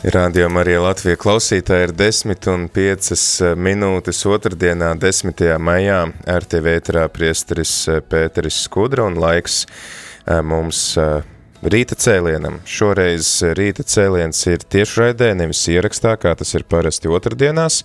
Radio 0.00 0.46
Marija 0.48 0.80
Latvija 0.80 1.18
klausītāji 1.20 1.84
ir 1.84 1.90
10 1.92 2.46
un 2.48 2.62
5 2.72 3.50
minūtes 3.60 4.22
otrdienā 4.24 4.94
10. 4.96 5.42
maijā 5.60 5.98
RTV 6.24 6.72
ēterā 6.78 7.02
priesteris 7.12 7.74
Pēteris 8.08 8.62
Skudra 8.64 9.04
un 9.04 9.18
laiks 9.20 9.66
mums 10.24 10.94
rīta 11.60 11.98
cēlienam. 12.00 12.62
Šoreiz 12.64 13.28
rīta 13.58 13.84
cēliens 13.84 14.40
ir 14.48 14.64
tiešraidē, 14.72 15.34
nevis 15.36 15.66
ierakstā, 15.68 16.16
kā 16.16 16.32
tas 16.32 16.54
ir 16.56 16.64
parasti 16.64 17.12
otrdienās. 17.12 17.82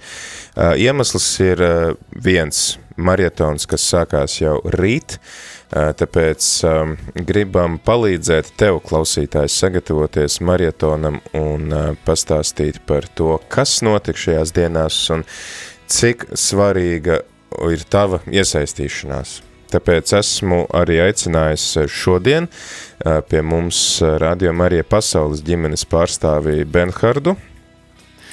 Iemesls 0.56 1.28
ir 1.44 1.67
viens 2.16 2.78
marietons, 2.95 3.67
kas 3.67 3.84
sākās 3.92 4.39
jau 4.39 4.61
rīt, 4.72 5.20
Tāpēc 5.73 6.47
um, 6.69 6.94
gribam 7.27 7.80
palīdzēt 7.81 8.52
tev, 8.59 8.77
klausītājs, 8.85 9.55
sagatavoties 9.63 10.38
marietonam 10.45 11.17
un 11.35 11.73
uh, 11.73 11.88
pastāstīt 12.05 12.83
par 12.85 13.08
to, 13.17 13.39
kas 13.49 13.80
notika 13.86 14.21
šajās 14.27 14.53
dienās 14.55 14.99
un 15.16 15.25
cik 15.91 16.27
svarīga 16.38 17.23
ir 17.71 17.83
tava 17.89 18.21
iesaistīšanās. 18.30 19.39
Tāpēc 19.73 20.13
esmu 20.16 20.61
arī 20.77 21.02
aicinājis 21.08 21.89
šodien 21.91 22.45
uh, 22.47 23.19
pie 23.25 23.41
mums 23.41 23.81
Radio 24.21 24.53
Marija 24.53 24.86
Pasaules 24.88 25.41
ģimenes 25.43 25.83
pārstāvī 25.89 26.61
Benhardu. 26.69 27.36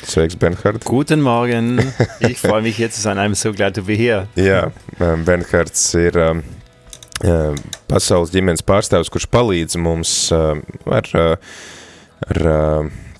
Sveiks, 0.02 0.34
Benhard. 0.36 0.84
Guten 0.84 1.22
Morgen. 1.22 1.78
Ich 2.20 2.38
freue 2.38 2.60
mich 2.60 2.76
hier 2.76 2.90
zu 2.90 3.00
sein. 3.00 3.18
I'm 3.18 3.34
so 3.34 3.52
glad 3.52 3.74
to 3.74 3.82
be 3.82 3.96
here. 3.96 4.26
Jā, 4.34 4.72
Benhards 4.98 5.94
ir 5.94 6.18
pasaules 7.90 8.32
ģimenes 8.34 8.64
pārstāvis, 8.66 9.10
kurš 9.12 9.28
palīdz 9.30 9.78
mums 9.78 10.14
ar, 10.32 11.10
ar 12.26 12.42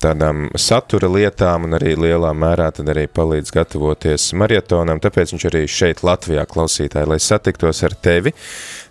tādām 0.03 0.47
satura 0.59 1.07
lietām 1.11 1.67
un 1.67 1.77
arī 1.77 1.93
lielā 1.99 2.33
mērā 2.35 2.69
tad 2.75 2.91
arī 2.91 3.05
palīdz 3.07 3.53
gatavoties 3.55 4.31
marietonam, 4.39 4.99
tāpēc 5.03 5.33
viņš 5.35 5.45
arī 5.49 5.63
šeit 5.71 6.03
Latvijā 6.03 6.45
klausītāji, 6.49 7.09
lai 7.13 7.19
satiktos 7.23 7.83
ar 7.87 7.95
tevi. 7.95 8.33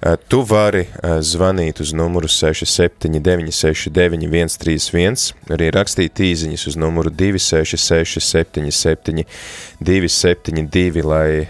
Tu 0.03 0.41
vari 0.43 0.81
zvanīt 1.23 1.79
uz 1.79 1.93
numuru 1.95 2.27
679 2.27 3.53
131, 3.55 5.29
arī 5.55 5.69
rakstīt 5.71 6.19
īziņas 6.27 6.65
uz 6.73 6.79
numuru 6.81 7.13
266 7.15 8.19
77 8.19 9.23
272, 9.79 11.05
lai 11.07 11.47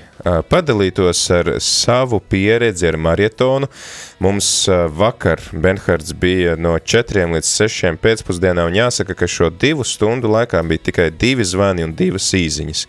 padalītos 0.53 1.23
ar 1.33 1.49
savu 1.65 2.21
pieredzi 2.21 2.91
ar 2.91 3.01
marietonu. 3.01 3.73
Mums 4.21 4.69
vakar 5.01 5.41
Benhards 5.53 6.13
bija 6.13 6.53
no 6.61 6.77
4 6.77 7.25
līdz 7.33 7.57
6 7.57 7.97
pēcpusdienā, 8.05 8.69
un 8.69 8.77
jāsaka, 8.77 9.17
ka 9.17 9.27
šo 9.27 9.49
divu 9.49 9.89
stundu 9.89 10.29
laikā 10.29 10.61
bija 10.69 10.91
tikai 10.91 11.09
divi 11.11 11.49
zvani 11.49 11.89
un 11.89 11.97
divas 11.97 12.29
īziņas. 12.37 12.87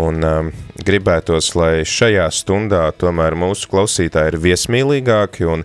Un 0.00 0.24
um, 0.26 0.48
gribētos, 0.82 1.52
lai 1.54 1.84
šajā 1.86 2.24
stundā 2.34 2.88
tomēr 2.98 3.36
mūsu 3.38 3.68
klausītāji 3.70 4.32
ir 4.32 4.36
viesmīlīgāki 4.42 5.46
un 5.46 5.62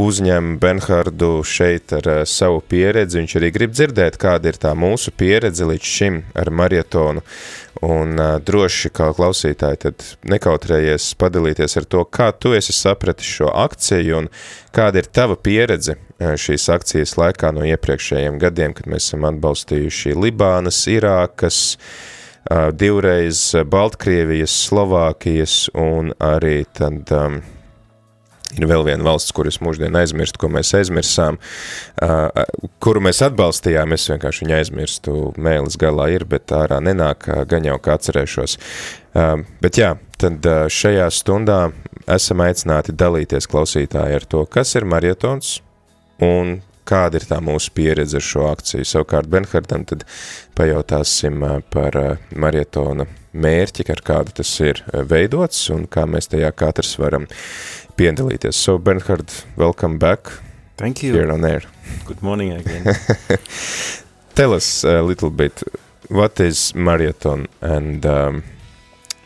uzņem 0.00 0.54
Benhardu 0.62 1.42
šeit 1.44 1.92
ar 1.98 2.08
uh, 2.08 2.22
savu 2.24 2.62
pieredzi. 2.64 3.20
Viņš 3.20 3.34
arī 3.36 3.50
grib 3.52 3.76
dzirdēt, 3.76 4.16
kāda 4.22 4.48
ir 4.48 4.60
tā 4.62 4.72
mūsu 4.72 5.12
pieredze 5.12 5.68
līdz 5.68 5.92
šim 5.92 6.22
ar 6.32 6.52
marietonu. 6.56 7.24
Un 7.84 8.16
uh, 8.16 8.38
droši 8.40 8.94
kā 8.96 9.10
klausītāji, 9.12 9.82
tad 9.84 10.08
nekautrējies 10.24 11.12
padalīties 11.20 11.76
ar 11.76 11.84
to, 11.84 12.08
kā 12.08 12.30
tu 12.32 12.56
esi 12.56 12.72
sapratis 12.72 13.28
šo 13.28 13.52
akciju 13.52 14.22
un 14.22 14.32
kāda 14.72 15.04
ir 15.04 15.12
tava 15.12 15.36
pieredze 15.36 15.98
šīs 16.16 16.70
akcijas 16.72 17.18
laikā 17.20 17.52
no 17.52 17.68
iepriekšējiem 17.68 18.40
gadiem, 18.40 18.72
kad 18.72 18.88
mēs 18.88 19.10
esam 19.10 19.28
atbalstījuši 19.28 20.16
Libānas, 20.16 20.86
Irākas, 20.88 21.64
uh, 21.76 22.15
divreiz 22.78 23.50
Baltkrievijas, 23.66 24.54
Slovākijas 24.68 25.66
un 25.74 26.12
arī 26.22 26.60
tad 26.76 27.10
um, 27.14 27.40
ir 28.56 28.68
vēl 28.70 28.84
viena 28.86 29.06
valsts, 29.06 29.34
kuras 29.36 29.58
mūždien 29.64 29.96
aizmirst, 29.98 30.38
ko 30.40 30.50
mēs 30.52 30.72
aizmirsām, 30.78 31.38
uh, 32.04 32.44
kuru 32.82 33.02
mēs 33.06 33.22
atbalstījām, 33.26 33.94
es 33.96 34.06
vienkārši 34.12 34.44
viņu 34.44 34.56
aizmirstu, 34.58 35.16
mēlis 35.36 35.78
galā 35.80 36.08
ir, 36.14 36.26
bet 36.28 36.54
ārā 36.54 36.78
nenāk, 36.84 37.28
gan 37.50 37.66
jau 37.66 37.78
kā 37.82 37.96
atcerēšos. 37.98 38.56
Uh, 39.16 39.42
bet 39.64 39.80
jā, 39.80 39.94
tad 40.20 40.46
uh, 40.46 40.66
šajā 40.72 41.10
stundā 41.14 41.60
esam 42.06 42.44
aicināti 42.44 42.94
dalīties 42.94 43.48
klausītāji 43.50 44.20
ar 44.20 44.26
to, 44.30 44.44
kas 44.46 44.76
ir 44.78 44.86
marietons 44.88 45.58
un 46.22 46.60
kāda 46.86 47.20
ir 47.20 47.26
tā 47.28 47.40
mūsu 47.44 47.72
pieredze 47.76 48.20
ar 48.20 48.24
šo 48.24 48.46
akciju. 48.50 48.86
Savukārt 48.86 49.30
Benhardam 49.32 49.84
tad 49.88 50.06
pajautāsim 50.58 51.44
par 51.74 51.98
marietona 52.34 53.08
mērķi, 53.36 53.86
ar 53.92 54.02
kādu 54.06 54.36
tas 54.40 54.52
ir 54.64 54.82
veidots 55.10 55.66
un 55.74 55.86
kā 55.90 56.06
mēs 56.08 56.30
tajā 56.32 56.50
katrs 56.56 56.96
varam 57.00 57.26
piedalīties. 57.98 58.56
So 58.56 58.78
Bernhard, 58.78 59.32
welcome 59.56 59.98
back. 59.98 60.32
Thank 60.76 61.02
you. 61.02 61.14
Here 61.14 61.32
on 61.32 61.44
air. 61.44 61.62
Good 62.06 62.22
morning 62.22 62.52
again. 62.52 62.84
Tell 64.34 64.52
us 64.52 64.84
a 64.84 65.02
little 65.02 65.30
bit, 65.30 65.62
what 66.08 66.38
is 66.40 66.74
marathon 66.74 67.46
and 67.62 68.04
um, 68.04 68.42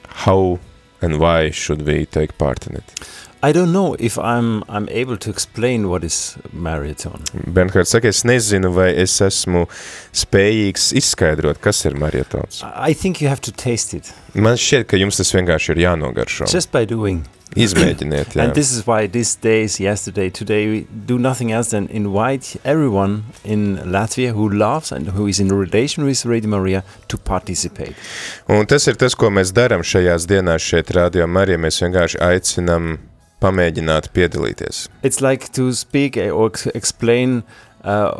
how 0.06 0.60
and 1.02 1.18
why 1.18 1.50
should 1.50 1.82
we 1.82 2.06
take 2.06 2.38
part 2.38 2.66
in 2.66 2.76
it? 2.76 3.18
I 3.42 3.52
don't 3.52 3.72
know 3.72 3.96
if 3.98 4.18
I'm 4.18 4.62
I'm 4.68 4.86
able 4.90 5.16
to 5.16 5.30
explain 5.30 5.88
what 5.88 6.04
is 6.04 6.36
marathon. 6.52 7.22
Benhard 7.46 7.86
saka, 7.86 8.08
es 8.08 8.22
nezinu, 8.22 8.68
vai 8.76 8.90
es 8.92 9.16
esmu 9.24 9.64
spējīgs 10.12 10.90
izskaidrot, 11.00 11.60
kas 11.64 11.86
ir 11.88 11.96
marietons. 11.96 12.60
I 12.62 12.92
think 12.92 13.22
you 13.22 13.28
have 13.28 13.40
to 13.48 13.52
taste 13.52 13.96
it. 13.96 14.12
Man 14.34 14.60
šķiet, 14.60 14.90
ka 14.92 15.00
jums 15.00 15.16
tas 15.16 15.32
vienkārši 15.32 15.72
ir 15.72 15.84
jānogaršo. 15.86 16.52
Just 16.52 16.72
by 16.72 16.84
doing. 16.84 17.24
Izmēģiniet, 17.56 18.30
jā. 18.36 18.44
And 18.44 18.54
this 18.54 18.70
is 18.70 18.86
why 18.86 19.08
these 19.08 19.34
days, 19.34 19.80
yesterday, 19.80 20.28
today, 20.30 20.68
we 20.68 20.86
do 21.06 21.18
nothing 21.18 21.50
else 21.50 21.70
than 21.70 21.88
invite 21.88 22.54
everyone 22.62 23.24
in 23.42 23.78
Latvia 23.78 24.30
who 24.36 24.48
loves 24.48 24.92
and 24.92 25.08
who 25.16 25.26
is 25.26 25.40
in 25.40 25.48
relation 25.48 26.04
with 26.04 26.24
Radio 26.26 26.50
Maria 26.50 26.84
to 27.08 27.18
participate. 27.18 27.96
Un 28.48 28.66
tas 28.66 28.86
ir 28.86 29.00
tas, 29.00 29.16
ko 29.18 29.32
mēs 29.34 29.50
darām 29.56 29.82
šajās 29.82 30.28
dienās 30.30 30.62
šeit 30.62 30.92
Radio 30.94 31.26
Marija. 31.26 31.58
Mēs 31.58 31.82
vienkārši 31.82 32.22
aicinam 32.22 33.00
pamēģināt 33.40 34.12
piedalīties. 34.16 34.86
It's 35.02 35.20
like 35.20 35.52
to 35.56 35.72
speak 35.72 36.16
or 36.16 36.52
explain 36.74 37.42
uh, 37.84 38.10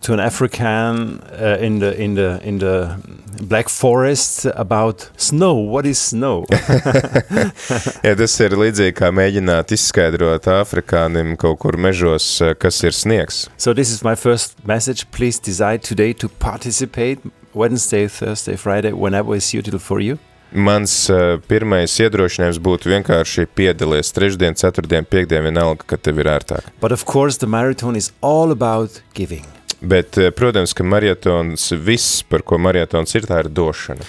to 0.00 0.12
an 0.12 0.20
African 0.20 1.20
uh, 1.20 1.58
in 1.60 1.78
the 1.78 1.94
in 2.00 2.14
the 2.14 2.40
in 2.42 2.58
the 2.58 2.96
Black 3.42 3.68
Forest 3.68 4.46
about 4.54 5.10
snow. 5.16 5.54
What 5.54 5.86
is 5.86 5.98
snow? 5.98 6.46
ja, 8.06 8.14
tas 8.16 8.36
ir 8.40 8.56
līdzīgi 8.56 8.94
kā 8.96 9.10
mēģināt 9.12 9.74
izskaidrot 9.76 10.48
afrikānim 10.48 11.36
kaut 11.36 11.60
kur 11.64 11.76
mežos, 11.76 12.26
kas 12.58 12.82
ir 12.84 12.96
sniegs. 12.96 13.48
So 13.56 13.74
this 13.74 13.90
is 13.90 14.02
my 14.04 14.14
first 14.14 14.64
message. 14.66 15.10
Please 15.10 15.38
decide 15.38 15.82
today 15.82 16.12
to 16.14 16.28
participate 16.28 17.20
Wednesday, 17.52 18.08
Thursday, 18.08 18.56
Friday, 18.56 18.92
whenever 18.92 19.36
is 19.36 19.44
suitable 19.44 19.78
for 19.78 20.00
you. 20.00 20.18
Mans 20.54 20.92
uh, 21.10 21.40
pirmais 21.50 21.90
iedrošinājums 21.98 22.60
būtu 22.62 22.92
vienkārši 22.92 23.48
piedalies 23.58 24.12
trešdien, 24.14 24.54
ceturtdien, 24.54 25.02
piekdien, 25.02 25.42
vienalga, 25.42 25.82
kad 25.90 26.04
tev 26.06 26.20
ir 26.22 26.30
ērtāk. 26.30 26.68
But 26.78 26.94
of 26.94 27.02
course 27.10 27.42
the 27.42 27.48
marathon 27.50 27.98
is 27.98 28.12
all 28.22 28.54
about 28.54 29.00
giving. 29.18 29.42
Bet, 29.82 30.14
uh, 30.14 30.30
protams, 30.30 30.70
ka 30.70 30.86
marietons, 30.86 31.72
viss, 31.74 32.22
par 32.22 32.46
ko 32.46 32.60
marietons 32.62 33.18
ir, 33.18 33.26
tā 33.26 33.42
ir 33.42 33.50
došana. 33.50 34.06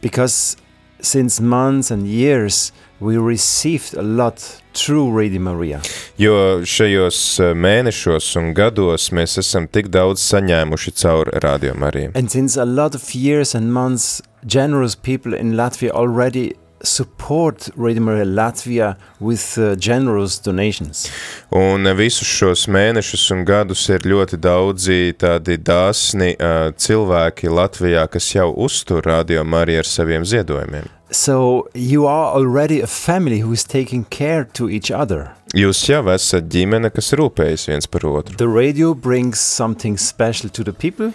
Because 0.00 0.56
since 1.02 1.42
months 1.42 1.90
and 1.90 2.06
years 2.06 2.70
we 3.00 3.18
received 3.18 3.98
a 3.98 4.02
lot 4.02 4.62
through 4.78 5.10
Radio 5.18 5.40
Maria. 5.40 5.80
Jo 6.18 6.62
šajos 6.64 7.18
eh, 7.40 7.52
mēnešos 7.54 8.30
un 8.40 8.52
gados 8.54 9.10
mēs 9.12 9.38
esam 9.42 9.66
tik 9.66 9.90
daudz 9.94 10.22
saņēmuši 10.22 10.94
caur 11.02 11.30
Radio 11.42 11.74
Mariju. 11.74 12.14
And 12.14 12.30
since 12.30 12.56
a 12.56 12.64
lot 12.64 12.94
of 12.94 13.14
years 13.14 13.54
and 13.54 13.72
months, 13.74 14.22
generous 14.46 14.94
people 14.94 15.34
in 15.34 15.54
Latvia 15.58 15.90
already 15.90 16.54
support 16.82 17.70
Radio 17.76 18.02
Maria 18.02 18.24
Latvia 18.24 18.96
with 19.20 19.58
uh, 19.58 19.74
generous 19.76 20.38
donations. 20.38 21.08
Un 21.50 21.88
visus 21.96 22.28
šos 22.28 22.66
mēnešus 22.68 23.28
un 23.34 23.44
gadus 23.48 23.86
ir 23.88 24.06
ļoti 24.06 24.38
daudzi 24.42 25.14
tādi 25.18 25.58
dāsni 25.58 26.34
uh, 26.36 26.70
cilvēki 26.76 27.50
Latvijā, 27.50 28.06
kas 28.12 28.30
jau 28.34 28.52
uztur 28.56 29.02
Radio 29.06 29.44
Mariju 29.44 29.82
ar 29.82 29.88
saviem 29.88 30.24
ziedojumiem. 30.28 30.88
So 31.10 31.68
you 31.74 32.06
are 32.06 32.34
already 32.34 32.82
a 32.82 32.86
family 32.86 33.40
who 33.40 33.52
is 33.52 33.64
taking 33.64 34.04
care 34.04 34.44
to 34.44 34.68
each 34.68 34.90
other. 34.90 35.32
Jūs 35.56 35.86
jau 35.88 36.02
esat 36.12 36.50
ģimene, 36.52 36.90
kas 36.92 37.14
rūpējas 37.16 37.70
viens 37.70 37.88
par 37.88 38.04
otru. 38.04 38.36
The 38.36 38.48
radio 38.48 38.92
brings 38.92 39.40
something 39.40 39.96
special 39.96 40.50
to 40.50 40.64
the 40.64 40.74
people, 40.76 41.14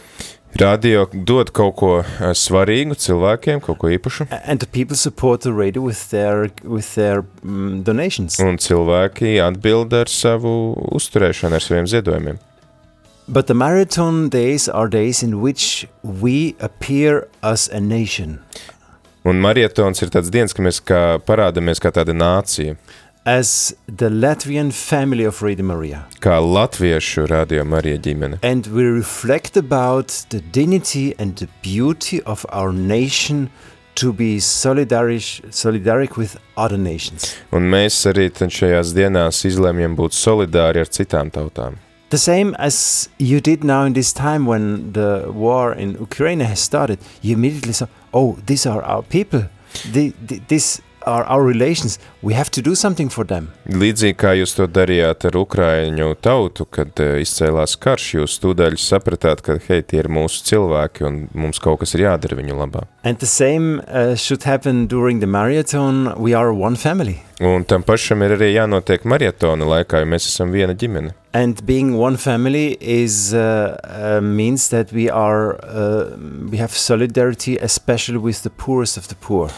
Radio 0.60 1.08
dod 1.14 1.50
kaut 1.50 1.76
ko 1.80 1.92
uh, 2.04 2.32
svarīgu 2.38 2.94
cilvēkiem, 3.00 3.62
kaut 3.66 3.80
ko 3.82 3.90
īpašu, 3.90 4.28
and 4.46 4.62
the 4.62 4.68
people 4.70 4.96
support 4.96 5.42
the 5.42 5.54
radio 5.54 5.82
with 5.82 6.10
their 6.12 6.52
with 6.64 6.94
their 6.94 7.24
mm 7.42 7.82
donations. 7.84 8.38
un 8.40 8.58
cilvēki 8.62 9.40
atbild 9.42 9.94
ar 9.98 10.12
savu 10.12 10.76
uzturēšanu, 10.94 11.58
ar 11.58 11.64
saviem 11.66 11.90
ziedojumiem. 11.90 12.38
But 13.28 13.48
the 13.48 13.54
marathon 13.56 14.30
days 14.30 14.68
are 14.70 14.88
days 14.90 15.24
in 15.24 15.42
which 15.42 15.88
we 16.04 16.56
appear 16.60 17.28
as 17.42 17.70
a 17.74 17.80
nation, 17.80 18.40
Un 19.26 19.40
marietons 19.40 20.02
ir 20.04 20.10
tāds 20.12 20.28
dienas, 20.28 20.52
ka 20.52 20.62
mēs 20.66 20.82
kā 20.84 20.98
parādāmies 21.24 21.80
kā 21.80 21.94
tāda 21.96 22.12
nācija, 22.12 22.76
as 23.26 23.76
the 23.88 24.10
Latvian 24.10 24.72
family 24.72 25.24
of 25.24 25.42
Radio 25.42 25.66
Maria. 25.66 26.06
kā 26.20 26.40
latviešu 26.40 27.28
radio 27.28 27.64
Marija 27.64 27.98
ģimene. 27.98 28.40
And 28.44 28.68
we 28.68 28.84
reflect 28.84 29.58
about 29.58 30.26
the 30.30 30.42
dignity 30.52 31.14
and 31.18 31.36
the 31.38 31.48
beauty 31.62 32.22
of 32.24 32.46
our 32.50 32.74
nation 32.74 33.50
to 33.96 34.12
be 34.12 34.40
solidaric, 34.40 35.42
solidaric 35.52 36.18
with 36.18 36.38
other 36.58 36.78
nations. 36.78 37.36
Un 37.52 37.70
mēs 37.70 38.04
arī 38.10 38.30
šajās 38.32 38.94
dienās 38.94 39.46
izlēmjam 39.46 39.96
būt 39.96 40.18
solidāri 40.18 40.82
ar 40.84 40.90
citām 40.90 41.32
tautām. 41.32 41.78
The 42.10 42.18
same 42.18 42.56
as 42.60 43.10
you 43.18 43.40
did 43.42 43.64
now 43.64 43.86
in 43.86 43.94
this 43.94 44.14
time 44.14 44.46
when 44.46 44.94
the 44.94 45.32
war 45.34 45.74
in 45.74 45.98
Ukraine 46.00 46.42
has 46.42 46.60
started, 46.60 47.00
you 47.22 47.34
immediately 47.34 47.74
saw, 47.74 47.88
oh, 48.14 48.38
these 48.46 48.68
are 48.68 48.84
our 48.84 49.02
people. 49.02 49.50
The, 49.92 50.14
the, 50.22 50.40
these 50.48 50.82
are 51.06 51.24
our 51.26 51.44
relations. 51.44 52.00
We 52.22 52.34
have 52.34 52.50
to 52.52 52.62
do 52.62 52.76
something 52.76 53.10
for 53.10 53.26
them. 53.26 53.52
Līdzīgi 53.68 54.18
kā 54.20 54.34
jūs 54.40 54.56
to 54.58 54.68
darījāt 54.68 55.28
ar 55.30 55.38
Ukraiņu 55.40 56.14
tautu, 56.24 56.66
kad 56.66 57.00
eh, 57.04 57.20
izcēlās 57.24 57.76
karš, 57.82 58.10
jūs 58.20 58.38
tūdaļ 58.44 58.78
sapratāt, 58.82 59.44
ka 59.46 59.58
hei, 59.68 59.82
tie 59.82 60.04
ir 60.04 60.12
mūsu 60.12 60.44
cilvēki 60.50 61.08
un 61.08 61.20
mums 61.34 61.62
kaut 61.64 61.82
kas 61.84 61.96
ir 61.98 62.06
jādara 62.08 62.40
viņu 62.40 62.60
labā. 62.60 62.88
And 63.04 63.20
the 63.20 63.28
same 63.28 63.82
uh, 63.88 64.16
should 64.16 64.44
happen 64.44 64.88
during 64.88 65.20
the 65.20 65.28
marathon. 65.28 66.14
We 66.18 66.34
are 66.34 66.54
one 66.54 66.76
family. 66.76 67.20
Un 67.44 67.66
tam 67.68 67.84
pašam 67.84 68.22
ir 68.24 68.38
arī 68.38 68.54
jānotiek 68.54 69.04
marietona 69.10 69.66
laikā, 69.68 70.04
jo 70.04 70.08
mēs 70.08 70.30
esam 70.30 70.54
viena 70.54 70.76
ģimene. 70.78 71.12
And 71.34 71.66
being 71.66 71.98
one 71.98 72.16
family 72.16 72.78
is 72.80 73.34
uh, 73.34 73.76
uh, 73.84 74.22
means 74.22 74.70
that 74.70 74.94
we 74.94 75.10
are 75.10 75.58
uh, 75.66 76.16
we 76.52 76.58
have 76.58 76.78
solidarity, 76.78 77.58
especially 77.58 78.20
with 78.20 78.44
the 78.44 78.52
poorest 78.52 78.98
of 78.98 79.08
the 79.08 79.16
poor. 79.16 79.50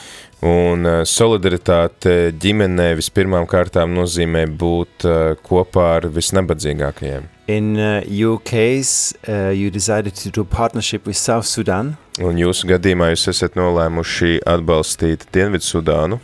Un 0.43 0.85
eh, 0.85 1.03
solidaritāte 1.07 2.33
ģimenē 2.41 2.91
vispirmām 2.99 3.47
kārtām 3.47 3.93
nozīmē 3.95 4.45
būt 4.59 5.05
eh, 5.07 5.35
kopā 5.45 5.85
ar 5.99 6.09
visnabadzīgākajiem. 6.11 7.29
In 7.47 7.77
uh, 7.77 8.01
your 8.07 8.39
case, 8.41 9.13
uh, 9.29 9.51
you 9.53 9.69
decided 9.69 10.15
to 10.15 10.31
do 10.31 10.43
partnership 10.43 11.05
with 11.05 11.15
South 11.15 11.45
Sudan, 11.45 11.95
Un 12.17 12.39
jūsu 12.39 12.65
gadījumā 12.71 13.11
jūs 13.11 13.27
esat 13.29 13.53
nolēmuši 13.59 14.39
atbalstīt 14.47 15.27
Dienvidsudānu. 15.31 16.19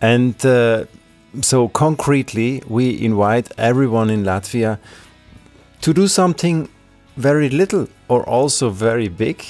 and 0.00 0.34
uh, 0.46 0.84
so 1.42 1.68
concretely, 1.68 2.62
we 2.66 2.90
invite 3.04 3.52
everyone 3.58 4.08
in 4.10 4.24
Latvia 4.24 4.78
to 5.82 5.92
do 5.92 6.08
something 6.08 6.68
very 7.16 7.48
little 7.50 7.88
or 8.08 8.22
also 8.28 8.70
very 8.70 9.08
big. 9.08 9.44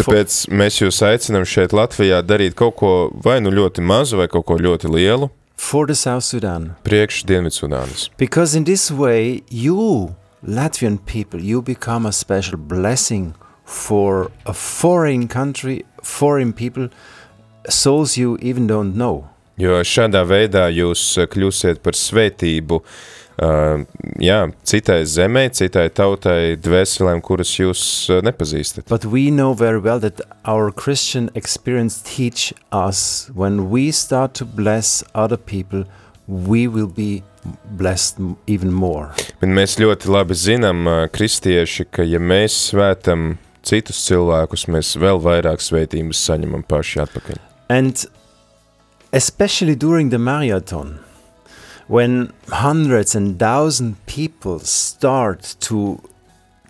Tāpēc 0.00 0.36
mēs 0.48 0.80
jūs 0.80 1.00
aicinām 1.04 1.44
šeit 1.48 1.74
Latvijā 1.76 2.22
darīt 2.24 2.56
kaut 2.58 2.78
ko 2.80 2.92
vai 3.24 3.40
nu 3.44 3.52
ļoti 3.52 3.84
mazu, 3.84 4.16
vai 4.20 4.28
kaut 4.32 4.46
ko 4.48 4.56
ļoti 4.60 4.90
lielu 4.90 5.30
For 5.60 5.84
the 5.86 5.94
South 5.94 6.24
Sudan, 6.24 6.74
priekš 6.84 7.24
Dienvidsudānas. 7.28 8.08
because 8.16 8.54
in 8.54 8.64
this 8.64 8.90
way, 8.90 9.42
you 9.50 10.16
Latvian 10.42 10.98
people, 11.04 11.40
you 11.40 11.60
become 11.60 12.06
a 12.06 12.12
special 12.12 12.56
blessing 12.56 13.34
for 13.64 14.30
a 14.46 14.54
foreign 14.54 15.28
country, 15.28 15.84
foreign 16.02 16.54
people, 16.54 16.88
souls 17.68 18.16
you 18.16 18.38
even 18.40 18.66
don't 18.66 18.96
know. 18.96 19.28
Jo 19.60 19.82
šādā 19.84 20.24
veidā 20.24 20.70
jūs 20.72 21.18
eh, 21.20 21.28
kļūsiet 21.28 21.82
par 21.84 21.92
svētību 21.92 22.80
uh, 22.80 22.88
jā, 24.20 24.38
citai 24.68 25.00
zemē, 25.08 25.46
citai 25.56 25.86
tautai, 25.96 26.56
dvēselēm, 26.60 27.22
kuras 27.24 27.54
jūs 27.58 27.82
nepazīstat. 28.26 28.88
But 28.88 29.04
we 29.06 29.30
know 29.30 29.54
very 29.54 29.80
well 29.80 30.00
that 30.00 30.20
our 30.44 30.70
Christian 30.70 31.30
experience 31.34 32.02
teach 32.04 32.52
us 32.72 33.30
when 33.34 33.70
we 33.70 33.90
start 33.92 34.34
to 34.34 34.44
bless 34.44 35.02
other 35.14 35.38
people, 35.38 35.84
we 36.28 36.68
will 36.68 36.86
be 36.88 37.22
blessed 37.76 38.18
m- 38.20 38.36
even 38.46 38.72
more. 38.72 39.08
Bet 39.40 39.48
mēs 39.48 39.78
ļoti 39.80 40.10
labi 40.12 40.36
zinām, 40.36 40.84
kristieši, 41.14 41.88
ka 41.90 42.04
ja 42.04 42.20
mēs 42.20 42.56
svētam 42.70 43.38
citus 43.64 44.02
cilvēkus, 44.08 44.68
mēs 44.68 44.94
vēl 45.00 45.20
vairāk 45.24 45.64
svētības 45.64 46.20
saņemam 46.28 46.62
paši 46.68 47.00
atpakaļ. 47.06 47.40
And 47.70 48.04
especially 49.12 49.74
during 49.76 50.10
the 50.10 50.18
marathon, 50.18 50.98
when 51.90 52.32
hundreds 52.50 53.16
and 53.16 53.36
thousands 53.36 53.96
people 54.06 54.60
start 54.60 55.56
to 55.58 56.00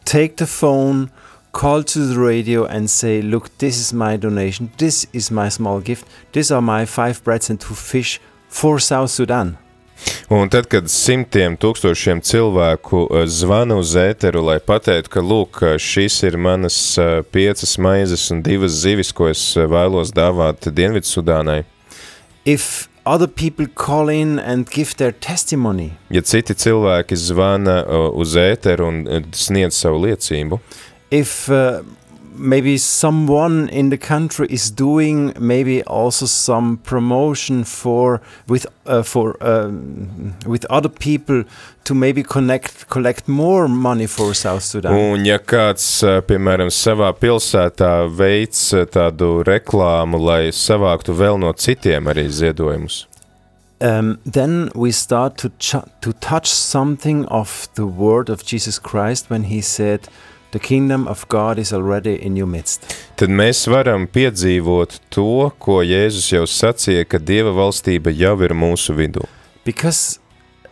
take 0.06 0.38
the 0.38 0.46
phone, 0.46 1.11
call 1.52 1.82
to 1.82 2.06
the 2.06 2.19
radio, 2.19 2.64
and 2.64 2.88
say, 2.88 3.20
Look, 3.20 3.58
this 3.58 3.76
is 3.78 3.93
my 3.93 4.17
donation, 4.17 4.70
this 4.78 5.06
is 5.12 5.31
my 5.31 5.50
small 5.50 5.81
gift, 5.81 6.06
these 6.32 6.50
are 6.50 6.62
my 6.62 6.87
five 6.87 7.22
breads 7.22 7.50
and 7.50 7.61
two 7.61 7.75
fish 7.75 8.19
for 8.49 8.81
South 8.81 9.11
Sudan. 9.11 9.58
Un 10.31 10.49
tad, 10.49 10.70
kad 10.72 10.88
simtiem 10.88 11.58
tūkstošiem 11.61 12.22
cilvēku 12.25 13.02
eh, 13.11 13.26
zvana 13.28 13.76
uz 13.76 13.93
ēteru, 14.00 14.40
lai 14.46 14.56
pateiktu, 14.64 15.12
ka 15.12 15.20
lūk, 15.20 15.61
šīs 15.76 16.17
ir 16.31 16.38
manas 16.40 16.79
eh, 16.96 17.20
piecas 17.20 17.77
maizes 17.77 18.31
un 18.32 18.41
divas 18.46 18.79
zivis, 18.86 19.12
ko 19.12 19.29
es 19.29 19.43
vēlos 19.53 20.15
dāvāt 20.17 20.70
Dienvidsudānai, 20.72 21.67
If 22.44 22.89
other 23.06 23.28
people 23.28 23.66
call 23.66 24.08
in 24.08 24.38
and 24.38 24.70
give 24.70 24.96
their 24.96 25.12
testimony, 25.12 25.90
ja 26.10 26.22
citi 26.22 26.54
cilvēki 26.54 27.16
zvana 27.16 27.80
eh, 27.84 28.08
uz 28.12 28.36
ēteru 28.36 28.88
un 28.88 29.00
eh, 29.08 29.24
sniedz 29.32 29.78
savu 29.80 30.02
liecību, 30.06 30.60
if 31.10 31.48
uh, 31.50 31.80
maybe 32.37 32.79
someone 32.79 33.69
in 33.69 33.91
the 33.91 33.99
country 33.99 34.46
is 34.51 34.70
doing 34.70 35.32
maybe 35.39 35.82
also 35.84 36.27
some 36.27 36.79
promotion 36.79 37.65
for 37.65 38.20
with 38.46 38.67
uh, 38.87 39.03
for 39.03 39.37
um, 39.41 40.34
with 40.46 40.65
other 40.70 40.89
people 40.89 41.44
to 41.84 41.94
maybe 41.94 42.22
connect 42.22 42.89
collect 42.89 43.29
more 43.29 43.69
money 43.69 44.06
for 44.06 44.34
South 44.34 44.63
Sudan. 44.63 44.93
un 44.93 45.25
ja 45.25 45.39
kāds, 45.39 46.03
eh, 46.03 46.20
piemēram, 46.20 46.70
savā 46.70 47.13
pilsētā 47.13 48.08
veids 48.08 48.72
eh, 48.75 48.87
tādu 48.87 49.43
reklāmu, 49.44 50.20
lai 50.20 50.43
savāktu 50.55 51.17
vēl 51.17 51.41
no 51.41 51.53
citiem 51.53 52.10
arī 52.10 52.29
ziedojumus, 52.29 53.06
Um, 53.82 54.19
then 54.27 54.70
we 54.75 54.93
start 54.93 55.39
to 55.39 55.49
to 56.03 56.13
touch 56.20 56.49
something 56.49 57.25
of 57.27 57.67
the 57.77 57.87
word 57.87 58.29
of 58.29 58.44
Jesus 58.44 58.79
Christ 58.79 59.31
when 59.31 59.44
he 59.44 59.63
said, 59.63 60.06
"The 60.52 60.58
kingdom 60.58 61.06
of 61.08 61.26
God 61.28 61.58
is 61.58 61.72
already 61.72 62.14
in 62.22 62.36
your 62.36 62.46
midst." 62.48 62.84
tad 63.16 63.28
mēs 63.30 63.66
varam 63.69 64.06
piedzīvot 64.08 64.98
to, 65.10 65.50
ko 65.58 65.82
Jēzus 65.82 66.32
jau 66.32 66.42
sacīja, 66.46 67.04
ka 67.08 67.19
Dieva 67.19 67.52
valstība 67.52 68.10
jau 68.14 68.36
ir 68.42 68.50
mūsu 68.54 68.94
vidū. 68.96 69.24
because 69.64 70.19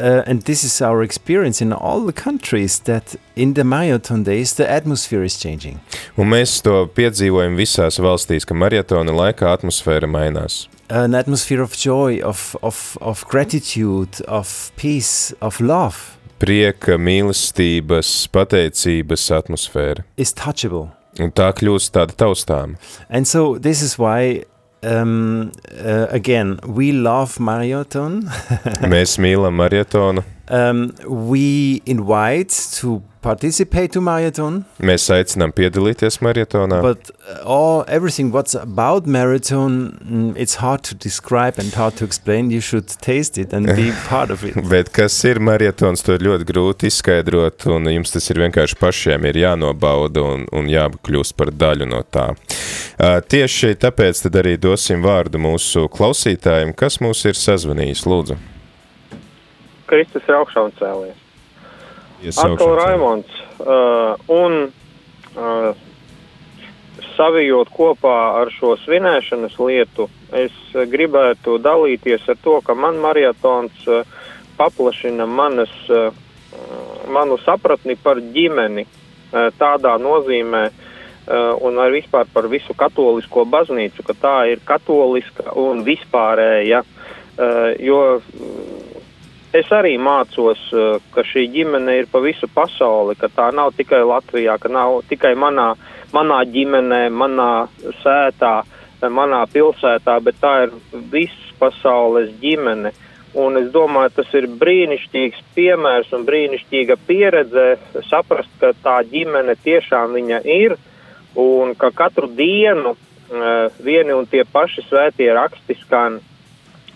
uh, 0.01 0.23
and 0.27 0.43
this 0.43 0.63
is 0.65 0.81
our 0.81 1.03
experience 1.03 1.61
in 1.61 1.73
all 1.73 2.07
the 2.07 2.13
countries 2.13 2.79
that 2.81 3.17
in 3.37 3.55
the 3.55 3.65
marathon 3.65 4.23
days 4.23 4.55
the 4.55 4.69
atmosphere 4.71 5.25
is 5.25 5.37
changing 5.39 5.81
Un 6.17 6.29
mēs 6.31 6.63
to 6.63 6.87
piedzīvojam 6.95 7.57
visās 7.57 7.99
valstīs, 7.99 8.47
ka 8.47 8.55
maratona 8.55 9.13
laikā 9.13 9.47
atmosfēra 9.59 10.07
mainās. 10.09 10.69
an 10.91 11.15
atmosphere 11.15 11.61
of 11.63 11.73
joy 11.77 12.21
of, 12.25 12.57
of, 12.63 12.97
of 13.01 13.25
gratitude 13.29 14.21
of 14.27 14.73
peace 14.77 15.35
of 15.41 15.61
love 15.61 16.18
Prieka, 16.39 16.95
mīlestības, 16.99 18.29
pateicības 18.31 19.25
atmosfēra. 19.39 20.05
is 20.17 20.33
touchable 20.35 20.91
Un 21.19 21.33
tā 21.35 21.49
kļūst 21.53 21.91
tāda 21.97 22.15
taustāma. 22.15 22.77
and 23.11 23.27
so 23.27 23.59
this 23.59 23.83
is 23.83 23.99
why 23.99 24.45
um, 24.83 25.53
uh, 25.85 26.07
again, 26.11 26.59
we 26.67 26.93
love 26.93 27.39
marathon. 27.41 28.23
Mēs 28.95 29.19
mīlam 29.19 29.55
marietonu. 29.59 30.25
um, 30.51 30.95
we 31.07 31.83
invite 31.85 32.49
to 32.81 33.03
participate 33.21 33.93
to 33.93 34.01
marathon, 34.01 34.65
Mēs 34.81 35.11
aicinām 35.13 35.51
piedalīties 35.53 36.21
marietonā. 36.25 36.79
but 36.81 37.11
uh, 37.29 37.43
all 37.45 37.85
everything 37.89 38.31
what's 38.33 38.55
about 38.55 39.07
marathon, 39.07 39.99
mm, 40.09 40.33
it's 40.39 40.55
hard 40.55 40.83
to 40.85 40.95
describe 40.95 41.59
and 41.59 41.75
hard 41.75 41.97
to 41.97 42.05
explain. 42.05 42.51
You 42.51 42.61
should 42.61 42.89
taste 42.89 43.37
it 43.37 43.53
and 43.53 43.67
be 43.77 43.91
part 44.09 44.31
of 44.31 44.43
it. 44.45 44.55
Bet 44.71 44.93
kas 44.93 45.19
ir 45.29 45.37
marietons, 45.41 46.03
to 46.07 46.15
ir 46.17 46.25
ļoti 46.25 46.49
grūti 46.49 46.89
izskaidrot, 46.89 47.67
un 47.75 47.91
jums 47.93 48.15
tas 48.15 48.31
ir 48.31 48.41
vienkārši 48.47 48.79
pašiem 48.81 49.27
ir 49.29 49.43
jānobauda 49.43 50.23
un, 50.25 50.47
un 50.53 50.71
jākļūst 50.73 51.37
par 51.37 51.51
daļu 51.53 51.91
no 51.91 52.01
tā. 52.09 52.31
Tieši 52.99 53.77
tāpēc 53.79 54.25
tad 54.25 54.37
arī 54.41 54.57
dosim 54.59 55.05
vārdu 55.07 55.39
mūsu 55.39 55.85
klausītājiem, 55.95 56.73
kas 56.75 56.99
mūs 56.99 57.21
ir 57.31 57.37
sazvanījis, 57.39 58.03
lūdzu. 58.11 58.35
Kristus 59.87 60.27
ir 60.27 60.35
augšā 60.35 60.65
un 60.67 60.75
cēlies. 60.81 61.21
Atkal 62.43 62.75
Raimonds. 62.75 63.37
Uh, 63.59 64.19
un 64.35 64.57
uh, 64.67 65.79
savijot 67.15 67.71
kopā 67.75 68.17
ar 68.41 68.51
šo 68.55 68.75
svinēšanas 68.83 69.55
lietu, 69.63 70.09
es 70.35 70.55
gribētu 70.91 71.57
dalīties 71.63 72.27
ar 72.27 72.39
to, 72.43 72.59
ka 72.67 72.75
man 72.75 72.99
marietons 73.03 73.87
uh, 73.87 74.03
paplašina 74.59 75.27
manas, 75.27 75.71
uh, 75.87 76.11
manu 77.07 77.39
sapratni 77.47 77.95
par 78.03 78.19
ģimeni 78.35 78.87
uh, 78.87 79.51
tādā 79.59 79.95
nozīmē, 80.03 80.67
uh, 80.67 80.85
un 81.29 81.77
arī 81.83 82.01
vispār 82.01 82.29
par 82.33 82.47
visu 82.49 82.73
katolisko 82.73 83.45
baznīcu, 83.45 84.05
ka 84.07 84.15
tā 84.17 84.37
ir 84.53 84.63
katoliska 84.65 85.53
un 85.61 85.83
vispārēja, 85.85 86.83
uh, 86.85 87.73
jo 87.79 88.01
Es 89.49 89.71
arī 89.73 89.95
mācos, 89.97 90.61
eh, 90.77 90.99
ka 91.15 91.23
šī 91.25 91.47
ģimene 91.55 91.95
ir 92.03 92.09
pa 92.13 92.21
visu 92.21 92.45
pasauli, 92.53 93.15
ka 93.17 93.31
tā 93.33 93.47
nav 93.55 93.73
tikai 93.73 94.03
Latvijā, 94.05 94.59
ka 94.61 94.69
nav 94.69 95.01
tikai 95.09 95.33
manā, 95.41 95.71
manā 96.13 96.43
ģimenē, 96.45 97.09
manā 97.09 97.69
sētā, 98.03 98.63
eh, 99.01 99.09
manā 99.09 99.47
pilsētā, 99.49 100.19
bet 100.23 100.35
tā 100.43 100.65
ir 100.65 100.71
visas 100.93 101.55
pasaules 101.59 102.29
ģimene. 102.43 102.93
Un 103.35 103.57
es 103.57 103.73
domāju, 103.73 104.17
tas 104.17 104.35
ir 104.35 104.49
brīnišķīgs 104.49 105.41
piemērs 105.57 106.13
un 106.13 106.27
brīnišķīga 106.27 106.97
pieredze 107.07 107.79
saprast, 108.05 108.53
ka 108.61 108.73
tā 108.85 109.03
ģimene 109.09 109.57
tiešām 109.65 110.13
viņa 110.13 110.45
ir 110.45 110.77
un 111.37 111.75
ka 111.79 111.91
katru 111.91 112.31
dienu 112.33 112.95
uh, 112.95 113.69
vieni 113.85 114.15
un 114.17 114.27
tie 114.27 114.45
paši 114.45 114.87
svētie 114.89 115.29
raksti 115.35 115.77
skan 115.83 116.21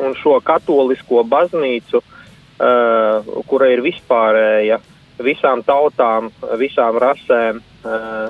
un 0.03 0.17
šo 0.19 0.39
katolisko 0.45 1.25
baznīcu 1.29 2.01
uh, 2.01 3.43
kura 3.47 3.69
ir 3.73 3.85
vispārēja 3.85 4.81
visām 5.23 5.63
tautām, 5.63 6.31
visām 6.59 6.99
rasēm. 6.99 7.61
Uh, 7.85 8.29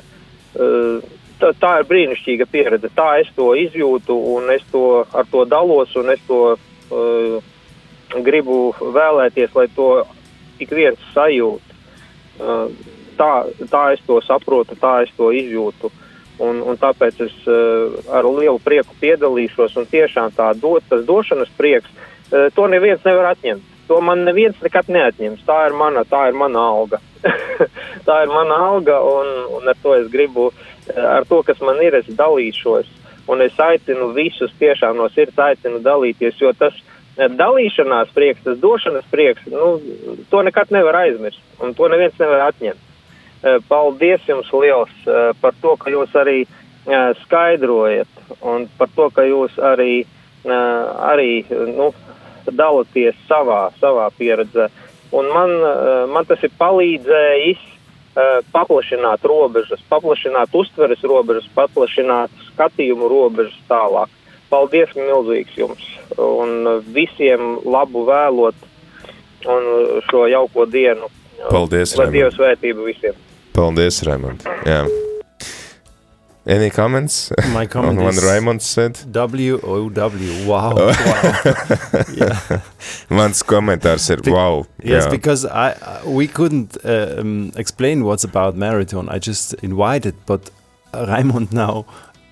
uh, 0.59 1.18
tā, 1.40 1.52
tā 1.59 1.73
ir 1.80 1.88
brīnišķīga 1.90 2.49
pieredze. 2.50 2.90
Tā 2.94 3.09
es 3.23 3.30
to 3.37 3.52
izjūtu 3.59 4.16
un 4.35 4.50
es 4.54 4.64
to 4.73 5.04
ar 5.12 5.28
to 5.30 5.44
dalos 5.49 5.94
un 5.97 6.12
es 6.14 6.23
to 6.28 6.40
uh, 6.54 7.37
gribu 8.25 8.73
vēlēties, 8.80 9.54
lai 9.56 9.68
to 9.76 9.90
ik 10.62 10.75
viens 10.75 11.11
sajūt. 11.14 11.76
Uh, 12.42 12.68
tā, 13.23 13.33
tā 13.71 13.85
es 13.95 14.02
to 14.07 14.19
saprotu, 14.26 14.75
tā 14.83 14.99
es 15.07 15.14
to 15.17 15.31
izjūtu. 15.31 15.95
Un, 16.43 16.59
un 16.67 16.79
tāpēc 16.81 17.21
es 17.23 17.35
uh, 17.47 17.93
ar 18.11 18.26
lielu 18.26 18.59
prieku 18.64 18.97
piedalīšos 18.99 19.76
un 19.79 19.87
tiešām 19.87 20.33
tā 20.35 20.49
dot, 20.59 20.83
tas 20.91 21.05
došanas 21.07 21.52
prieks, 21.55 21.87
uh, 22.33 22.49
to 22.57 22.67
neviens 22.73 23.05
nevar 23.07 23.37
atņemt 23.37 23.69
to 23.93 24.00
man 24.00 24.25
neviens 24.25 24.57
nekad 24.64 24.88
neatņems. 24.88 25.43
Tā 25.45 25.59
ir 25.69 25.75
mana, 25.76 26.05
tā 26.09 26.26
ir 26.31 26.38
mana 26.38 26.62
alga. 26.64 27.00
tā 28.07 28.23
ir 28.25 28.33
mana 28.33 28.57
alga, 28.71 28.99
un, 29.05 29.33
un 29.59 29.69
ar 29.69 29.76
to 29.83 29.93
es 29.99 30.09
gribu, 30.12 30.50
ar 30.97 31.26
to, 31.29 31.43
kas 31.47 31.61
man 31.61 31.83
ir, 31.85 31.99
es 32.00 32.09
dalīšos. 32.09 32.88
Un 33.31 33.45
es 33.45 33.59
aicinu 33.61 34.11
visus 34.17 34.55
tiešām 34.59 34.97
no 34.99 35.11
sirds 35.12 35.38
aicinu 35.38 35.83
dalīties, 35.85 36.41
jo 36.41 36.55
tas 36.59 36.79
dalīšanās 37.17 38.14
prieks, 38.17 38.41
tas 38.47 38.57
došanas 38.62 39.05
prieks, 39.12 39.45
nu, 39.52 39.76
to 40.33 40.41
nekad 40.43 40.73
nevar 40.73 41.02
aizmirst, 41.05 41.43
un 41.61 41.76
to 41.76 41.91
neviens 41.93 42.17
nevar 42.19 42.49
atņemt. 42.49 42.88
Paldies 43.69 44.23
jums 44.29 44.51
liels 44.55 44.93
par 45.41 45.55
to, 45.63 45.75
ka 45.77 45.91
jūs 45.91 46.13
arī 46.15 46.45
skaidrojat, 47.25 48.11
un 48.47 48.69
par 48.79 48.91
to, 48.95 49.09
ka 49.11 49.25
jūs 49.27 49.57
arī, 49.59 50.05
arī 50.47 51.43
nu, 51.51 51.91
dalāties 52.47 53.19
savā, 53.27 53.73
savā 53.81 54.09
pieredzē. 54.19 54.69
Un 55.13 55.29
man, 55.35 55.51
eh, 55.51 56.07
man 56.07 56.25
tas 56.25 56.43
ir 56.43 56.51
palīdzējis 56.59 57.69
paplašināt 58.53 59.25
robežas, 59.25 59.81
paplašināt 59.89 60.53
uztveres 60.53 61.01
robežas, 61.01 61.49
paplašināt 61.57 62.29
skatījumu 62.51 63.09
robežas 63.09 63.57
tālāk. 63.71 64.13
Paldies 64.51 64.93
milzīgs 64.93 65.57
jums 65.57 65.87
un 66.21 66.83
visiem 66.93 67.57
labu 67.65 68.05
vēlot 68.05 68.69
un 69.49 69.69
šo 70.11 70.27
jauko 70.29 70.67
dienu. 70.69 71.09
Paldies, 71.49 71.97
Lai 71.97 72.11
Dievs 72.13 72.37
svētību 72.37 72.85
visiem. 72.85 73.17
Paldies, 73.52 74.02
Raimond. 74.06 74.42
Jā. 74.66 74.87
Any 76.44 76.71
comments? 76.71 77.30
My 77.52 77.66
comment 77.73 77.99
on 77.99 78.04
what 78.04 78.14
is 78.14 78.25
Raimond 78.25 78.62
said? 78.62 78.99
W 79.12 79.61
O 79.62 79.88
W. 79.88 80.49
Wow. 80.49 80.75
wow. 80.75 80.92
yeah. 82.14 82.61
Mans 83.11 83.42
komentārs 83.44 84.11
ir 84.11 84.23
Be- 84.23 84.32
wow. 84.32 84.66
Yes, 84.82 85.04
jā. 85.06 85.11
because 85.11 85.44
I, 85.44 85.71
I 85.71 86.00
we 86.04 86.26
couldn't 86.26 86.76
uh, 86.85 87.21
um, 87.21 87.52
explain 87.56 88.02
what's 88.04 88.25
about 88.25 88.56
marathon. 88.56 89.09
I 89.09 89.18
just 89.21 89.54
invited, 89.62 90.14
but 90.26 90.50
Raimond 90.92 91.52
now 91.52 91.85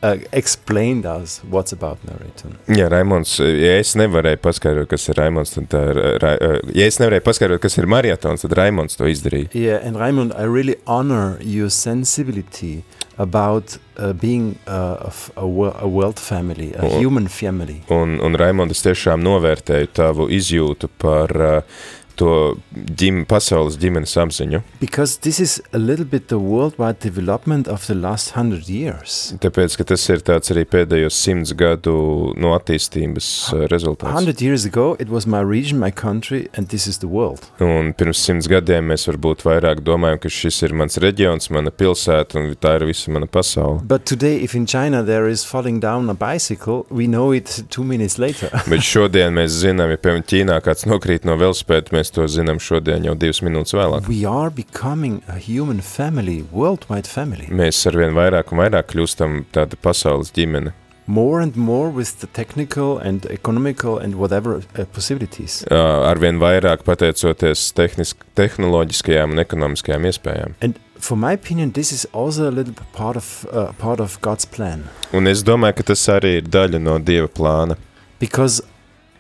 uh, 0.03 0.17
explained 0.33 1.05
us 1.07 1.41
what's 1.51 1.73
about 1.73 1.99
marathon. 2.09 2.55
Jā, 2.69 2.89
Raimons, 2.93 3.35
ja 3.41 3.75
es 3.81 3.95
nevarēju 4.01 4.41
paskaidrot, 4.45 4.89
kas 4.93 5.09
ir 5.13 5.19
Raimons, 5.21 5.53
tad 5.57 5.69
tā 5.73 5.83
ir, 5.93 6.01
Ra, 6.23 6.33
ja 6.75 6.87
es 6.89 6.99
nevarēju 7.03 7.27
paskaidrot, 7.27 7.61
kas 7.65 7.77
ir 7.79 7.87
marietons, 7.91 8.47
tad 8.47 8.57
Raimons 8.59 8.97
to 8.97 9.09
izdarīja. 9.11 9.51
Yeah, 9.55 9.81
and 9.87 9.97
Raimond, 10.01 10.33
I 10.37 10.45
really 10.49 10.77
honor 10.87 11.37
your 11.41 11.71
sensibility 11.71 12.83
about 13.21 13.77
uh, 13.99 14.15
being 14.15 14.57
uh, 14.67 15.11
a, 15.37 15.47
wo- 15.47 15.77
a 15.79 15.87
world 15.87 16.19
family, 16.19 16.73
a 16.75 16.87
Oh. 16.87 16.99
human 16.99 17.29
family. 17.29 17.83
Un, 17.93 18.19
un 18.25 18.35
Raimond, 18.41 18.71
es 18.73 18.81
tiešām 18.87 19.21
novērtēju 19.21 19.91
tavu 19.93 20.29
izjūtu 20.33 20.89
par 20.99 21.35
uh, 21.37 21.83
to 22.21 22.33
ģim, 23.01 23.25
pasaules 23.29 23.79
ģimenes 23.81 24.17
apziņu. 24.21 24.63
Because 24.81 25.19
this 25.25 25.41
is 25.41 25.59
a 25.73 25.79
little 25.79 26.05
bit 26.05 26.29
the 26.29 26.39
worldwide 26.39 27.01
development 27.01 27.69
of 27.69 27.87
the 27.87 27.95
last 27.95 28.35
hundred 28.37 28.69
years. 28.69 29.33
Tāpēc, 29.41 29.77
ka 29.81 29.87
tas 29.93 30.05
ir 30.13 30.25
tāds 30.27 30.53
arī 30.53 30.67
pēdējos 30.69 31.17
simts 31.17 31.55
gadu 31.57 31.95
no 32.41 32.53
attīstības 32.57 33.29
uh, 33.55 33.65
rezultāts. 33.73 34.13
Hundred 34.17 34.43
years 34.45 34.67
ago, 34.69 34.95
it 35.01 35.09
was 35.09 35.27
my 35.27 35.41
region, 35.41 35.81
my 35.81 35.91
country, 35.91 36.49
and 36.55 36.69
this 36.69 36.87
is 36.87 37.01
the 37.01 37.09
world. 37.09 37.49
Un 37.65 37.93
pirms 37.97 38.21
simts 38.21 38.49
gadiem 38.51 38.91
mēs 38.93 39.07
varbūt 39.09 39.45
vairāk 39.47 39.83
domājam, 39.87 40.21
ka 40.25 40.33
šis 40.33 40.63
ir 40.67 40.77
mans 40.77 41.01
reģions, 41.01 41.51
mana 41.55 41.73
pilsēta 41.73 42.41
un 42.41 42.53
tā 42.61 42.77
ir 42.79 42.87
visa 42.91 43.13
mana 43.15 43.29
pasaule. 43.31 43.81
But 43.87 44.07
today, 44.07 44.43
if 44.45 44.55
in 44.55 44.67
China 44.67 45.03
there 45.03 45.29
is 45.29 45.45
falling 45.45 45.81
down 45.81 46.11
a 46.11 46.15
bicycle, 46.15 46.85
we 46.91 47.07
know 47.07 47.33
it 47.33 47.65
two 47.71 47.85
minutes 47.85 48.19
later. 48.19 48.51
Bet 48.71 48.85
šodien 48.85 49.35
mēs 49.37 49.61
zinām, 49.63 49.93
ja 49.95 50.01
piemēram 50.01 50.27
Ķīnā 50.31 50.61
kāds 50.65 50.87
nokrīt 50.91 51.27
no 51.29 51.37
velospēda, 51.41 51.95
mēs 51.97 52.10
to 52.15 52.27
zinām 52.29 52.59
šodien 52.63 53.05
jau 53.07 53.15
divas 53.15 53.41
minūtes 53.47 53.75
vēlāk. 53.77 54.09
we 54.09 54.25
are 54.25 54.51
becoming 54.51 55.23
a 55.29 55.39
human 55.39 55.81
family, 55.81 56.45
worldwide 56.53 57.07
family. 57.07 57.47
Mēs 57.51 57.87
arvien 57.91 58.15
vairāk 58.17 58.53
un 58.53 58.59
vairāk 58.65 58.93
kļūstam 58.95 59.45
tāda 59.53 59.77
pasaules 59.81 60.33
ģimene. 60.37 60.73
More 61.11 61.41
and 61.43 61.57
more 61.57 61.91
with 61.91 62.21
the 62.21 62.29
technical 62.29 62.99
and 62.99 63.27
economical 63.27 63.99
and 63.99 64.15
whatever 64.15 64.59
uh, 64.79 64.85
possibilities. 64.95 65.65
Uh, 65.67 66.05
Arvien 66.07 66.39
vairāk 66.39 66.85
pateicoties 66.87 67.73
tehnisk, 67.75 68.21
tehnoloģiskajām 68.39 69.33
un 69.35 69.43
ekonomiskajām 69.43 70.07
iespējām. 70.07 70.55
And 70.63 70.79
for 71.01 71.17
my 71.19 71.33
opinion, 71.35 71.73
this 71.73 71.91
is 71.91 72.07
also 72.13 72.47
a 72.49 72.53
little 72.55 72.75
part 72.93 73.17
of 73.17 73.45
uh, 73.51 73.73
part 73.81 73.99
of 73.99 74.21
God's 74.23 74.47
plan 74.47 74.85
Un 75.13 75.27
es 75.27 75.43
domāju, 75.43 75.81
ka 75.81 75.89
tas 75.91 76.07
arī 76.15 76.37
ir 76.39 76.47
daļa 76.47 76.79
no 76.79 76.99
Dieva 77.03 77.27
plāna. 77.27 77.75
because 78.21 78.63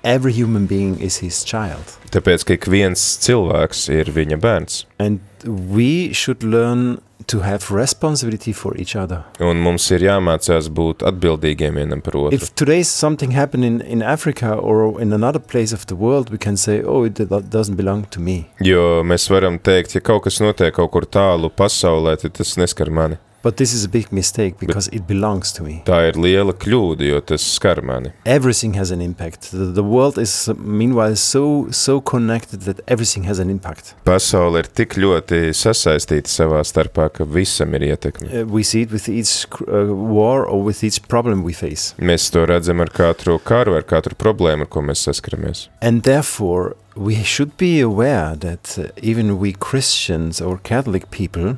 every 0.04 0.32
human 0.32 0.66
being 0.66 0.98
is 1.00 1.18
His 1.18 1.44
child, 1.44 1.96
Tāpēc, 2.10 2.44
ka 2.44 2.54
ik 2.54 2.64
viens 2.66 2.98
cilvēks 3.22 3.88
ir 3.94 4.10
viņa 4.14 4.40
bērns. 4.40 4.84
and 4.98 5.20
we 5.44 6.12
should 6.12 6.42
learn 6.42 7.00
to 7.26 7.40
have 7.40 7.70
responsibility 7.70 8.52
for 8.52 8.74
each 8.76 8.96
other. 8.96 9.22
Un 9.40 9.60
mums 9.62 9.90
ir 9.92 10.00
jāmācās 10.00 10.68
būt 10.72 11.04
atbildīgiem 11.06 11.76
vienam 11.78 12.00
par 12.02 12.14
otru. 12.16 12.32
If 12.34 12.54
today 12.56 12.82
something 12.82 13.30
happened 13.32 13.64
in, 13.64 13.80
in 13.82 14.02
Africa 14.02 14.54
or 14.54 15.00
in 15.00 15.12
another 15.12 15.38
place 15.38 15.72
of 15.72 15.86
the 15.86 15.94
world, 15.94 16.30
we 16.30 16.38
can 16.38 16.56
say, 16.56 16.82
oh, 16.82 17.04
it 17.04 17.14
do- 17.14 17.26
doesn't 17.26 17.76
belong 17.76 18.06
to 18.10 18.20
me. 18.20 18.48
Jo 18.60 19.02
mēs 19.04 19.28
varam 19.30 19.58
teikt, 19.60 19.94
ja 19.94 20.00
kaut 20.00 20.24
kas 20.24 20.40
notiek 20.40 20.74
kaut 20.74 20.90
kur 20.90 21.06
tālu 21.06 21.50
pasaulē, 21.52 22.16
tad 22.20 22.34
tas 22.34 22.56
neskar 22.56 22.90
mani. 22.90 23.16
But 23.42 23.56
this 23.56 23.72
is 23.72 23.84
a 23.84 23.88
big 23.88 24.12
mistake 24.12 24.58
because 24.58 24.88
it 24.88 25.06
belongs 25.06 25.52
to 25.52 25.62
me. 25.62 25.80
Tā 25.86 26.02
ir 26.10 26.18
liela 26.20 26.52
kļūda, 26.52 27.06
jo 27.08 27.20
tas 27.24 27.44
skar 27.56 27.80
mani. 27.80 28.12
Everything 28.28 28.74
has 28.76 28.90
an 28.90 29.00
impact. 29.00 29.50
The, 29.50 29.70
the 29.78 29.84
world 29.84 30.18
is 30.18 30.50
meanwhile 30.58 31.16
so 31.16 31.70
so 31.70 32.00
connected 32.00 32.66
that 32.68 32.82
everything 32.86 33.24
has 33.24 33.38
an 33.38 33.48
impact. 33.48 33.94
Pasaule 34.04 34.60
ir 34.60 34.68
tik 34.68 34.98
ļoti 35.00 35.54
sasaistīta 35.56 36.28
savā 36.28 36.60
starpā, 36.68 37.08
ka 37.16 37.24
visam 37.24 37.72
ir 37.78 37.88
ietekme. 37.88 38.28
Uh, 38.28 38.44
we 38.44 38.62
see 38.62 38.82
it 38.82 38.92
with 38.92 39.08
each 39.08 39.46
uh, 39.62 39.88
war 39.88 40.44
or 40.44 40.60
with 40.62 40.84
each 40.84 41.00
problem 41.08 41.42
we 41.42 41.56
face. 41.56 41.94
Mēs 41.96 42.28
to 42.34 42.44
redzam 42.50 42.84
ar 42.84 42.92
katru 42.92 43.38
karu, 43.40 43.78
ar 43.80 43.88
katru 43.88 44.20
problēmu, 44.20 44.68
ar 44.68 44.72
ko 44.76 44.84
mēs 44.84 45.06
saskaramies. 45.08 45.68
And 45.80 46.04
therefore, 46.04 46.76
we 46.94 47.22
should 47.24 47.56
be 47.56 47.80
aware 47.80 48.36
that 48.36 48.76
uh, 48.76 48.92
even 49.00 49.38
we 49.38 49.52
Christians 49.52 50.40
or 50.40 50.58
Catholic 50.58 51.10
people 51.10 51.56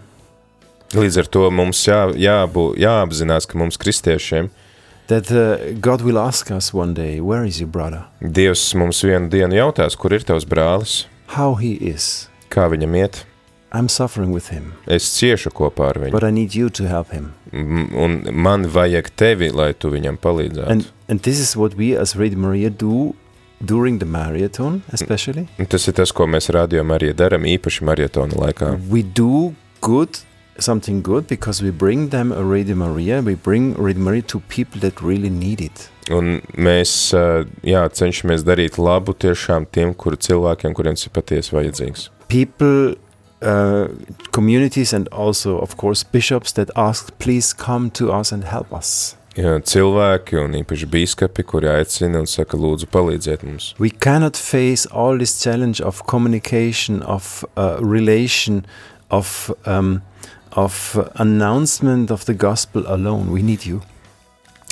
Līdz 0.92 1.18
ar 1.22 1.28
to 1.32 1.46
mums 1.50 1.80
jā, 1.88 2.02
jābū, 2.20 2.72
jāapzinās, 2.80 3.46
ka 3.48 3.58
mums 3.58 3.78
kristiešiem 3.80 4.50
that 5.08 5.30
uh, 5.32 5.56
God 5.80 6.00
will 6.02 6.18
ask 6.18 6.50
us 6.50 6.72
one 6.72 6.94
day, 6.94 7.20
where 7.20 7.44
is 7.44 7.60
your 7.60 7.68
brother? 7.68 8.04
Dievs 8.22 8.62
mums 8.78 9.02
vienu 9.04 9.28
dienu 9.32 9.56
jautās, 9.58 9.96
kur 9.98 10.12
ir 10.14 10.24
tavs 10.24 10.46
brālis, 10.48 11.06
How 11.36 11.54
he 11.56 11.72
is. 11.80 12.28
kā 12.52 12.68
viņam 12.70 12.96
iet. 12.96 13.24
I'm 13.72 13.88
suffering 13.88 14.32
with 14.32 14.48
him, 14.52 14.74
Es 14.86 15.06
ciešu 15.16 15.48
kopā 15.56 15.88
ar 15.94 15.98
viņu, 16.00 16.12
but 16.12 16.24
I 16.24 16.30
need 16.30 16.54
you 16.54 16.68
to 16.70 16.84
help 16.88 17.10
him. 17.12 17.32
Un 17.52 18.22
man 18.32 18.66
vajag 18.68 19.08
tevi, 19.16 19.48
lai 19.52 19.72
tu 19.72 19.90
viņam 19.92 20.18
palīdzētu. 20.20 20.68
And 20.70 20.88
and 21.08 21.20
this 21.24 21.40
is 21.40 21.56
what 21.56 21.74
we 21.74 21.96
as 21.96 22.14
Radio 22.16 22.38
Maria 22.38 22.70
do 22.70 23.14
during 23.64 23.98
the 23.98 24.06
marathon, 24.06 24.82
especially. 24.92 25.48
Un 25.58 25.66
Tas 25.66 25.88
ir 25.88 25.94
tas, 25.96 26.12
ko 26.12 26.26
mēs 26.26 26.48
rādījām 26.52 26.92
arī 26.94 27.12
darām, 27.16 27.44
īpaši 27.48 27.84
marietona 27.84 28.36
laikā. 28.36 28.74
We 28.90 29.02
do 29.02 29.54
good, 29.80 30.20
something 30.58 31.02
good, 31.02 31.26
because 31.26 31.62
we 31.62 31.70
bring 31.70 32.10
them 32.10 32.32
a 32.32 32.42
Radio 32.42 32.74
Maria. 32.74 33.20
We 33.22 33.34
bring 33.34 33.74
Radio 33.74 34.02
Maria 34.02 34.22
to 34.22 34.40
people 34.48 34.80
that 34.80 35.00
really 35.00 35.30
need 35.30 35.60
it. 35.60 35.88
Un 36.10 36.42
mēs 36.58 37.14
ā, 37.14 37.46
jā, 37.62 37.86
cenšamies 37.94 38.42
darīt 38.42 38.76
labu 38.76 39.14
tiešām 39.14 39.68
tiem 39.70 39.94
kuru 39.94 40.18
cilvēkiem, 40.18 40.74
kuriem 40.74 40.98
tas 40.98 41.06
ir 41.06 41.14
patiesi 41.14 41.54
vajadzīgs. 41.54 42.08
People, 42.28 42.96
uh, 43.40 43.88
communities, 44.32 44.92
and 44.92 45.08
also, 45.12 45.58
of 45.58 45.76
course, 45.76 46.02
bishops 46.02 46.52
that 46.52 46.70
ask, 46.76 47.16
please 47.18 47.52
come 47.52 47.90
to 47.90 48.10
us 48.12 48.32
and 48.32 48.44
help 48.44 48.72
us. 48.72 49.16
Jā, 49.38 49.54
cilvēki 49.64 50.36
un 50.42 50.52
īpaši 50.58 50.86
biskupi, 50.92 51.46
kuri 51.48 51.70
aicina 51.72 52.20
un 52.20 52.26
saka, 52.28 52.58
lūdzu, 52.60 52.90
palīdziet 52.92 53.46
mums. 53.46 53.72
We 53.78 53.88
cannot 53.88 54.36
face 54.36 54.84
all 54.92 55.16
this 55.16 55.38
challenge 55.40 55.80
of 55.80 56.04
communication, 56.04 57.00
of 57.02 57.44
uh, 57.56 57.78
relation, 57.80 58.66
of 59.08 59.50
um, 59.64 60.02
of 60.52 60.98
announcement 61.16 62.10
of 62.10 62.24
the 62.24 62.34
gospel 62.34 62.84
alone. 62.86 63.32
We 63.32 63.42
need 63.42 63.66
you. 63.66 63.82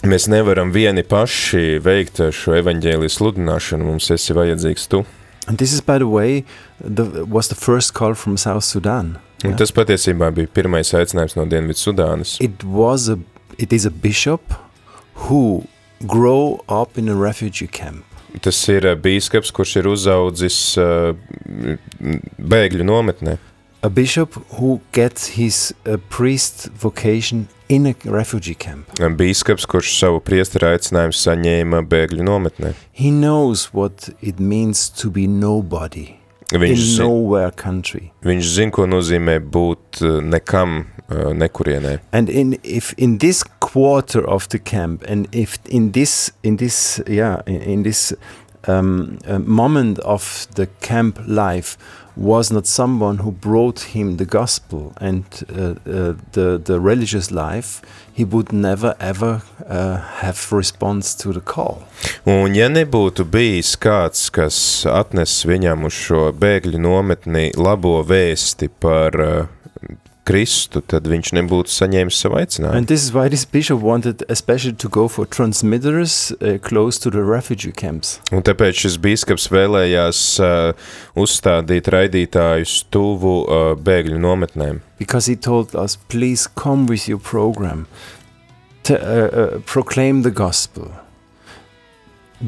Mēs 0.01 0.31
nevaram 0.33 0.71
vieni 0.73 1.03
paši 1.05 1.81
veikt 1.85 2.23
šo 2.33 2.55
evaņģēlijas 2.57 3.19
sludināšanu, 3.19 3.85
mums 3.85 4.09
esi 4.15 4.33
vajadzīgs 4.37 4.89
tu. 4.89 5.05
And 5.47 5.59
this 5.59 5.73
is, 5.73 5.81
by 5.81 5.99
the 5.99 6.09
way, 6.09 6.45
the, 6.81 7.25
was 7.27 7.49
the 7.49 7.55
first 7.55 7.93
call 7.93 8.15
from 8.15 8.37
South 8.37 8.65
Sudan. 8.65 9.19
Un 9.45 9.57
tas 9.57 9.73
patiesībā 9.73 10.31
bija 10.37 10.49
pirmais 10.53 10.93
aicinājums 10.97 11.37
no 11.37 11.47
Dienvidu 11.49 11.81
Sudānas. 11.81 12.37
It 12.45 12.65
was 12.65 13.09
a, 13.09 13.19
it 13.59 13.73
is 13.73 13.87
a 13.89 13.91
bishop 13.91 14.55
who 15.29 15.65
grow 16.07 16.65
up 16.69 16.97
in 16.97 17.09
a 17.09 17.17
refugee 17.17 17.69
camp. 17.69 18.05
Tas 18.41 18.57
ir 18.71 18.87
ā, 18.87 18.95
bīskaps, 18.95 19.51
kurš 19.53 19.81
ir 19.81 19.89
uzaudzis 19.91 20.59
ā, 20.79 20.89
bēgļu 22.39 22.87
nometnē. 22.87 23.37
A 23.83 23.89
bishop 23.89 24.35
who 24.59 24.81
gets 24.93 25.27
his 25.39 25.73
uh, 25.87 25.97
priest 26.11 26.69
vocation 26.75 27.49
in 27.69 27.87
a 27.87 27.95
refugee 28.05 28.55
camp. 28.55 28.91
Bīskaps, 28.99 29.65
kurš 29.65 29.95
savu 29.97 30.21
priestera 30.21 30.75
aicinājumu 30.75 31.17
saņēma 31.17 31.81
bēgļu 31.89 32.27
nometnē. 32.27 32.75
He 32.93 33.09
knows 33.09 33.71
what 33.73 34.11
it 34.21 34.41
means 34.41 34.91
to 35.01 35.09
be 35.09 35.27
nobody 35.27 36.21
Viņš, 36.53 36.83
in 36.83 37.07
nowhere 37.07 37.53
country. 37.57 38.11
viņš 38.27 38.53
zina, 38.57 38.75
ko 38.75 38.85
nozīmē 38.91 39.39
būt 39.41 40.03
ā, 40.03 40.13
nekam, 40.29 40.83
ā, 41.09 41.31
nekurienē. 41.41 42.01
And 42.13 42.29
in 42.29 42.59
if 42.63 42.93
in 42.99 43.19
this 43.19 43.45
quarter 43.61 44.21
of 44.27 44.49
the 44.51 44.59
camp, 44.59 45.05
and 45.09 45.29
if 45.33 45.57
in 45.71 45.93
this 45.93 46.33
in 46.43 46.57
this 46.57 47.01
yeah 47.07 47.41
in, 47.47 47.63
in 47.63 47.83
this 47.85 48.13
um, 48.69 49.19
uh, 49.27 49.39
moment 49.39 50.01
of 50.01 50.47
the 50.57 50.67
camp 50.81 51.21
life 51.27 51.79
was 52.21 52.53
not 52.53 52.67
someone 52.67 53.19
who 53.19 53.33
brought 53.33 53.81
him 53.95 54.19
the 54.19 54.27
gospel 54.27 54.93
and 55.01 55.25
uh, 55.49 55.71
uh, 55.71 56.15
the 56.33 56.61
the 56.63 56.79
religious 56.79 57.31
life, 57.31 57.81
he 58.13 58.25
would 58.25 58.53
never 58.53 58.95
ever 59.01 59.43
uh, 59.67 59.97
have 60.21 60.53
response 60.53 61.15
to 61.15 61.33
the 61.33 61.41
call. 61.41 61.83
Un 62.27 62.55
ja 62.55 62.69
nebūtu 62.69 63.25
bijis 63.25 63.73
kāds, 63.81 64.29
kas 64.29 64.85
atnes 64.85 65.39
viņam 65.49 65.89
uz 65.89 65.97
šo 65.97 66.29
bēgļu 66.37 66.83
nometni 66.85 67.49
labo 67.57 68.03
vēsti 68.05 68.69
par 68.85 69.17
uh, 69.17 69.49
Kristu, 70.31 70.81
tad 70.81 71.09
viņš 71.11 71.33
nebūtu 71.41 71.75
saņēmis 71.75 72.21
savu 72.25 72.41
aicinājumu. 72.41 72.77
And 72.79 72.91
this 72.91 73.05
is 73.05 73.15
why 73.15 73.29
this 73.29 73.45
bishop 73.45 73.83
wanted 73.83 74.25
especially 74.29 74.77
to 74.79 74.89
go 74.89 75.09
for 75.09 75.27
transmitters 75.27 76.33
uh, 76.39 76.59
close 76.63 76.99
to 77.03 77.11
the 77.11 77.25
refugee 77.27 77.75
camps. 77.75 78.19
Un 78.33 78.47
tāpēc 78.47 78.85
šis 78.87 79.01
bīskaps 79.03 79.51
vēlējās 79.51 80.23
uh, 80.45 80.93
uzstādīt 81.19 81.91
raidītājus 81.91 82.85
tuvu 82.95 83.35
uh, 83.45 83.75
bēgļu 83.75 84.23
nometnēm. 84.23 84.81
because 85.01 85.25
he 85.25 85.35
told 85.35 85.75
us, 85.75 85.97
please 85.97 86.47
come 86.47 86.87
with 86.87 87.09
your 87.09 87.19
program, 87.19 87.87
to, 88.83 88.95
uh, 88.95 89.57
uh, 89.57 89.59
proclaim 89.61 90.23
the 90.23 90.31
gospel, 90.31 90.93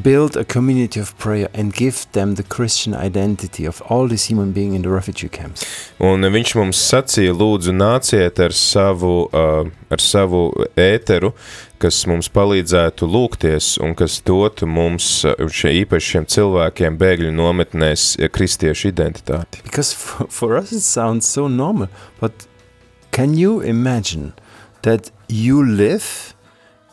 build 0.01 0.35
a 0.35 0.43
community 0.43 0.99
of 0.99 1.17
prayer, 1.17 1.49
and 1.53 1.73
give 1.73 2.05
them 2.11 2.35
the 2.35 2.43
Christian 2.43 2.95
identity 2.95 3.65
of 3.65 3.81
all 3.89 4.07
these 4.07 4.25
human 4.25 4.51
beings 4.51 4.75
in 4.75 4.81
the 4.81 4.89
refugee 4.89 5.29
camps. 5.29 5.65
Un 6.01 6.25
viņš 6.25 6.55
mums 6.57 6.79
sacīja, 6.81 7.33
lūdzu, 7.37 7.75
nāciet 7.77 8.41
ar 8.41 8.55
savu, 8.57 9.29
uh, 9.29 9.69
ar 9.93 10.01
savu 10.01 10.49
ēteru, 10.79 11.33
kas 11.77 12.03
mums 12.09 12.29
palīdzētu 12.33 13.05
lūgties 13.05 13.77
un 13.83 13.93
kas 13.95 14.19
dotu 14.25 14.65
mums, 14.65 15.23
uh, 15.29 15.37
šie 15.45 15.75
īpaši 15.83 16.15
šiem 16.15 16.25
cilvēkiem, 16.25 16.97
bēgļu 16.97 17.33
nometnēs, 17.37 18.15
uh, 18.17 18.31
kristiešu 18.33 18.89
identitāti. 18.89 19.61
Because 19.63 19.93
for, 20.01 20.27
for 20.29 20.57
us 20.57 20.71
it 20.71 20.81
sounds 20.81 21.27
so 21.27 21.47
normal, 21.47 21.89
but 22.19 22.47
can 23.11 23.37
you 23.37 23.61
imagine 23.61 24.33
that 24.81 25.11
you 25.29 25.63
live 25.63 26.33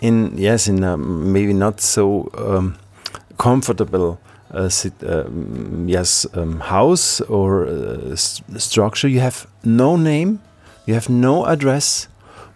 in, 0.00 0.36
yes, 0.36 0.68
in 0.68 0.84
a 0.84 0.96
maybe 0.96 1.52
not 1.52 1.80
so 1.80 2.30
um, 2.36 2.76
comfortable 3.40 4.18
uh, 4.52 4.68
sit, 4.68 4.92
um, 5.02 5.88
yes, 5.88 6.26
um, 6.34 6.60
house 6.60 7.20
or 7.28 7.66
uh, 7.66 8.12
s- 8.12 8.42
structure. 8.58 9.08
You 9.08 9.20
have 9.20 9.46
no 9.64 9.96
name, 9.96 10.40
you 10.86 10.94
have 10.94 11.08
no 11.08 11.46
address, 11.46 12.08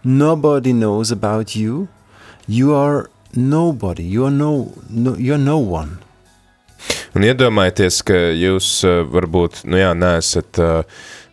nobody 0.03 0.73
knows 0.73 1.11
about 1.11 1.55
you. 1.55 1.87
You 2.47 2.75
are 2.75 3.09
nobody. 3.33 4.03
You 4.03 4.25
are 4.25 4.31
no, 4.31 4.73
no 4.89 5.15
you 5.17 5.33
are 5.33 5.41
no 5.41 5.57
one. 5.57 5.97
Un 7.15 7.23
iedomājieties, 7.23 8.01
ka 8.03 8.17
jūs 8.35 8.67
uh, 8.85 9.01
varbūt, 9.07 9.63
nu 9.71 9.79
jā, 9.79 9.93
neesat 9.95 10.59
uh, 10.59 10.83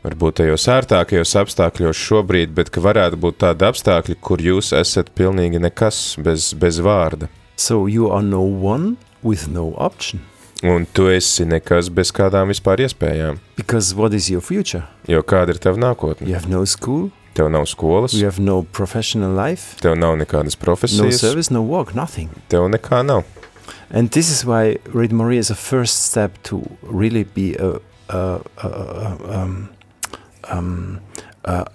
varbūt 0.06 0.38
tajos 0.38 0.64
ērtākajos 0.70 1.34
apstākļos 1.42 1.98
šobrīd, 1.98 2.54
bet 2.54 2.70
ka 2.72 2.80
varētu 2.80 3.18
būt 3.20 3.40
tādi 3.42 3.66
apstākļi, 3.66 4.16
kur 4.22 4.40
jūs 4.40 4.70
esat 4.78 5.10
pilnīgi 5.18 5.60
nekas 5.60 6.14
bez, 6.22 6.52
bez 6.54 6.78
vārda. 6.80 7.28
So 7.58 7.86
you 7.90 8.08
are 8.14 8.22
no 8.22 8.40
one 8.40 8.96
with 9.22 9.48
no 9.48 9.72
option. 9.78 10.20
Un 10.62 10.86
tu 10.94 11.08
esi 11.10 11.42
nekas 11.48 11.88
bez 11.90 12.12
kādām 12.14 12.52
vispār 12.52 12.84
iespējām. 12.84 13.40
Because 13.56 13.96
what 13.98 14.14
is 14.14 14.30
your 14.30 14.42
future? 14.42 14.84
Jo 15.10 15.22
kāda 15.26 15.56
ir 15.56 15.58
tava 15.58 15.80
nākotne? 15.80 16.28
You 16.28 16.34
have 16.38 16.48
no 16.48 16.64
school, 16.64 17.10
Tev 17.34 17.48
nav 17.48 17.64
skolas, 17.64 18.12
you 18.12 18.26
have 18.26 18.38
no 18.38 18.62
professional 18.62 19.32
life, 19.32 19.78
tev 19.80 19.96
nav 19.96 20.18
nekādas 20.20 20.52
no 20.58 20.64
profesijas, 20.66 21.20
service, 21.20 21.50
no 21.50 21.62
work, 21.62 21.94
nothing. 21.94 22.28
tev 22.48 22.68
nekā 22.68 23.00
nav. 23.06 23.24
And 23.90 24.10
this 24.10 24.28
is 24.30 24.44
why 24.44 24.78
Radio 24.92 25.16
Maria 25.16 25.40
is 25.40 25.50
a 25.50 25.54
first 25.54 26.02
step 26.10 26.42
to 26.44 26.62
really 26.82 27.24
be 27.24 27.54
a, 27.56 27.80
a, 28.08 28.40
a, 28.58 28.68
a, 28.68 29.38
um, 29.38 29.68
um, 30.44 31.00
a, 31.44 31.52
a 31.52 31.66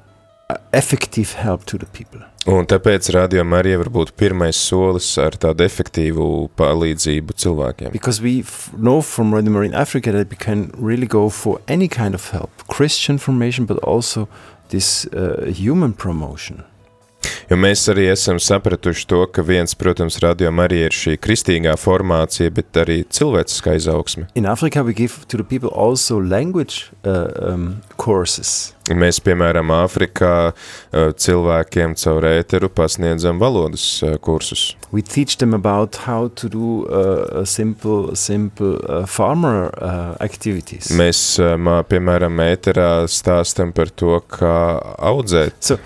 effective 0.74 1.34
help 1.34 1.66
to 1.66 1.78
the 1.78 1.86
people. 1.86 2.22
Un 2.48 2.64
tāpēc 2.64 3.10
rādījumā 3.12 3.60
arī 3.60 3.74
var 3.82 3.90
būt 3.92 4.14
pirmais 4.16 4.56
solis 4.56 5.10
ar 5.20 5.36
tādu 5.36 5.66
efektīvu 5.66 6.28
palīdzību 6.56 7.36
cilvēkiem. 7.44 7.92
Because 7.92 8.22
we 8.24 8.44
know 8.78 9.02
from 9.02 9.36
Radio 9.36 9.52
Maria 9.52 9.74
in 9.74 9.76
Africa 9.76 10.14
that 10.14 10.30
we 10.30 10.38
can 10.40 10.72
really 10.78 11.08
go 11.08 11.28
for 11.30 11.60
any 11.68 11.90
kind 11.90 12.16
of 12.16 12.30
help, 12.32 12.52
Christian 12.68 13.18
formation, 13.18 13.66
but 13.66 13.84
also 13.84 14.30
this 14.70 15.06
uh, 15.08 15.52
human 15.52 15.92
promotion. 15.94 16.64
Jo 17.50 17.58
mēs 17.60 17.86
arī 17.92 18.08
esam 18.12 18.40
sapratuši 18.42 19.08
to, 19.10 19.24
ka 19.32 19.46
viens, 19.46 19.76
protams, 19.78 20.20
radiom 20.24 20.62
arī 20.64 20.84
ir 20.88 20.96
šī 20.96 21.18
kristīgā 21.22 21.76
formācija, 21.80 22.54
bet 22.54 22.82
arī 22.82 23.02
cilvēciskā 23.10 23.78
izaugsme. 23.80 24.28
In 24.36 24.50
Africa, 24.50 24.84
we 24.84 24.94
give 24.94 25.26
to 25.28 25.38
the 25.38 25.44
people 25.44 25.70
also 25.70 26.20
language 26.20 26.92
uh, 27.04 27.28
um, 27.42 27.70
courses. 27.98 28.74
Mēs, 28.88 29.20
piemēram, 29.20 29.72
Āfrikā 29.76 30.34
uh, 30.52 31.10
cilvēkiem 31.20 31.96
caur 32.00 32.28
ēteru 32.30 32.70
pasniedzam 32.72 33.40
valodas 33.42 33.84
uh, 34.04 34.16
kursus. 34.24 34.70
We 34.92 35.02
teach 35.04 35.38
them 35.42 35.54
about 35.54 35.98
how 36.08 36.30
to 36.40 36.48
do 36.48 36.86
uh, 36.88 37.44
simple, 37.44 38.16
simple 38.16 38.78
uh, 38.88 39.04
farmer 39.06 39.68
uh, 39.76 40.16
activities. 40.24 40.94
Mēs, 40.96 41.20
uh, 41.42 41.58
mā, 41.60 41.82
piemēram, 41.90 42.40
ēterā 42.48 42.92
stāstam 43.12 43.76
par 43.76 43.92
to, 43.92 44.22
kā 44.32 44.56
audzēt. 44.96 45.60
So, 45.60 45.80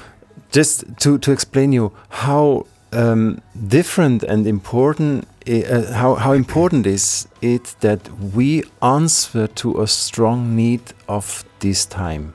just 0.52 0.84
to, 1.00 1.18
to 1.18 1.32
explain 1.32 1.74
you 1.74 1.92
how 2.10 2.66
um, 2.92 3.42
different 3.68 4.24
and 4.24 4.46
important 4.48 5.28
uh, 5.48 5.92
how, 5.94 6.16
how 6.16 6.34
important 6.34 6.86
is 6.86 7.28
it 7.42 7.76
that 7.80 8.00
we 8.36 8.64
answer 8.82 9.48
to 9.48 9.82
a 9.82 9.88
strong 9.88 10.56
need 10.56 10.82
of 11.08 11.44
this 11.60 11.86
time 11.86 12.34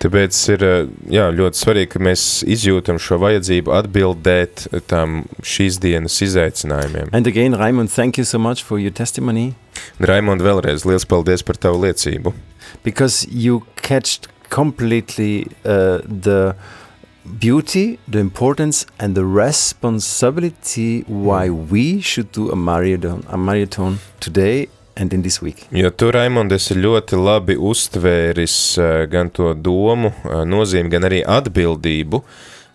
Tāpēc 0.00 0.38
ir 0.52 0.62
uh, 0.62 0.88
jā, 1.10 1.24
ļoti 1.34 1.58
svarīgi, 1.58 1.88
ka 1.94 2.00
mēs 2.04 2.22
izjūtam 2.46 2.98
šo 3.02 3.16
vajadzību 3.22 3.72
atbildēt 3.74 4.66
tam 4.90 5.24
šīs 5.42 5.80
dienas 5.82 6.20
izaicinājumiem. 6.22 7.08
and 7.12 7.26
again 7.26 7.56
raimund 7.56 7.90
thank 7.90 8.16
you 8.18 8.24
so 8.24 8.38
much 8.38 8.62
for 8.62 8.78
your 8.78 8.92
testimony 8.92 9.54
Raimond, 10.00 10.40
vēlreiz 10.44 10.86
liels 10.88 11.04
paldies 11.08 11.42
par 11.42 11.56
tavu 11.56 11.82
liecību. 11.84 12.32
because 12.84 13.26
you 13.28 13.66
catched 13.76 14.28
completely 14.48 15.46
uh, 15.64 15.98
the 16.06 16.54
beauty 17.26 17.98
the 18.08 18.18
importance 18.18 18.86
and 18.98 19.14
the 19.14 19.24
responsibility 19.24 21.02
why 21.08 21.50
we 21.50 22.00
should 22.00 22.30
do 22.32 22.50
a 22.50 22.56
marathon 22.56 23.24
a 23.28 23.36
marathon 23.36 23.98
today 24.20 24.68
and 24.96 25.12
in 25.12 25.22
this 25.22 25.42
week. 25.42 25.66
Jo 25.70 25.90
tu, 25.90 26.10
Raimond, 26.10 26.52
esi 26.56 26.76
ļoti 26.78 27.18
labi 27.20 27.56
uztvēris 27.60 28.56
eh, 28.80 29.06
gan 29.12 29.30
to 29.30 29.52
domu, 29.54 30.12
eh, 30.24 30.42
nozīmi, 30.48 30.90
gan 30.92 31.04
arī 31.08 31.20
atbildību, 31.22 32.22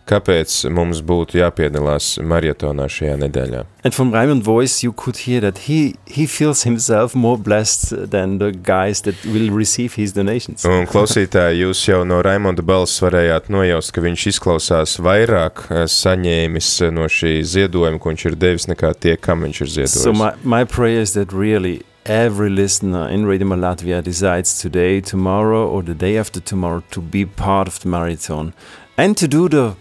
kāpēc 0.09 0.53
mums 0.73 1.01
būtu 1.05 1.39
jāpiedalās 1.39 2.15
maratonā 2.23 2.87
šajā 2.91 3.17
nedēļā. 3.21 3.65
And 3.83 3.95
from 3.95 4.11
Raimund 4.13 4.43
voice, 4.43 4.83
you 4.83 4.93
could 4.93 5.17
hear 5.25 5.41
that 5.41 5.65
he 5.67 5.95
he 6.05 6.27
feels 6.27 6.63
himself 6.63 7.15
more 7.15 7.37
blessed 7.37 8.11
than 8.11 8.37
the 8.37 8.51
guys 8.51 9.01
that 9.01 9.15
will 9.25 9.49
receive 9.51 9.95
his 9.95 10.13
donations. 10.13 10.65
Un 10.65 10.85
klausītāji, 10.89 11.63
jūs 11.65 11.83
jau 11.87 12.03
no 12.05 12.21
Raimonda 12.21 12.61
balss 12.65 13.01
varējāt 13.01 13.49
nojaust, 13.49 13.93
ka 13.95 14.03
viņš 14.05 14.27
izklausās 14.35 14.97
vairāk 15.01 15.65
eh, 15.69 15.85
saņēmis 15.89 16.73
no 16.93 17.07
šī 17.09 17.39
ziedojuma, 17.41 18.01
ko 18.01 18.13
viņš 18.13 18.27
ir 18.29 18.41
devis, 18.41 18.67
nekā 18.69 18.93
tie, 18.99 19.15
kam 19.17 19.47
viņš 19.47 19.63
ir 19.65 19.73
ziedojis. 19.77 20.03
So 20.03 20.13
my, 20.13 20.33
my 20.43 20.63
prayer 20.65 21.01
is 21.01 21.13
that 21.13 21.33
really 21.33 21.81
every 22.05 22.49
listener 22.49 23.07
in 23.07 23.25
Radio 23.25 23.47
Latvia 23.47 24.03
decides 24.03 24.59
today, 24.59 25.01
tomorrow, 25.01 25.67
or 25.67 25.83
the 25.83 25.93
day 25.93 26.17
after 26.17 26.39
tomorrow 26.39 26.83
to 26.91 27.01
be 27.01 27.25
part 27.25 27.67
of 27.67 27.79
the 27.79 27.87
marathon 27.87 28.53
and 28.97 29.17
to 29.17 29.27
do 29.27 29.47
the 29.47 29.75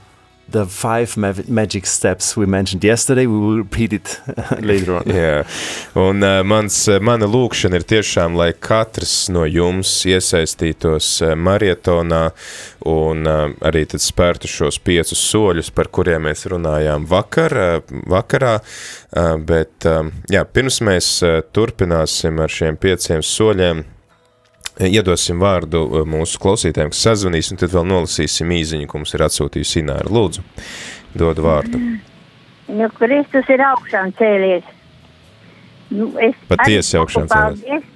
the 0.50 0.66
five 0.66 1.16
ma- 1.16 1.32
magic 1.48 1.86
steps 1.86 2.36
we 2.36 2.46
mentioned 2.46 2.84
yesterday. 2.84 3.26
We 3.26 3.38
will 3.38 3.58
repeat 3.58 3.92
it 3.92 4.20
later 4.60 4.96
on. 4.98 5.04
Jā, 5.10 5.44
un 5.98 6.22
uh, 6.22 6.40
mans, 6.46 6.76
uh, 6.88 7.00
mana 7.02 7.28
lūkšana 7.30 7.80
ir 7.80 7.86
tiešām, 7.94 8.36
lai 8.38 8.50
katrs 8.52 9.28
no 9.32 9.46
jums 9.48 9.92
iesaistītos 10.08 11.12
uh, 11.24 11.34
maratonā 11.38 12.30
un 12.90 13.28
uh, 13.28 13.46
arī 13.66 13.84
tad 13.90 14.02
spērtu 14.04 14.50
šos 14.50 14.80
piecus 14.84 15.20
soļus, 15.30 15.72
par 15.74 15.90
kuriem 15.92 16.28
mēs 16.28 16.46
runājām 16.50 17.06
vakar, 17.10 17.56
uh, 17.56 17.94
vakarā, 18.10 18.58
uh, 18.60 19.32
bet 19.38 19.88
um, 19.88 20.12
jā, 20.32 20.44
pirms 20.48 20.80
mēs 20.86 21.14
uh, 21.26 21.40
turpināsim 21.52 22.40
ar 22.40 22.52
šiem 22.52 22.80
pieciem 22.80 23.24
soļiem, 23.24 23.84
Iedosim 24.88 25.40
vārdu 25.42 25.82
uh, 25.84 26.04
mūsu 26.08 26.40
klausītājiem, 26.40 26.92
kas 26.94 27.02
sazvanīs, 27.08 27.50
un 27.52 27.60
tad 27.60 27.74
vēl 27.74 27.84
nolasīsim 27.90 28.52
īziņu, 28.56 28.88
ko 28.88 29.02
mums 29.02 29.12
ir 29.16 29.26
atsūtījusi 29.26 29.82
Ināra. 29.82 30.08
Lūdzu, 30.08 30.44
dod 31.20 31.42
vārdu. 31.44 31.80
Nu, 32.70 32.88
Kristus 32.96 33.48
ir 33.50 33.64
augšām 33.66 34.14
cēlies. 34.18 34.66
Nu, 35.90 36.12
es 36.22 36.36
Patiesi 36.48 36.96
augšām 37.00 37.26
saku 37.26 37.58
Paldies, 37.58 37.86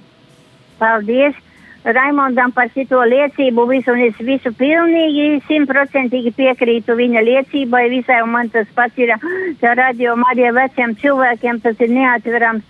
paldies 0.81 1.42
Raimondam 1.85 2.53
par 2.57 2.70
šito 2.73 3.03
liecību 3.05 3.66
visu, 3.68 3.92
un 3.92 4.01
es 4.07 4.20
visu 4.25 4.51
pilnīgi, 4.57 5.42
simtprocentīgi 5.44 6.33
piekrītu 6.33 6.97
viņa 6.97 7.23
liecībai 7.27 7.83
visai, 7.92 8.23
un 8.25 8.33
man 8.33 8.49
tas 8.49 8.70
pats 8.75 8.97
ir, 8.97 9.12
tā 9.61 9.75
radio 9.77 10.14
Marija 10.16 10.55
veciem 10.57 10.94
cilvēkiem, 11.03 11.61
tas 11.61 11.83
ir 11.85 11.92
neatverams, 11.92 12.64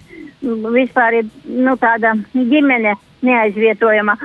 vispār 0.75 1.21
ir, 1.21 1.31
nu, 1.47 1.77
tāda 1.79 2.17
ģimene 2.35 2.97
neaizvietojama. 3.27 4.17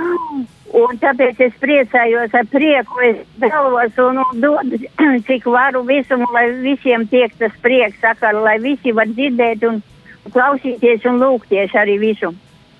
Un 0.79 0.99
tāpēc 1.01 1.39
es 1.41 1.55
priecājos 1.61 2.33
ar 2.37 2.45
prieku, 2.51 2.99
es 3.07 3.21
dalos 3.41 3.95
un, 4.03 4.19
un 4.21 4.43
dodu, 4.43 4.77
cik 5.27 5.47
varu 5.49 5.81
visu, 5.87 6.19
un 6.19 6.27
lai 6.35 6.49
visiem 6.61 7.07
tiek 7.09 7.33
tas 7.39 7.55
prieks, 7.63 7.97
saka, 8.03 8.35
lai 8.35 8.59
visi 8.61 8.93
var 8.93 9.09
dzirdēt 9.09 9.65
un 9.65 9.81
klausīties 10.29 11.07
un 11.09 11.17
lūgties 11.23 11.73
arī 11.79 11.97
visu. 12.01 12.35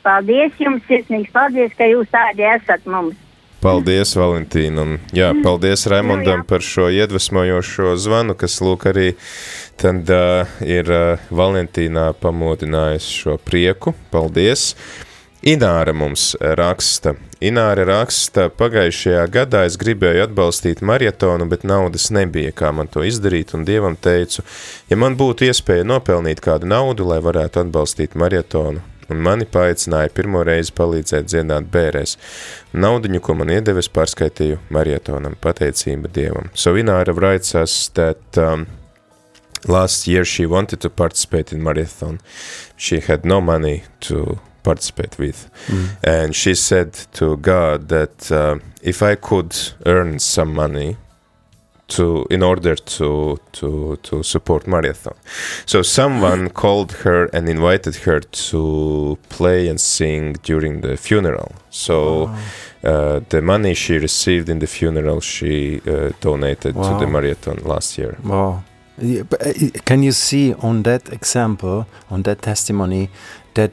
Paldies 0.05 0.53
jums, 0.61 0.85
sirsnīgs 0.87 1.33
paldies, 1.33 1.73
ka 1.75 1.89
jūs 1.89 2.07
tādi 2.13 2.45
esat 2.47 2.85
mums. 2.87 3.17
Paldies, 3.59 4.13
Valentīna. 4.15 4.85
Un, 4.85 4.99
jā, 5.11 5.33
paldies 5.43 5.83
Raimondam 5.91 6.45
par 6.47 6.63
šo 6.63 6.87
iedvesmojošo 6.95 7.97
zvanu, 7.99 8.37
kas 8.39 8.61
lūk 8.63 8.85
arī 8.93 9.09
tad 9.81 10.07
uh, 10.15 10.47
ir 10.63 10.87
uh, 10.87 11.27
Valentīnā 11.35 12.13
pamodinājis 12.21 13.09
šo 13.19 13.35
prieku. 13.43 13.91
Paldies! 14.13 14.71
Ināra 15.39 15.93
mums 15.95 16.33
raksta. 16.59 17.13
Ināra 17.39 17.85
raksta, 17.87 18.49
pagājušajā 18.59 19.21
gadā 19.31 19.61
es 19.69 19.77
gribēju 19.79 20.25
atbalstīt 20.25 20.81
maratonu, 20.83 21.45
bet 21.47 21.63
naudas 21.63 22.09
nebija, 22.11 22.51
kā 22.51 22.73
man 22.75 22.89
to 22.91 23.05
izdarīt, 23.07 23.53
un 23.55 23.63
Dievam 23.63 23.95
teicu, 23.95 24.43
ja 24.89 24.97
man 24.99 25.15
būtu 25.15 25.47
iespēja 25.47 25.85
nopelnīt 25.87 26.41
kādu 26.43 26.67
naudu, 26.67 27.07
lai 27.07 27.21
varētu 27.23 27.61
atbalstīt 27.63 28.17
maratonu, 28.19 28.83
un 29.07 29.21
mani 29.23 29.47
paaicināja 29.47 30.11
pirmo 30.11 30.41
reizi 30.43 30.75
palīdzēt 30.75 31.31
dziedāt 31.31 31.71
bērēs. 31.71 32.17
Naudiņu, 32.75 33.23
ko 33.23 33.37
man 33.39 33.55
iedevis, 33.55 33.87
pārskaitīju 33.95 34.59
maratonam, 34.75 35.39
pateicība 35.39 36.11
Dievam. 36.19 36.51
So 36.51 36.75
Ināra 36.75 37.15
writes 37.15 37.55
us 37.55 37.87
that 37.95 38.37
um, 38.37 38.67
last 39.71 40.05
year 40.05 40.25
she 40.25 40.45
wanted 40.45 40.81
to 40.81 40.89
participate 40.89 41.55
in 41.55 41.63
marathon. 41.63 42.19
She 42.75 42.99
had 42.99 43.23
no 43.23 43.39
money 43.39 43.83
to 44.01 44.41
participate 44.63 45.17
with. 45.17 45.49
And 46.03 46.35
she 46.35 46.55
said 46.55 46.93
to 47.13 47.37
God 47.37 47.87
that 47.89 48.31
uh, 48.31 48.59
if 48.81 49.01
I 49.01 49.15
could 49.15 49.55
earn 49.85 50.19
some 50.19 50.53
money 50.53 50.97
to 51.89 52.25
in 52.29 52.43
order 52.43 52.75
to 52.75 53.37
to 53.51 53.97
to 54.03 54.23
support 54.23 54.67
marathon. 54.67 55.15
So 55.65 55.81
someone 55.81 56.49
called 56.61 56.91
her 57.03 57.25
and 57.33 57.49
invited 57.49 57.95
her 58.05 58.19
to 58.19 59.17
play 59.29 59.67
and 59.67 59.79
sing 59.79 60.35
during 60.43 60.81
the 60.81 60.97
funeral. 60.97 61.51
So 61.69 62.29
uh, 62.83 63.19
the 63.29 63.41
money 63.41 63.73
she 63.73 63.97
received 63.97 64.49
in 64.49 64.59
the 64.59 64.67
funeral 64.67 65.19
she 65.21 65.81
uh, 65.87 66.11
donated 66.21 66.75
to 66.75 66.97
the 66.99 67.07
marathon 67.07 67.57
last 67.63 67.97
year. 67.97 68.17
Wow. 68.23 68.63
Uh, 69.01 69.23
Can 69.85 70.03
you 70.03 70.11
see 70.11 70.53
on 70.53 70.83
that 70.83 71.11
example, 71.11 71.85
on 72.09 72.23
that 72.23 72.41
testimony, 72.41 73.09
that 73.53 73.71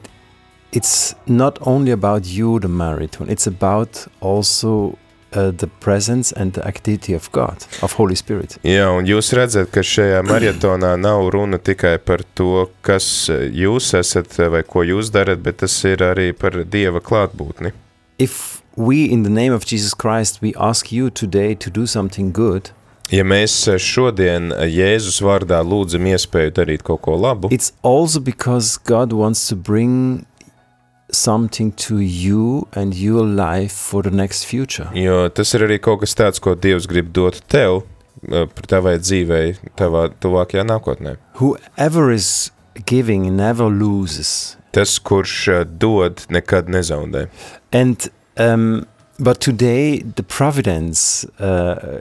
it's 0.76 1.14
not 1.26 1.58
only 1.66 1.90
about 1.90 2.26
you, 2.26 2.60
the 2.60 2.68
marathon, 2.68 3.30
it's 3.30 3.46
about 3.46 4.06
also 4.20 4.98
uh, 5.32 5.50
the 5.50 5.66
presence 5.80 6.32
and 6.32 6.52
the 6.52 6.66
activity 6.66 7.14
of 7.14 7.32
God, 7.32 7.64
of 7.82 7.94
Holy 7.94 8.14
Spirit. 8.14 8.58
Jā, 8.62 8.90
un 8.92 9.08
jūs 9.08 9.32
redzat, 9.36 9.70
ka 9.72 9.80
šajā 9.80 10.20
maratonā 10.28 10.92
nav 11.00 11.30
runa 11.32 11.56
tikai 11.56 11.96
par 12.04 12.26
to, 12.36 12.68
kas 12.84 13.08
jūs 13.32 13.94
esat 13.96 14.36
vai 14.52 14.62
ko 14.68 14.84
jūs 14.84 15.10
darat, 15.16 15.40
bet 15.40 15.62
tas 15.64 15.80
ir 15.88 16.04
arī 16.04 16.30
par 16.36 16.60
Dieva 16.68 17.00
klātbūtni. 17.00 17.72
If 18.18 18.62
we, 18.76 19.04
in 19.04 19.24
the 19.24 19.32
name 19.32 19.56
of 19.56 19.64
Jesus 19.64 19.94
Christ, 19.94 20.42
we 20.42 20.52
ask 20.60 20.92
you 20.92 21.08
today 21.08 21.54
to 21.54 21.70
do 21.70 21.86
something 21.86 22.32
good, 22.32 22.72
Ja 23.06 23.22
mēs 23.22 23.52
šodien 23.78 24.50
Jēzus 24.66 25.20
vārdā 25.22 25.60
lūdzam 25.62 26.08
iespēju 26.10 26.50
darīt 26.56 26.82
kaut 26.82 27.04
ko 27.04 27.14
labu, 27.14 27.46
it's 27.54 27.70
also 27.86 28.18
because 28.18 28.80
God 28.82 29.12
wants 29.14 29.46
to 29.46 29.54
bring 29.54 30.26
something 31.10 31.72
to 31.72 31.98
you 31.98 32.66
and 32.72 32.94
your 32.94 33.24
life 33.24 33.72
for 33.72 34.02
the 34.02 34.10
next 34.10 34.44
future. 34.44 34.88
jo 34.94 35.28
tas 35.28 35.54
ir 35.54 35.66
arī 35.68 35.78
kaut 35.82 36.00
kas 36.00 36.14
tāds, 36.14 36.40
ko 36.42 36.54
Dievs 36.54 36.88
grib 36.90 37.12
dot 37.12 37.40
tev, 37.48 37.82
eh, 38.28 38.46
par 38.46 38.66
tavai 38.66 38.98
dzīvei, 38.98 39.56
tavā 39.76 40.08
tuvākajā 40.20 40.66
nākotnē. 40.66 41.16
Whoever 41.40 42.10
is 42.10 42.50
giving 42.84 43.36
never 43.36 43.70
loses. 43.70 44.56
Tas, 44.72 44.98
kurš 44.98 45.48
eh, 45.48 45.64
dod, 45.64 46.26
nekad 46.28 46.68
nezaudē. 46.68 47.28
And 47.72 48.10
um, 48.36 48.86
but 49.18 49.40
today 49.40 50.00
the 50.00 50.22
providence 50.22 51.24
uh, 51.40 52.00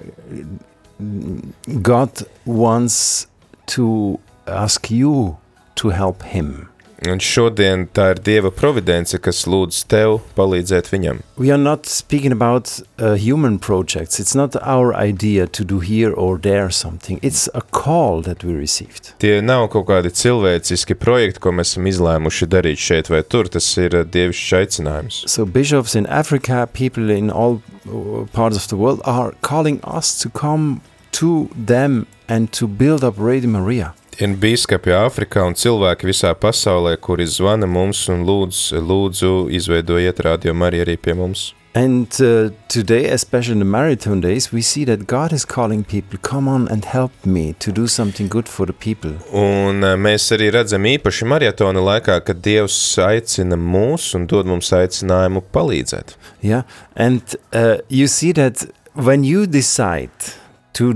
God 1.82 2.24
wants 2.46 3.28
to 3.68 4.20
ask 4.48 4.92
you 4.92 5.38
to 5.76 5.90
help 5.90 6.24
Him. 6.24 6.70
Un 7.04 7.20
šodien 7.20 7.86
tā 7.92 8.14
ir 8.14 8.20
Dieva 8.24 8.50
providence, 8.56 9.18
kas 9.20 9.44
lūdz 9.50 9.82
tev 9.92 10.22
palīdzēt 10.38 10.88
viņam. 10.94 11.20
We 11.38 11.52
are 11.52 11.60
not 11.60 11.86
speaking 11.92 12.32
about 12.32 12.72
uh, 12.98 13.16
human 13.20 13.60
projects. 13.60 14.20
It's 14.20 14.36
not 14.36 14.56
our 14.62 14.94
idea 14.96 15.48
to 15.48 15.66
do 15.66 15.80
here 15.80 16.14
or 16.14 16.38
there 16.40 16.72
something. 16.72 17.20
It's 17.22 17.50
a 17.54 17.62
call 17.62 18.22
that 18.22 18.44
we 18.44 18.54
received. 18.54 19.12
Tie 19.20 19.42
nav 19.44 19.68
kaut 19.76 19.90
kādi 19.92 20.14
cilvēciski 20.16 20.96
projekti, 20.96 21.44
ko 21.44 21.52
mēs 21.52 21.76
esam 21.76 21.92
izlēmuši 21.92 22.48
darīt 22.48 22.80
šeit 22.80 23.12
vai 23.12 23.22
tur. 23.28 23.52
Tas 23.52 23.68
ir 23.82 24.00
uh, 24.00 24.08
dievišķs 24.08 24.58
aicinājums. 24.62 25.22
So 25.28 25.46
bishops 25.46 26.00
in 26.00 26.08
Africa, 26.08 26.64
people 26.72 27.12
in 27.12 27.30
all 27.30 27.62
uh, 27.86 28.26
parts 28.32 28.56
of 28.56 28.70
the 28.72 28.80
world 28.80 29.04
are 29.04 29.36
calling 29.42 29.82
us 29.84 30.16
to 30.24 30.30
come 30.30 30.82
to 31.20 31.50
them 31.56 32.08
and 32.28 32.52
to 32.54 32.68
build 32.68 33.04
up 33.04 33.16
Radio 33.18 33.50
Maria. 33.50 33.94
Ir 34.16 34.32
biskupi 34.40 34.94
Āfrikā 34.96 35.42
un 35.44 35.58
cilvēki 35.60 36.08
visā 36.08 36.30
pasaulē, 36.40 36.94
kuri 37.04 37.26
zvana 37.28 37.68
mums 37.68 38.06
un 38.08 38.22
lūdz, 38.24 38.62
lūdzu 38.80 39.32
izveidojiet 39.58 40.22
rādījumu 40.24 40.64
arī, 40.70 40.80
arī 40.86 40.96
pie 40.96 41.16
mums. 41.20 41.50
And 41.76 42.08
uh, 42.22 42.52
today, 42.70 43.04
especially 43.12 43.52
in 43.52 43.60
the 43.60 43.66
marathon 43.66 44.22
days, 44.22 44.54
we 44.54 44.62
see 44.62 44.86
that 44.86 45.08
God 45.08 45.34
is 45.34 45.44
calling 45.44 45.84
people, 45.84 46.18
come 46.22 46.48
on 46.48 46.70
and 46.70 46.86
help 46.86 47.12
me 47.26 47.52
to 47.60 47.74
do 47.74 47.88
something 47.88 48.30
good 48.30 48.48
for 48.48 48.66
the 48.66 48.72
people. 48.72 49.12
Un 49.36 49.84
uh, 49.84 49.98
mēs 50.00 50.30
arī 50.32 50.48
redzam 50.56 50.88
īpaši 50.88 51.28
maratona 51.28 51.84
laikā, 51.84 52.22
kad 52.24 52.40
Dievs 52.40 52.78
aicina 53.04 53.60
mūs 53.60 54.14
un 54.16 54.30
dod 54.32 54.48
mums 54.48 54.72
aicinājumu 54.72 55.44
palīdzēt. 55.52 56.16
Yeah, 56.40 56.64
and 56.96 57.36
uh, 57.52 57.84
you 57.90 58.08
see 58.08 58.32
that 58.40 58.64
when 58.96 59.28
you 59.28 59.46
decide 59.46 60.32
to 60.80 60.94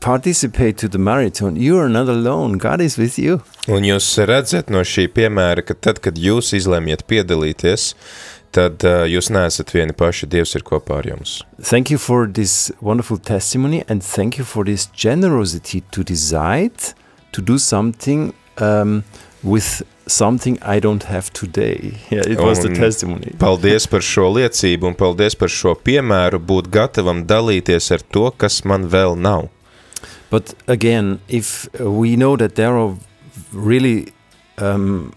participate 0.00 0.78
to 0.78 0.88
the 0.88 0.98
marathon, 0.98 1.56
you 1.56 1.78
are 1.78 1.88
not 1.88 2.08
alone. 2.08 2.58
God 2.58 2.80
is 2.80 2.98
with 2.98 3.18
you. 3.18 3.40
Un 3.68 3.86
jūs 3.86 4.06
redzat 4.28 4.70
no 4.70 4.84
šī 4.86 5.08
piemēra, 5.14 5.64
ka 5.66 5.74
tad, 5.74 6.02
kad 6.04 6.18
jūs 6.18 6.52
izlemjat 6.56 7.04
piedalīties, 7.10 7.92
tad 8.54 8.84
uh, 8.86 9.04
jūs 9.08 9.30
neesat 9.34 9.74
vieni 9.74 9.96
paši, 9.96 10.28
Dievs 10.30 10.54
ir 10.56 10.64
kopā 10.66 11.02
ar 11.02 11.10
jums. 11.10 11.42
Thank 11.60 11.90
you 11.90 11.98
for 11.98 12.26
this 12.26 12.70
wonderful 12.80 13.18
testimony 13.18 13.84
and 13.88 14.02
thank 14.02 14.38
you 14.38 14.44
for 14.44 14.64
this 14.64 14.86
generosity 14.86 15.82
to 15.90 16.04
decide 16.04 16.94
to 17.32 17.42
do 17.42 17.58
something 17.58 18.32
um, 18.58 19.04
with 19.42 19.82
something 20.06 20.58
I 20.62 20.80
don't 20.80 21.04
have 21.04 21.32
today. 21.32 21.98
Yeah, 22.10 22.22
it 22.26 22.40
was 22.40 22.62
the 22.62 22.70
Un 22.70 22.74
testimony. 22.74 23.34
Paldies 23.38 23.86
par 23.90 24.00
šo 24.00 24.30
liecību 24.38 24.88
un 24.88 24.96
paldies 24.96 25.36
par 25.36 25.52
šo 25.52 25.74
piemēru 25.76 26.40
būt 26.40 26.70
gatavam 26.72 27.26
dalīties 27.28 27.92
ar 27.92 28.04
to, 28.14 28.30
kas 28.36 28.62
man 28.64 28.88
vēl 28.88 29.18
nav. 29.18 29.50
But 30.30 30.54
again, 30.66 31.20
if 31.28 31.68
we 31.80 32.16
know 32.16 32.36
that 32.36 32.54
there 32.54 32.76
are 32.76 32.94
really 33.52 34.12
um, 34.58 35.12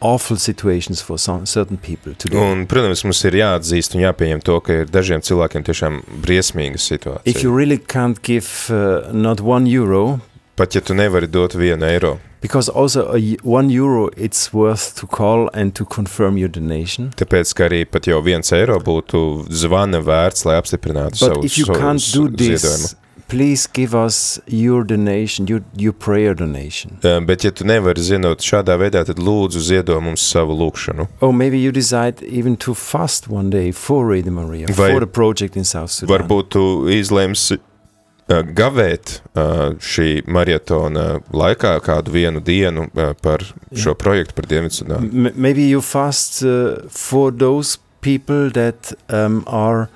awful 0.00 0.36
situations 0.36 1.00
for 1.00 1.18
some 1.18 1.44
certain 1.46 1.76
people 1.76 2.14
today. 2.14 2.38
Un, 2.38 2.66
protams, 2.70 3.02
mums 3.04 3.24
ir 3.26 3.34
jāatzīst 3.40 3.96
un 3.98 4.04
jāpieņem 4.04 4.42
to, 4.46 4.60
ka 4.62 4.82
ir 4.84 4.92
dažiem 4.94 5.24
cilvēkiem 5.26 5.64
tiešām 5.66 6.00
briesmīga 6.22 6.78
If 6.78 6.86
situācija. 6.86 7.42
you 7.42 7.50
really 7.56 7.78
can't 7.78 8.22
give 8.22 8.46
uh, 8.70 9.10
not 9.12 9.40
one 9.40 9.66
euro, 9.66 10.20
Pat 10.58 10.74
ja 10.74 10.80
tu 10.82 10.94
nevari 10.94 11.26
dot 11.30 11.54
vienu 11.54 11.86
eiro, 11.86 12.16
because 12.40 12.68
also 12.68 13.12
a, 13.14 13.36
one 13.42 13.70
euro 13.70 14.08
it's 14.16 14.52
worth 14.52 14.94
to 15.00 15.06
call 15.06 15.48
and 15.54 15.74
to 15.74 15.84
confirm 15.84 16.36
your 16.38 16.48
donation. 16.50 17.10
tāpēc, 17.16 17.54
ka 17.54 17.66
arī 17.68 17.84
pat 17.90 18.06
jau 18.10 18.18
viens 18.22 18.52
eiro 18.52 18.78
būtu 18.82 19.46
zvana 19.50 20.00
vērts, 20.02 20.44
lai 20.46 20.56
apstiprinātu 20.58 21.14
But 21.18 21.34
savu, 21.34 21.44
if 21.46 21.58
you 21.58 21.64
savu 21.66 21.78
can't 21.78 22.02
do 22.14 22.26
ziedojumu. 22.30 22.94
Please 23.28 23.66
give 23.66 23.94
us 23.94 24.40
your 24.46 24.84
donation, 24.84 25.46
your, 25.46 25.60
your 25.76 25.92
prayer 25.92 26.34
donation. 26.34 26.98
Uh, 27.04 27.20
Bet, 27.20 27.44
ja 27.44 27.50
tu 27.52 27.64
nevari 27.68 28.00
ziedot 28.02 28.40
šādā 28.42 28.78
veidā, 28.80 29.04
tad 29.04 29.20
lūdzu 29.20 29.60
ziedot 29.68 30.00
mums 30.02 30.24
savu 30.24 30.56
lūgšanu. 30.56 31.06
Or 31.20 31.32
maybe 31.32 31.58
you 31.60 31.72
decide 31.72 32.22
even 32.24 32.56
to 32.64 32.74
fast 32.74 33.28
one 33.28 33.50
day 33.50 33.70
for 33.72 34.06
Radio 34.06 34.32
Maria, 34.32 34.66
Vai- 34.72 34.92
for 34.92 35.00
the 35.00 35.06
project 35.06 35.56
in 35.56 35.64
South 35.64 35.90
Sudan. 35.90 36.14
Varbūt 36.16 36.48
tu 36.56 36.62
izlemsi 36.92 37.58
uh, 37.58 38.40
gavēt 38.56 39.18
uh, 39.36 39.74
šī 39.76 40.22
maratona 40.26 41.20
laikā 41.32 41.74
kādu 41.84 42.16
vienu 42.16 42.40
dienu 42.44 42.88
uh, 42.94 43.12
par 43.22 43.44
šo 43.76 43.94
projektu 43.94 44.34
par 44.40 44.48
Dienvidsudānu. 44.48 45.32
Maybe 45.36 45.68
you 45.68 45.82
fast 45.84 46.42
uh, 46.42 46.80
for 46.88 47.30
those 47.30 47.76
people 48.00 48.48
that 48.50 48.92
um, 49.10 49.44
are 49.46 49.88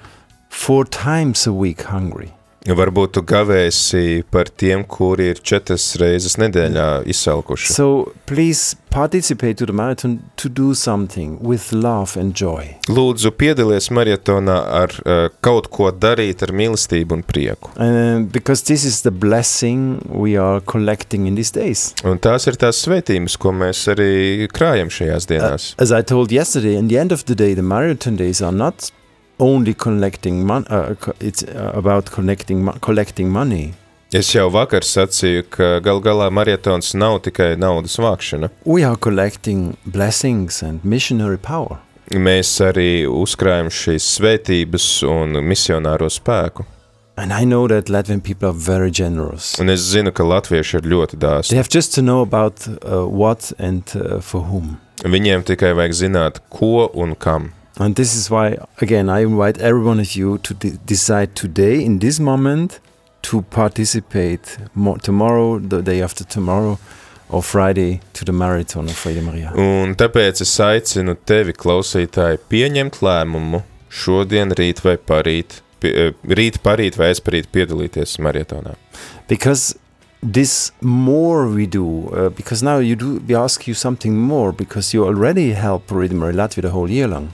four 0.50 0.84
times 0.84 1.46
a 1.46 1.52
week 1.52 1.82
hungry. 1.88 2.32
Varbūt 2.62 3.16
tu 3.16 3.22
gavēsi 3.26 4.22
par 4.30 4.46
tiem, 4.46 4.84
kuri 4.86 5.32
ir 5.32 5.40
četras 5.42 5.96
reizes 5.98 6.36
nedēļā 6.38 7.02
izsalkuši. 7.10 7.72
So 7.74 8.12
please 8.30 8.76
participate 8.92 9.58
to 9.58 9.66
the 9.66 9.74
marathon 9.74 10.20
to 10.36 10.48
do 10.48 10.74
something 10.74 11.40
with 11.42 11.72
love 11.72 12.16
and 12.20 12.36
joy. 12.38 12.76
Lūdzu, 12.86 13.32
piedalies 13.34 13.90
maratonā 13.90 14.58
ar 14.82 14.94
uh, 15.02 15.26
kaut 15.42 15.72
ko 15.74 15.90
darīt 15.90 16.44
ar 16.46 16.54
mīlestību 16.54 17.18
un 17.18 17.26
prieku. 17.26 17.72
Uh, 17.74 18.22
because 18.30 18.68
this 18.70 18.86
is 18.86 19.02
the 19.02 19.10
blessing 19.10 19.98
we 20.06 20.36
are 20.36 20.60
collecting 20.60 21.26
in 21.26 21.34
these 21.34 21.50
days. 21.50 21.90
Un 22.06 22.22
tās 22.22 22.46
ir 22.46 22.60
tās 22.62 22.84
svētības, 22.86 23.38
ko 23.42 23.56
mēs 23.56 23.88
arī 23.90 24.48
krājam 24.54 24.92
šajās 24.92 25.30
dienās. 25.30 25.72
As 25.82 25.90
I 25.90 26.02
told 26.06 26.30
yesterday, 26.30 26.76
in 26.78 26.86
the 26.86 26.98
end 26.98 27.10
of 27.10 27.26
the 27.26 27.34
day, 27.34 27.54
the 27.54 27.66
marathon 27.66 28.16
days 28.16 28.42
are 28.42 28.54
not 28.54 28.92
only 29.42 29.74
collecting 29.74 30.46
money. 30.46 30.66
Uh, 30.70 30.94
it's 31.20 31.42
uh, 31.42 31.72
about 31.74 32.10
collecting 32.14 32.64
collecting 32.80 33.28
money. 33.30 33.72
Es 34.12 34.28
jau 34.34 34.50
vakar 34.52 34.84
sacīju, 34.84 35.46
ka 35.50 35.68
gal 35.80 36.00
galā 36.04 36.26
maratons 36.30 36.90
nav 36.94 37.22
tikai 37.24 37.54
naudas 37.56 37.96
vākšana. 37.96 38.50
We 38.64 38.84
are 38.84 38.96
collecting 38.96 39.76
blessings 39.86 40.62
and 40.62 40.84
missionary 40.84 41.38
power. 41.40 41.78
Mēs 42.12 42.50
arī 42.60 43.06
uzkrājam 43.08 43.70
šīs 43.72 44.04
svētības 44.18 44.86
un 45.08 45.38
misionāro 45.48 46.10
spēku. 46.12 46.66
And 47.16 47.32
I 47.32 47.44
know 47.44 47.66
that 47.68 47.88
Latvian 47.92 48.20
people 48.24 48.48
are 48.48 48.58
very 48.58 48.90
generous. 48.90 49.54
Un 49.60 49.68
es 49.72 49.80
zinu, 49.94 50.12
ka 50.12 50.24
latvieši 50.24 50.78
ir 50.80 50.86
ļoti 50.92 51.16
They 51.18 51.28
dāsni. 51.28 51.56
have 51.56 51.68
just 51.68 51.94
to 51.94 52.02
know 52.02 52.20
about 52.22 52.66
uh, 52.68 53.06
what 53.08 53.52
and 53.58 53.82
uh, 53.96 54.20
for 54.20 54.42
whom. 54.48 54.76
Viņiem 55.04 55.44
tikai 55.48 55.72
vajag 55.76 55.92
zināt, 56.04 56.40
ko 56.52 56.90
un 56.94 57.14
kam. 57.16 57.50
And 57.78 57.96
this 57.96 58.14
is 58.14 58.30
why, 58.30 58.58
again, 58.80 59.08
I 59.08 59.22
invite 59.22 59.58
every 59.58 59.82
one 59.82 59.98
of 60.00 60.14
you 60.14 60.38
to 60.38 60.54
de- 60.54 60.76
decide 60.84 61.34
today, 61.34 61.82
in 61.82 61.98
this 62.00 62.18
moment, 62.18 62.80
to 63.22 63.42
participate 63.42 64.58
mo- 64.74 64.96
tomorrow, 64.96 65.58
the 65.58 65.80
day 65.80 66.02
after 66.02 66.24
tomorrow, 66.24 66.78
or 67.30 67.42
Friday 67.42 68.00
to 68.12 68.24
the 68.24 68.32
marathon. 68.32 68.88
Un 69.56 69.94
tāpēc 69.96 70.42
es 70.44 70.52
aicinu 70.60 71.16
tevi, 71.24 71.54
klausītāji, 71.56 72.38
pieņemt 72.52 73.00
lēmumu 73.00 73.62
šodien, 73.88 74.52
rīt 74.58 74.82
vai 74.84 74.96
parīt, 74.96 75.62
eh, 75.82 76.12
rīt, 76.28 76.60
parīt 76.62 76.98
vai 77.00 77.12
aizparīt 77.14 77.48
piedalīties 77.52 78.18
maratonā. 78.18 78.74
Because 79.28 79.74
this 80.22 80.72
more 80.80 81.48
we 81.48 81.66
do, 81.66 82.08
uh, 82.08 82.28
because 82.30 82.62
now 82.62 82.78
you 82.78 82.94
do, 82.94 83.20
we 83.26 83.34
ask 83.34 83.66
you 83.66 83.74
something 83.74 84.16
more, 84.16 84.52
because 84.52 84.94
you 84.94 85.04
already 85.04 85.52
help 85.52 85.90
Maria 85.90 86.12
Latvia 86.12 86.62
the 86.62 86.70
whole 86.70 86.88
year 86.88 87.08
long. 87.08 87.32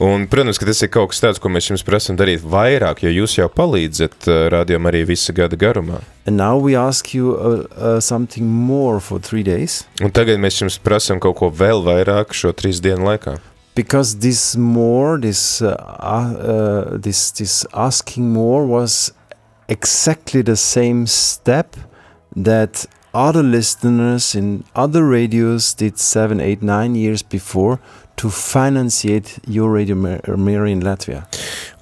Un, 0.00 0.26
protams, 0.26 0.58
ka 0.58 0.66
tas 0.66 0.82
ir 0.82 0.90
kaut 0.90 1.12
kas 1.12 1.22
tāds, 1.22 1.38
ko 1.38 1.48
mēs 1.48 1.70
jums 1.70 1.86
prasām 1.86 2.18
darīt 2.18 2.42
vairāk, 2.42 3.04
jo 3.06 3.12
jūs 3.14 3.38
jau 3.38 3.46
palīdzat 3.48 4.26
uh, 4.26 4.48
rādījumam 4.50 4.90
arī 4.90 5.04
visa 5.06 5.32
gada 5.32 5.56
garumā. 5.56 6.02
And 6.26 6.36
now 6.36 6.58
we 6.58 6.74
ask 6.74 7.14
you 7.14 7.36
uh, 7.36 7.66
uh, 7.76 8.00
something 8.00 8.46
more 8.46 8.98
for 8.98 9.20
three 9.20 9.44
days. 9.46 9.84
Un 10.02 10.10
tagad 10.10 10.42
mēs 10.42 10.58
jums 10.62 10.80
prasām 10.82 11.22
kaut 11.22 11.38
ko 11.38 11.52
vēl 11.54 11.84
vairāk 11.86 12.34
šo 12.34 12.52
trīs 12.52 12.82
dienu 12.82 13.06
laikā. 13.06 13.38
because 13.74 14.18
this 14.18 14.56
more 14.56 15.18
this 15.18 15.60
uh, 15.60 15.74
uh, 15.98 16.96
this 16.96 17.32
this 17.32 17.66
asking 17.74 18.32
more 18.32 18.66
was 18.66 19.12
exactly 19.68 20.42
the 20.42 20.56
same 20.56 21.06
step 21.06 21.76
that 22.36 22.86
other 23.14 23.42
listeners 23.42 24.34
in 24.34 24.64
other 24.74 25.06
radios 25.06 25.72
did 25.74 25.98
seven 25.98 26.40
eight 26.40 26.62
nine 26.62 26.94
years 26.94 27.22
before 27.22 27.78
to 28.16 28.28
financiate 28.28 29.38
your 29.46 29.70
radio 29.70 29.96
Maria 29.96 30.72
in 30.72 30.80
Latvia. 30.82 31.24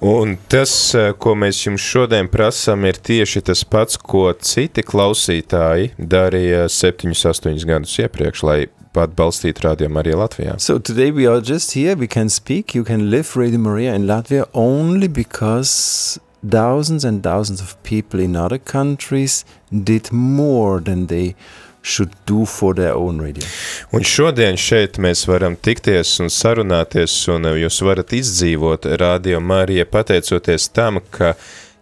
Un 0.01 0.37
tas, 0.49 0.71
uh, 0.95 1.13
ko 1.13 1.35
mēs 1.37 1.61
jums 1.67 1.83
šodien 1.83 2.29
prasām, 2.31 2.85
ir 2.89 2.97
tieši 2.97 3.43
tas 3.49 3.63
pats, 3.63 3.97
ko 3.97 4.31
citi 4.33 4.83
klausītāji 4.83 5.93
darīja 5.97 6.65
septiņus, 6.69 7.25
astoņus 7.33 7.67
gadus 7.69 7.99
iepriekš, 8.01 8.43
lai 8.49 8.59
atbalstītu 8.93 9.65
rādījumu 9.65 10.01
arī 10.01 10.13
Latvijā. 10.17 10.59
so 10.59 10.77
today 10.77 11.11
we 11.11 11.25
are 11.25 11.41
just 11.41 11.73
here. 11.73 11.95
We 11.95 12.07
can 12.07 12.29
speak. 12.29 12.75
You 12.75 12.83
can 12.83 13.09
live 13.09 13.35
Radio 13.35 13.59
Maria 13.59 13.93
in 13.93 14.05
Latvia 14.05 14.47
only 14.53 15.07
because 15.07 16.19
thousands 16.47 17.05
and 17.05 17.23
thousands 17.23 17.61
of 17.61 17.81
people 17.83 18.19
in 18.19 18.35
other 18.35 18.57
countries 18.57 19.45
did 19.73 20.11
more 20.11 20.79
than 20.79 21.07
they 21.07 21.35
should 21.83 22.11
do 22.25 22.45
for 22.45 22.73
their 22.73 22.93
own 22.95 23.19
radio. 23.21 23.43
Un 23.91 24.05
šodien 24.07 24.57
šeit 24.57 24.97
mēs 25.03 25.25
varam 25.27 25.57
tikties 25.59 26.15
un 26.23 26.31
sarunāties, 26.31 27.15
un 27.33 27.49
jūs 27.59 27.81
varat 27.83 28.15
izdzīvot 28.15 28.87
rādījumu 29.01 29.51
Mariju 29.51 29.87
pateicoties 29.91 30.69
tam, 30.71 31.01
ka 31.11 31.33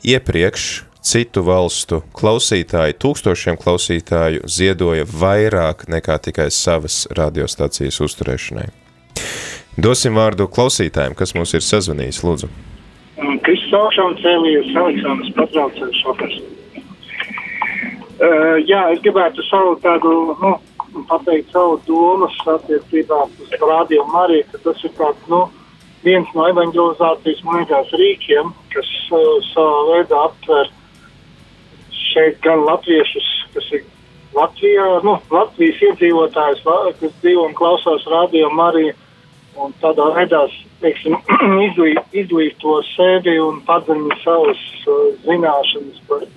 iepriekš 0.01 0.71
citu 1.01 1.43
valstu 1.45 2.01
klausītāji, 2.17 2.97
tūkstošiem 3.01 3.58
klausītāju 3.62 4.45
ziedoja 4.49 5.06
vairāk 5.06 5.88
nekā 5.89 6.17
tikai 6.27 6.49
savas 6.54 7.04
radiostacijas 7.17 8.01
uzturēšanai. 8.06 8.69
Dosim 9.82 10.17
vārdu 10.17 10.49
klausītājiem, 10.51 11.15
kas 11.17 11.34
mums 11.38 11.54
ir 11.58 11.63
sazvanījis, 11.65 12.23
lūdzu. 12.25 12.49
Kristus 13.45 13.73
augšām 13.77 14.17
cēlījies 14.21 14.73
Aleksandrs 14.77 15.32
Patraucējs 15.38 16.01
vakars. 16.06 16.41
Uh, 18.21 18.60
jā, 18.69 18.84
es 18.93 18.99
gribētu 19.01 19.41
savu 19.47 19.71
tādu, 19.81 20.12
nu, 20.38 20.51
pateikt 21.10 21.49
savu 21.49 21.79
domas 21.88 22.36
attiecībā 22.53 23.23
uz 23.25 23.53
Radio 23.57 24.03
Mariju, 24.12 24.45
ka 24.51 24.60
tas 24.67 24.84
ir 24.86 24.91
tāds, 24.99 25.23
nu, 25.31 25.39
viens 26.05 26.29
no 26.38 26.45
evanģelizācijas, 26.51 27.39
man 27.47 27.63
liekas, 27.63 27.89
rīkiem, 27.97 28.51
kas 28.75 28.91
uh, 29.10 29.23
savā 29.47 29.79
veidā 29.88 30.19
aptver 30.27 30.69
šeit 31.97 32.38
gan 32.45 32.62
latviešus, 32.67 33.29
kas 33.55 33.71
ir 33.79 33.88
Latvijā, 34.38 34.86
nu, 35.07 35.15
Latvijas 35.34 35.81
iedzīvotājs, 35.88 36.62
kas 36.99 37.15
dzīvo 37.23 37.47
un 37.49 37.57
klausās 37.57 38.05
Radio 38.12 38.51
Mariju, 38.53 38.93
un 39.65 39.73
tādā 39.81 40.12
veidā, 40.19 40.43
teiksim, 40.84 41.17
izglīto 42.21 42.77
sevi 42.93 43.39
un 43.41 43.63
padziļina 43.65 44.19
savas 44.21 44.62
uh, 44.86 45.10
zināšanas 45.25 46.05
par 46.05 46.29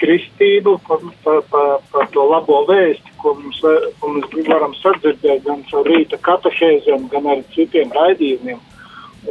kristību, 0.00 0.76
par, 0.88 1.04
par, 1.24 1.42
par, 1.52 1.76
par 1.92 2.08
to 2.14 2.24
labo 2.28 2.62
vēstu, 2.68 3.12
ko 3.20 3.34
mums, 3.38 3.60
ko 4.00 4.12
mums 4.14 4.48
varam 4.48 4.74
sadzirdēt 4.80 5.44
gan 5.46 5.62
caur 5.70 5.86
rīta 5.88 6.18
katehēzēm, 6.26 7.08
gan 7.12 7.28
arī 7.34 7.44
citiem 7.54 7.92
raidījumiem. 7.96 8.60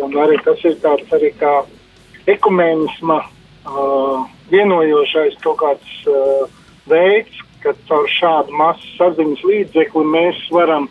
Un 0.06 0.16
arī 0.22 0.38
tas 0.46 0.62
ir 0.68 0.78
tāds 0.84 1.10
arī 1.16 1.32
kā 1.40 1.54
ekumēnisma 2.30 3.20
uh, 3.26 4.28
vienojošais 4.52 5.40
kaut 5.44 5.60
kāds 5.64 5.96
uh, 6.10 6.46
veids, 6.90 7.42
ka 7.64 7.74
caur 7.90 8.06
šādu 8.20 8.56
masu 8.56 8.94
saziņas 9.00 9.42
līdzekli 9.50 10.06
mēs 10.14 10.46
varam 10.54 10.88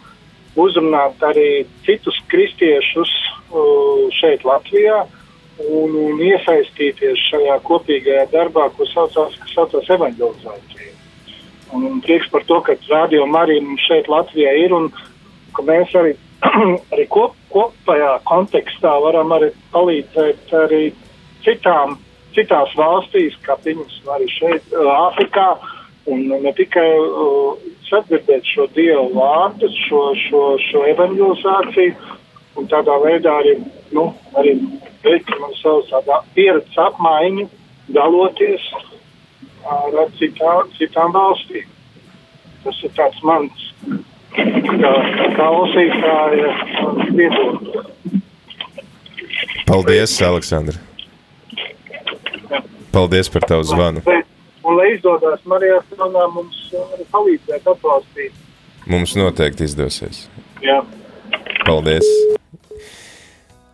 uzrunāt 0.58 1.22
arī 1.22 1.62
citus 1.86 2.18
kristiešus 2.32 3.12
uh, 3.14 4.08
šeit 4.18 4.42
Latvijā, 4.48 5.04
uh, 5.06 5.17
un, 5.66 5.94
un 5.98 6.20
iesaistīties 6.22 7.24
šajā 7.30 7.58
kopīgajā 7.66 8.28
darbā, 8.32 8.68
ko 8.76 8.86
saucās, 8.92 9.36
saucās 9.52 9.90
evanģelizācija. 9.96 10.94
Un, 11.74 11.84
un 11.84 12.00
prieks 12.04 12.30
par 12.32 12.44
to, 12.48 12.60
ka 12.64 12.76
radio 12.88 13.26
Marija 13.28 13.64
mums 13.64 13.84
šeit 13.88 14.08
Latvijā 14.08 14.54
ir 14.62 14.72
un 14.72 14.88
ka 15.56 15.64
mēs 15.66 15.92
arī, 15.98 16.14
arī 16.94 17.08
kop, 17.12 17.34
kopējā 17.52 18.12
kontekstā 18.28 18.94
varam 19.04 19.34
arī 19.36 19.50
palīdzēt 19.74 20.54
arī 20.62 20.84
citām, 21.44 21.98
citās 22.36 22.72
valstīs, 22.78 23.36
kā 23.44 23.58
piemēram 23.64 24.14
arī 24.14 24.30
šeit 24.32 24.78
Āfrikā, 24.94 25.48
un 26.08 26.24
ne 26.44 26.52
tikai 26.56 26.88
uh, 27.04 27.58
sadzirdēt 27.88 28.46
šo 28.48 28.68
Dievu 28.76 29.10
vārdu, 29.16 29.68
šo, 29.84 30.02
šo, 30.22 30.44
šo 30.70 30.84
evanģelizāciju, 30.94 32.14
un 32.58 32.68
tādā 32.70 32.96
veidā 33.04 33.34
arī, 33.42 33.58
nu, 33.94 34.08
arī 34.40 34.56
veicam 35.04 35.48
savu 35.60 35.82
tādā 35.90 36.20
pieredzes 36.34 36.78
apmaiņu, 36.88 37.48
daloties 37.94 38.64
ar 39.68 40.12
citā, 40.18 40.54
citām 40.78 41.12
valstīm. 41.16 41.66
Tas 42.64 42.80
ir 42.84 42.92
tāds 42.96 43.22
mans 43.26 43.68
kā 44.34 44.92
klausītāja 45.36 46.52
viedoklis. 47.16 48.24
Paldies, 49.68 50.16
Aleksandra! 50.22 50.78
Paldies 52.92 53.28
par 53.30 53.44
tavu 53.48 53.66
zvanu! 53.68 54.02
Un, 54.64 54.76
lai 54.76 54.90
izdodas 54.94 55.44
Marijā 55.48 55.78
Sonā, 55.92 56.24
mums 56.32 56.58
palīdzēt 57.12 57.68
atbalstīt. 57.68 58.34
Mums 58.88 59.14
noteikti 59.16 59.68
izdosies. 59.68 60.26
Jā. 60.64 60.82
Paldies! 61.66 62.37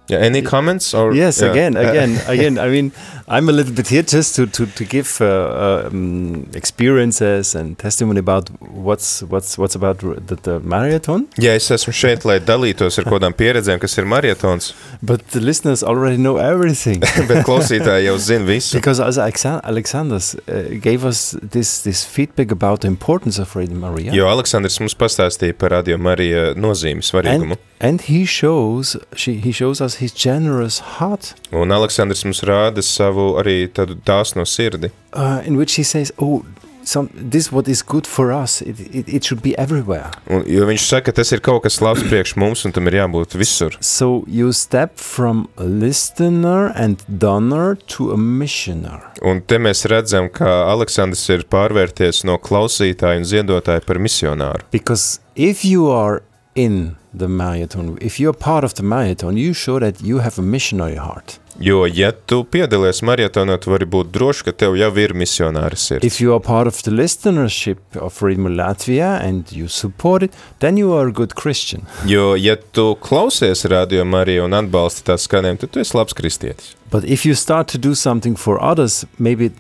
Yeah, 0.07 0.19
any 0.19 0.43
comments 0.43 0.93
or 0.93 1.15
yes 1.15 1.41
yeah. 1.41 1.51
again 1.51 1.77
again 1.85 2.21
again 2.27 2.59
i 2.59 2.69
mean 2.69 2.93
i'm 3.27 3.49
a 3.49 3.53
little 3.53 3.73
bit 3.73 3.89
here 3.89 4.03
just 4.03 4.37
to 4.37 4.47
to, 4.47 4.67
to 4.67 4.85
give 4.85 5.19
uh, 5.23 5.87
um, 5.87 6.47
experiences 6.53 7.55
and 7.55 7.79
testimony 7.79 8.21
about 8.21 8.51
what's 8.61 9.23
what's 9.23 9.57
what's 9.57 9.75
about 9.75 9.99
the, 10.01 10.37
the 10.43 10.61
marathon. 10.61 11.27
Yeah 11.39 11.57
es 11.57 11.71
esmu 11.71 11.95
šeit 11.97 12.27
lai 12.29 12.37
dalītos 12.41 12.99
ar 13.01 13.09
kodām 13.09 13.33
pieredzēm 13.33 13.81
kas 13.81 13.97
ir 13.97 14.05
maratons 14.05 14.75
but 15.01 15.25
the 15.33 15.41
listeners 15.41 15.83
already 15.83 16.21
know 16.21 16.37
everything. 16.37 17.01
Bet 17.01 17.47
klausītāji 17.49 18.05
jau 18.11 18.19
zina 18.19 18.45
visu 18.45 18.77
because 18.77 19.01
as 19.01 19.19
Alexander 19.19 20.21
uh, 20.21 20.77
gave 20.85 21.05
us 21.05 21.35
this 21.41 21.81
this 21.83 22.05
feedback 22.05 22.53
about 22.53 22.83
the 22.83 22.89
importance 22.89 23.39
of 23.39 23.57
Radio 23.57 23.79
Maria. 23.79 24.13
Jo 24.13 24.29
Aleksandrs 24.29 24.77
mums 24.85 24.97
pastāstīja 25.01 25.57
par 25.57 25.73
Radio 25.79 25.97
Marija 25.97 26.53
nozīmi 26.55 27.01
svarīgumu 27.01 27.57
and, 27.57 27.74
and 27.85 28.01
he 28.01 28.25
shows 28.25 28.97
she, 29.15 29.37
he 29.37 29.53
shows 29.53 29.81
us 29.81 29.97
his 29.97 30.13
generous 30.13 30.79
heart. 30.97 31.35
Un 31.53 31.69
Aleksandrs 31.69 32.25
mums 32.25 32.41
rāda 32.49 32.83
savu 32.83 33.35
arī 33.41 33.69
tādu 33.69 33.99
dāsno 34.09 34.49
sirdi. 34.49 34.91
Uh, 35.13 35.43
in 35.45 35.57
which 35.57 35.75
he 35.75 35.83
says, 35.83 36.13
oh, 36.19 36.45
some, 36.83 37.11
this 37.15 37.53
what 37.53 37.69
is 37.69 37.83
good 37.83 38.07
for 38.07 38.33
us, 38.33 38.63
it, 38.63 38.81
it, 38.81 39.09
it 39.09 39.25
should 39.25 39.43
be 39.43 39.57
everywhere. 39.59 40.11
Un, 40.33 40.45
jo 40.49 40.65
viņš 40.69 40.89
saka, 40.89 41.11
ka 41.11 41.19
tas 41.21 41.33
ir 41.37 41.45
kaut 41.45 41.65
kas 41.67 41.81
labs 41.85 42.05
priekš 42.09 42.35
mums, 42.41 42.65
un 42.65 42.73
tam 42.73 42.89
ir 42.89 42.99
jābūt 43.03 43.37
visur. 43.37 43.77
So 43.85 44.25
you 44.27 44.53
step 44.57 44.97
from 44.97 45.49
a 45.57 45.69
listener 45.69 46.73
and 46.75 47.05
donor 47.09 47.77
to 47.95 48.13
a 48.17 48.19
missioner. 48.19 49.01
Un 49.25 49.45
te 49.45 49.61
mēs 49.61 49.85
redzam, 49.93 50.33
ka 50.33 50.65
Aleksandrs 50.73 51.29
ir 51.37 51.45
pārvērties 51.53 52.25
no 52.29 52.41
klausītāja 52.41 53.21
un 53.21 53.29
ziedotāja 53.29 53.85
par 53.85 54.01
misionāru. 54.01 54.65
Because 54.73 55.21
if 55.37 55.65
you 55.65 55.91
are 55.93 56.23
in 56.55 56.97
the 57.13 57.29
marathon, 57.29 57.99
if 58.01 58.19
you're 58.19 58.33
part 58.33 58.65
of 58.65 58.75
the 58.75 58.83
marathon, 58.83 59.37
you 59.37 59.53
show 59.53 59.79
that 59.79 60.03
you 60.03 60.19
have 60.19 60.39
a 60.39 60.43
missionary 60.43 60.97
heart. 60.97 61.39
Jo, 61.61 61.85
ja 61.87 62.11
tu 62.11 62.41
piedalies 62.51 62.99
maratonā, 63.07 63.61
tu 63.63 63.71
vari 63.71 63.87
būt 63.87 64.11
drošs, 64.15 64.43
ka 64.43 64.53
tev 64.59 64.75
jau 64.75 64.91
ir 64.99 65.15
misionāra 65.15 65.79
sirds. 65.79 66.03
If 66.03 66.21
you 66.21 66.35
are 66.35 66.43
part 66.43 66.67
of 66.67 66.81
the 66.83 66.91
listenership 66.91 67.79
of 67.95 68.21
Radio 68.23 68.51
Latvia 68.51 69.21
and 69.23 69.53
you 69.53 69.69
support 69.69 70.25
it, 70.25 70.35
then 70.59 70.77
you 70.77 70.93
are 70.93 71.09
a 71.09 71.13
good 71.13 71.37
Christian. 71.39 71.87
Jo, 72.11 72.35
ja 72.35 72.57
tu 72.57 72.97
klausies 72.99 73.65
Radio 73.71 74.05
Mariju 74.05 74.49
un 74.49 74.59
atbalsti 74.59 75.07
tās 75.07 75.29
skanējumu, 75.29 75.63
tad 75.63 75.75
tu 75.75 75.83
esi 75.85 75.95
labs 75.95 76.19
kristietis. 76.19 76.75
But 76.91 77.05
if 77.05 77.25
you 77.25 77.39
start 77.39 77.71
to 77.71 77.79
do 77.79 77.95
something 77.95 78.35
for 78.35 78.59
others, 78.59 79.05
maybe, 79.19 79.53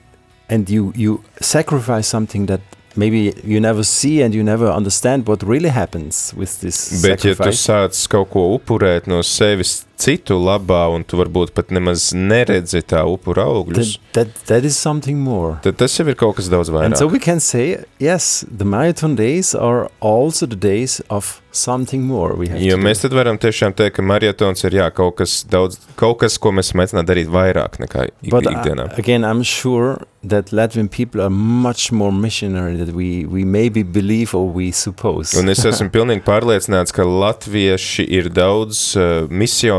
and 0.50 0.68
you, 0.68 0.92
you 0.96 1.22
sacrifice 1.40 2.09
something 2.09 2.46
that 2.46 2.73
maybe 2.96 3.35
you 3.44 3.61
never 3.61 3.85
see 3.85 4.22
and 4.22 4.35
you 4.35 4.42
never 4.42 4.70
understand 4.70 5.26
what 5.28 5.42
really 5.42 5.70
happens 5.70 6.33
with 6.37 6.61
this 6.61 7.02
Bet, 7.02 7.20
sacrifice. 7.20 7.68
ja 7.72 7.88
tu 7.88 7.96
sāc 7.96 8.09
kaut 8.11 8.30
ko 8.30 8.46
upurēt 8.59 9.07
no 9.11 9.22
sevis 9.22 9.85
citu 10.00 10.37
labā, 10.40 10.85
un 10.94 11.04
tu 11.07 11.18
varbūt 11.20 11.52
pat 11.54 11.70
nemaz 11.74 12.11
neredzi 12.16 12.83
tā 12.83 13.04
upura 13.09 13.46
augļus, 13.50 13.94
that, 14.12 14.35
that, 14.35 14.46
that 14.50 14.64
is 14.68 14.76
something 14.78 15.18
more. 15.20 15.59
tad 15.62 15.78
tas 15.80 15.94
jau 15.98 16.07
ir 16.11 16.18
kaut 16.18 16.37
kas 16.40 16.50
daudz 16.52 16.72
vairāk. 16.74 16.92
And 16.92 16.98
so 16.98 17.07
we 17.07 17.18
can 17.18 17.40
say, 17.40 17.85
yes, 17.98 18.44
the 18.50 18.64
marathon 18.64 19.14
days 19.16 19.54
are 19.54 19.90
also 20.00 20.46
the 20.46 20.57
days 20.59 21.00
of 21.11 21.40
something 21.54 22.02
more. 22.02 22.35
We 22.35 22.48
have 22.50 22.59
Jo 22.61 22.76
mēs 22.80 23.04
tad 23.04 23.14
varam 23.14 23.38
tiešām 23.38 23.76
teikt, 23.78 23.96
ka 23.98 24.02
maratons 24.02 24.64
ir 24.66 24.74
jā, 24.80 24.88
kaut, 24.94 25.16
kas 25.20 25.44
daudz, 25.46 25.78
kaut 26.00 26.18
kas, 26.24 26.38
ko 26.42 26.50
mēs 26.54 26.72
mēģinām 26.74 27.07
darīt 27.07 27.30
vairāk 27.30 27.78
nekā 27.85 28.09
ik 28.11 28.33
But 28.35 28.48
uh, 28.48 28.57
ikdienā. 28.57 28.88
again, 28.98 29.24
I'm 29.24 29.42
sure 29.46 30.02
that 30.24 30.50
Latvian 30.57 30.88
people 30.90 31.20
are 31.20 31.30
much 31.30 31.92
more 31.92 32.11
missionary 32.11 32.76
than 32.76 32.94
we, 32.96 33.26
we 33.26 33.44
maybe 33.44 33.83
believe 33.83 34.35
or 34.35 34.48
we 34.48 34.72
suppose. 34.72 35.37
Un 35.38 35.48
es 35.52 35.62
esmu 35.68 35.90
pilnīgi 35.96 36.24
pārliecināts, 36.26 36.94
ka 36.96 37.04
latvieši 37.07 38.07
ir 38.09 38.30
daudz 38.35 38.96
uh, 38.96 39.28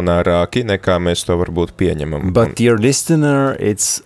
misionārāki 0.05 0.65
nekā 0.65 0.99
mēs 0.99 1.25
to 1.25 1.37
varbūt 1.37 1.75
pieņemam. 1.77 2.33
But 2.33 2.55
dear 2.55 2.77
listener, 2.77 3.55
it's 3.59 4.01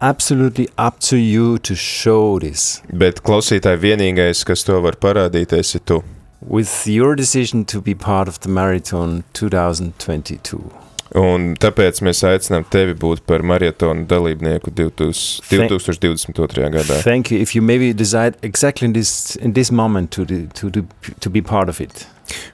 absolutely 0.00 0.68
up 0.78 0.98
to 1.00 1.16
you 1.16 1.58
to 1.58 1.74
show 1.74 2.38
this. 2.38 2.82
Bet 2.92 3.22
klausītāji 3.22 3.78
vienīgais, 3.80 4.44
kas 4.44 4.64
to 4.64 4.80
var 4.80 4.96
parādīt, 4.96 5.52
esi 5.52 5.80
tu. 5.80 6.02
With 6.40 6.88
your 6.88 7.14
decision 7.14 7.64
to 7.66 7.80
be 7.80 7.94
part 7.94 8.28
of 8.28 8.40
the 8.40 8.48
marathon 8.48 9.22
2022. 9.34 10.70
Un 11.14 11.52
tāpēc 11.60 12.00
mēs 12.00 12.22
aicinām 12.24 12.64
tevi 12.72 12.94
būt 12.96 13.26
par 13.28 13.42
maratonu 13.44 14.06
dalībnieku 14.08 14.72
2000, 14.72 15.44
2022. 15.44 16.70
gadā. 16.72 17.02
Thank 17.04 17.30
you. 17.30 17.38
If 17.38 17.54
you 17.54 17.60
maybe 17.60 17.92
decide 17.92 18.38
exactly 18.42 18.86
in 18.86 18.94
this 18.94 19.36
in 19.36 19.52
this 19.52 19.70
moment 19.70 20.10
to 20.12 20.24
the, 20.24 20.46
to 20.54 20.70
the, 20.70 20.86
to 21.20 21.30
be 21.30 21.42
part 21.42 21.68
of 21.68 21.80
it. 21.80 22.06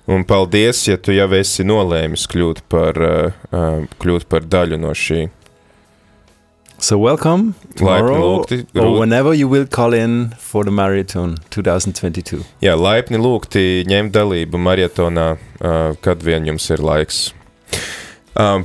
Un 0.09 0.25
paldies, 0.25 0.85
ja 0.89 0.97
tu 0.97 1.13
jau 1.13 1.29
esi 1.39 1.65
nolēmis 1.67 2.27
kļūt 2.33 2.63
par, 2.73 2.99
uh, 3.03 3.83
kļūt 4.03 4.29
par 4.29 4.47
daļu 4.49 4.79
no 4.81 4.95
šī. 4.97 5.29
So 6.81 6.97
welcome 7.03 7.55
tomorrow 7.75 8.21
lūgti, 8.23 8.61
or 8.79 8.85
Rū- 8.87 8.99
whenever 9.01 9.33
you 9.35 9.49
will 9.49 9.67
call 9.67 9.93
in 9.93 10.33
for 10.39 10.63
the 10.65 10.71
marathon 10.71 11.35
2022. 11.51 12.45
Jā, 12.63 12.77
laipni 12.79 13.19
lūgti 13.19 13.83
ņemt 13.91 14.15
dalību 14.15 14.61
maratonā, 14.63 15.33
uh, 15.59 15.97
kad 16.01 16.23
vien 16.23 16.47
jums 16.47 16.71
ir 16.71 16.79
laiks. 16.79 17.33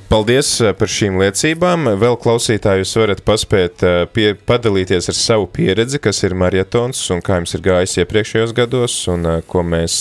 Paldies 0.10 0.50
par 0.78 0.92
šīm 0.92 1.16
liecībām. 1.18 1.88
Vēl 1.98 2.14
klausītāji, 2.22 2.84
jūs 2.84 2.92
varat 3.00 3.24
paspēt 3.26 3.82
pie, 4.14 4.28
padalīties 4.38 5.10
ar 5.10 5.18
savu 5.18 5.48
pieredzi, 5.50 5.98
kas 6.04 6.20
ir 6.28 6.36
maratons 6.38 7.00
un 7.10 7.24
kā 7.26 7.40
jums 7.40 7.56
ir 7.58 7.64
gājis 7.66 7.98
iepriekšējos 8.04 8.54
gados 8.54 9.00
un 9.10 9.26
ko 9.50 9.64
mēs, 9.66 9.96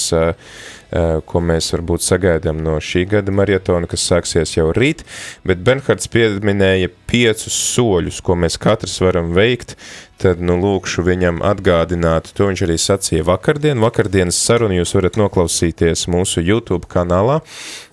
ko 1.26 1.40
mēs 1.40 1.72
varbūt 1.72 2.04
sagaidām 2.04 2.60
no 2.64 2.76
šī 2.82 3.06
gada 3.14 3.32
maratona, 3.34 3.88
kas 3.90 4.04
sāksies 4.10 4.56
jau 4.58 4.70
rīt. 4.76 5.06
Bet 5.48 5.64
Benhards 5.64 6.10
pieminēja 6.12 6.90
piecus 7.08 7.56
soļus, 7.72 8.20
ko 8.24 8.36
mēs 8.38 8.58
katrs 8.60 8.98
varam 9.04 9.32
veikt 9.36 9.76
tad 10.22 10.42
nu, 10.44 10.56
lūkšu 10.60 11.02
viņam 11.06 11.40
atgādināt, 11.46 12.30
to 12.36 12.46
viņš 12.48 12.64
arī 12.66 12.76
sacīja 12.80 13.26
vakardien. 13.26 13.80
Vakardienas 13.82 14.38
sarunu 14.38 14.78
jūs 14.78 14.94
varat 14.96 15.18
noklausīties 15.18 16.06
mūsu 16.12 16.44
YouTube 16.44 16.86
kanālā. 16.92 17.40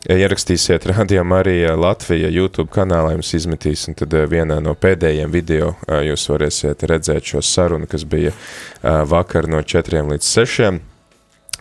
Ierakstīsiet 0.09 0.85
Radio 0.91 1.25
Marija 1.27 1.73
Latvija 1.79 2.29
YouTube 2.33 2.69
kanālā, 2.75 3.15
jums 3.17 3.33
izmetīs, 3.39 3.87
un 3.89 3.97
tad 3.99 4.13
eh, 4.13 4.27
vienā 4.29 4.59
no 4.63 4.75
pēdējiem 4.77 5.33
video 5.33 5.73
eh, 5.87 6.05
jūs 6.11 6.29
varēsiet 6.31 6.85
redzēt 6.91 7.33
šo 7.33 7.43
sarunu, 7.45 7.89
kas 7.89 8.05
bija 8.09 8.31
eh, 8.31 9.01
vakar 9.09 9.49
no 9.49 9.63
4 9.65 10.05
līdz 10.13 10.31
6. 10.37 10.88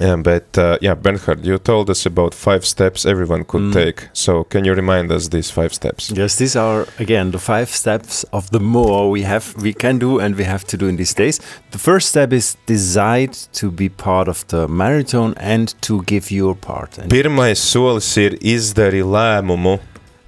Yeah, 0.01 0.17
but 0.17 0.57
uh, 0.57 0.79
yeah, 0.81 0.95
Bernhard, 0.95 1.45
you 1.45 1.59
told 1.59 1.91
us 1.91 2.07
about 2.07 2.35
five 2.35 2.65
steps 2.65 3.05
everyone 3.05 3.45
could 3.45 3.63
mm. 3.63 3.73
take. 3.73 4.09
So 4.13 4.45
can 4.45 4.65
you 4.65 4.75
remind 4.75 5.11
us 5.11 5.29
these 5.29 5.51
five 5.51 5.75
steps? 5.75 6.11
Yes, 6.11 6.37
these 6.37 6.55
are 6.55 6.87
again 6.99 7.33
the 7.33 7.39
five 7.39 7.71
steps 7.71 8.25
of 8.33 8.51
the 8.51 8.61
more 8.61 9.11
we 9.11 9.23
have, 9.23 9.55
we 9.57 9.73
can 9.73 9.99
do, 9.99 10.21
and 10.21 10.37
we 10.37 10.45
have 10.45 10.65
to 10.67 10.77
do 10.77 10.87
in 10.87 10.97
these 10.97 11.15
days. 11.15 11.41
The 11.73 11.79
first 11.79 12.09
step 12.11 12.33
is 12.33 12.57
decide 12.67 13.33
to 13.55 13.71
be 13.71 13.89
part 13.89 14.29
of 14.29 14.47
the 14.49 14.69
marathon 14.69 15.35
and 15.37 15.75
to 15.83 16.03
give 16.03 16.31
your 16.31 16.55
part. 16.55 16.99
And 16.99 17.11
Pirmais 17.11 17.59
solis 17.59 18.17
ir 18.17 18.39
izdari 18.41 19.03
lēmumu 19.03 19.79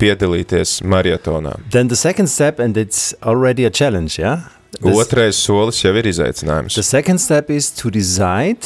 piedalīties 0.01 0.81
maratonā. 0.83 1.61
Then 1.71 1.89
the 1.89 1.97
second 1.97 2.27
step, 2.27 2.59
and 2.59 2.77
it's 2.77 3.15
already 3.23 3.65
a 3.65 3.71
challenge, 3.71 4.19
yeah. 4.19 4.49
Otrais 4.83 5.37
solis 5.37 5.83
jau 5.83 5.93
ir 5.99 6.07
izaicinājums. 6.09 6.75
The 6.75 6.83
second 6.83 7.19
step 7.19 7.51
is 7.51 7.71
to 7.83 7.91
decide 7.91 8.65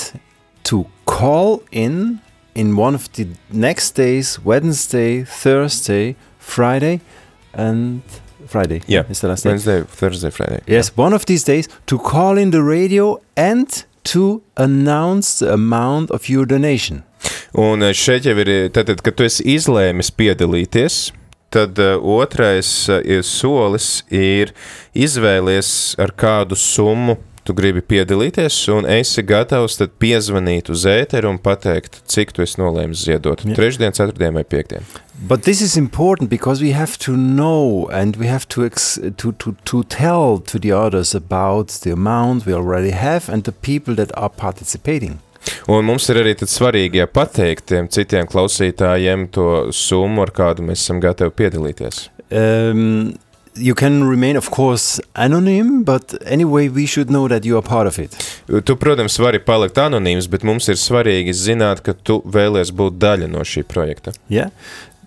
to 0.64 0.86
call 1.05 1.62
in 1.70 2.20
in 2.55 2.76
one 2.76 2.94
of 2.94 3.12
the 3.12 3.26
next 3.50 3.92
days 3.92 4.38
Wednesday, 4.44 5.24
Thursday, 5.24 6.16
Friday, 6.38 7.00
and 7.52 8.02
Friday. 8.46 8.82
Yeah, 8.86 9.05
is 9.09 9.20
the 9.20 9.28
last 9.28 9.42
day. 9.42 9.50
Wednesday, 9.50 9.82
Thursday, 9.82 10.30
Friday. 10.30 10.61
Yes, 10.66 10.90
yeah. 10.90 11.02
one 11.05 11.12
of 11.12 11.26
these 11.26 11.44
days 11.44 11.68
to 11.86 11.98
call 11.98 12.38
in 12.38 12.50
the 12.50 12.62
radio 12.62 13.20
and 13.36 13.84
to 14.05 14.42
announce 14.57 15.38
the 15.38 15.52
amount 15.52 16.11
of 16.11 16.28
your 16.28 16.46
donation. 16.46 17.02
Un 17.55 17.82
eh, 17.82 17.94
šeit 17.96 18.26
jau 18.26 18.34
ir, 18.42 18.50
tātad, 18.74 19.00
kad 19.05 19.16
tu 19.16 19.24
esi 19.24 19.46
izlēmis 19.55 20.11
piedalīties, 20.12 21.12
tad 21.55 21.78
uh, 21.80 21.96
otrais 22.02 22.68
uh, 22.90 23.00
solis 23.22 24.02
ir 24.11 24.52
izvēlies 24.92 25.94
ar 26.02 26.12
kādu 26.18 26.59
summu 26.59 27.16
tu 27.45 27.55
gribi 27.57 27.82
piedalīties, 27.84 28.57
un 28.72 28.86
esi 28.88 29.24
gatavs 29.26 29.78
tad 29.80 29.95
piezvanīt 30.01 30.70
uz 30.72 30.86
ēteru 30.88 31.34
un 31.34 31.40
pateikt, 31.42 32.01
cik 32.11 32.32
tu 32.34 32.45
esi 32.45 32.61
nolēmis 32.61 33.05
ziedot. 33.05 33.45
Yeah. 33.45 33.57
Trešdien, 33.59 33.97
ceturtdien 33.97 34.36
vai 34.36 34.45
piekdien. 34.49 34.86
But 35.28 35.45
this 35.45 35.61
is 35.61 35.76
important 35.76 36.28
because 36.30 36.62
we 36.62 36.72
have 36.72 36.99
to 37.05 37.16
know 37.16 37.88
and 37.92 38.16
we 38.16 38.26
have 38.26 38.49
to, 38.49 38.64
ex 38.64 38.99
to, 39.16 39.32
to, 39.32 39.55
to 39.64 39.84
tell 39.84 40.40
to 40.40 40.59
the 40.59 40.72
others 40.72 41.14
about 41.14 41.68
the 41.84 41.92
amount 41.92 42.47
we 42.47 42.53
already 42.53 42.90
have 42.90 43.28
and 43.28 43.45
the 43.45 43.53
people 43.53 43.95
that 43.95 44.11
are 44.16 44.30
participating. 44.30 45.20
Un 45.68 45.84
mums 45.84 46.09
ir 46.09 46.22
arī 46.22 46.32
svarīgi 46.40 47.03
ja 47.03 47.09
pateikt 47.09 47.68
tiem 47.68 47.88
citiem 47.92 48.28
klausītājiem 48.30 49.28
to 49.32 49.49
summu, 49.76 50.24
ar 50.24 50.32
kādu 50.32 50.64
mēs 50.64 50.84
esam 50.84 51.03
gatavi 51.05 51.34
piedalīties. 51.36 52.07
Um, 52.32 53.12
you 53.57 53.74
can 53.74 54.05
remain, 54.05 54.36
of 54.36 54.50
course, 54.50 55.00
anonym, 55.14 55.84
but 55.84 56.14
anyway, 56.26 56.68
we 56.68 56.86
should 56.86 57.11
know 57.11 57.28
that 57.28 57.44
you 57.44 57.57
are 57.57 57.62
part 57.62 57.86
of 57.86 57.98
it. 57.98 58.16
Tu, 58.46 58.76
protams, 58.76 59.18
vari 59.18 59.38
palikt 59.38 59.78
anonīms, 59.78 60.28
bet 60.30 60.44
mums 60.44 60.68
ir 60.68 60.78
svarīgi 60.80 61.34
zināt, 61.34 61.82
ka 61.86 61.94
tu 61.94 62.20
vēlies 62.26 62.72
būt 62.74 62.98
daļa 62.98 63.30
no 63.30 63.44
šī 63.46 63.64
projekta. 63.64 64.14
Yeah. 64.28 64.50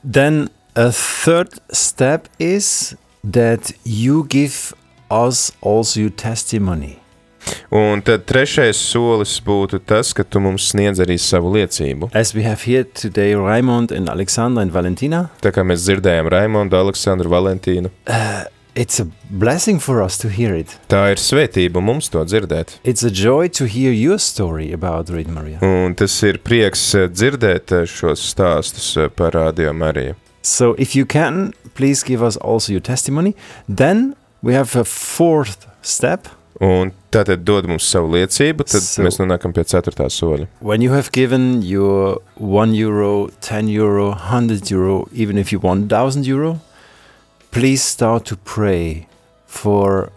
Then 0.03 0.49
a 0.75 0.91
third 0.91 1.59
step 1.71 2.29
is 2.39 2.95
that 3.23 3.71
you 3.83 4.25
give 4.29 4.73
us 5.09 5.51
also 5.61 5.99
your 5.99 6.15
testimony. 6.15 6.99
Un 7.71 8.01
tad 8.05 8.25
trešais 8.29 8.79
solis 8.79 9.37
būtu 9.43 9.79
tas, 9.85 10.13
ka 10.13 10.23
tu 10.23 10.41
mums 10.43 10.69
sniedz 10.71 11.01
arī 11.03 11.17
savu 11.21 11.53
liecību. 11.55 12.11
As 12.13 12.33
we 12.35 12.43
have 12.47 12.63
here 12.67 12.83
today 12.83 13.35
Raimond 13.35 13.91
and 13.91 14.09
Alexandra 14.09 14.63
and 14.63 14.71
Valentina. 14.71 15.29
Tā 15.41 15.51
kā 15.55 15.65
mēs 15.67 15.87
dzirdējām 15.87 16.29
Raimondu, 16.31 16.79
Aleksandru, 16.79 17.31
Valentīnu. 17.33 17.91
Uh, 18.07 18.45
It's 18.77 18.99
a 18.99 19.07
blessing 19.31 19.79
for 19.79 20.03
us 20.03 20.19
to 20.19 20.29
hear 20.29 20.53
it. 20.53 20.75
Tā 20.85 21.07
ir 21.09 21.17
svētība 21.17 21.81
mums 21.81 22.11
to 22.13 22.21
dzirdēt. 22.21 22.75
It's 22.85 23.01
a 23.01 23.09
joy 23.09 23.49
to 23.57 23.65
hear 23.65 23.89
your 23.89 24.19
story 24.21 24.69
about 24.71 25.09
Radio 25.09 25.33
Maria. 25.33 25.57
Un 25.65 25.95
tas 25.97 26.13
ir 26.21 26.37
prieks 26.45 26.83
eh, 26.93 27.07
dzirdēt 27.09 27.73
eh, 27.73 27.87
šos 27.89 28.21
stāstus 28.35 28.91
eh, 29.01 29.09
par 29.09 29.33
Radio 29.33 29.73
Mariju. 29.73 30.13
So 30.45 30.75
if 30.77 30.93
you 30.93 31.07
can, 31.09 31.55
please 31.73 32.05
give 32.05 32.21
us 32.21 32.37
also 32.37 32.71
your 32.71 32.85
testimony. 32.85 33.33
Then 33.67 34.13
we 34.43 34.53
have 34.53 34.77
a 34.77 34.85
fourth 34.85 35.65
step. 35.81 36.29
Un 36.61 36.93
tātad 37.17 37.43
dod 37.47 37.67
mums 37.69 37.87
savu 37.89 38.13
liecību, 38.15 38.67
tad 38.69 38.85
so, 38.85 39.03
mēs 39.05 39.19
nonākam 39.21 39.53
pie 39.55 39.65
ceturtā 39.67 40.09
soļa. 40.13 40.47
When 40.61 40.85
you 40.85 40.93
have 40.93 41.11
given 41.11 41.61
your 41.65 42.21
1 42.37 42.75
euro, 42.77 43.29
10 43.41 43.69
euro, 43.73 44.09
100 44.13 44.71
euro, 44.71 45.07
even 45.13 45.37
if 45.37 45.51
you 45.51 45.59
want 45.59 45.91
1000 45.91 46.27
euro, 46.27 46.59
please 47.51 47.83
start 47.83 48.25
to 48.25 48.37
pray 48.37 49.07
for 49.45 50.11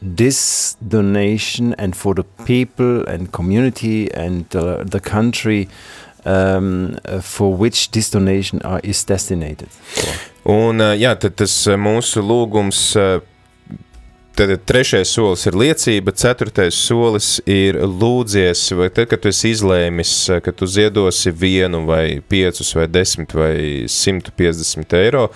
this 0.00 0.76
donation 0.86 1.74
and 1.78 1.96
for 1.96 2.14
the 2.14 2.24
people 2.44 3.04
and 3.06 3.32
community 3.32 4.12
and 4.12 4.54
uh, 4.54 4.84
the 4.84 5.00
country 5.00 5.68
um, 6.24 6.98
uh, 7.04 7.20
for 7.20 7.54
which 7.54 7.90
this 7.92 8.10
donation 8.10 8.60
are, 8.62 8.80
is 8.82 9.04
destined. 9.04 9.66
Un, 10.46 10.80
uh, 10.80 10.94
jā, 10.94 11.14
tad 11.18 11.36
tas 11.38 11.54
uh, 11.66 11.78
mūsu 11.78 12.22
lūgums 12.22 12.80
uh, 12.98 13.20
Tad 14.36 14.50
trešais 14.68 15.08
solis 15.16 15.46
ir 15.48 15.54
liecība, 15.56 16.12
ceturtais 16.12 16.76
solis 16.76 17.38
ir 17.48 17.78
lūdzies, 17.80 18.66
vai 18.76 18.90
tad, 18.92 19.06
kad 19.08 19.22
tu 19.24 19.30
esi 19.30 19.54
izlēmis, 19.54 20.10
ka 20.44 20.52
tu 20.52 20.68
ziedosi 20.68 21.32
vienu 21.32 21.86
vai 21.88 22.18
piecus 22.20 22.74
vai 22.76 22.84
desmit 22.84 23.32
vai 23.32 23.54
150 23.88 24.92
eiro, 25.00 25.30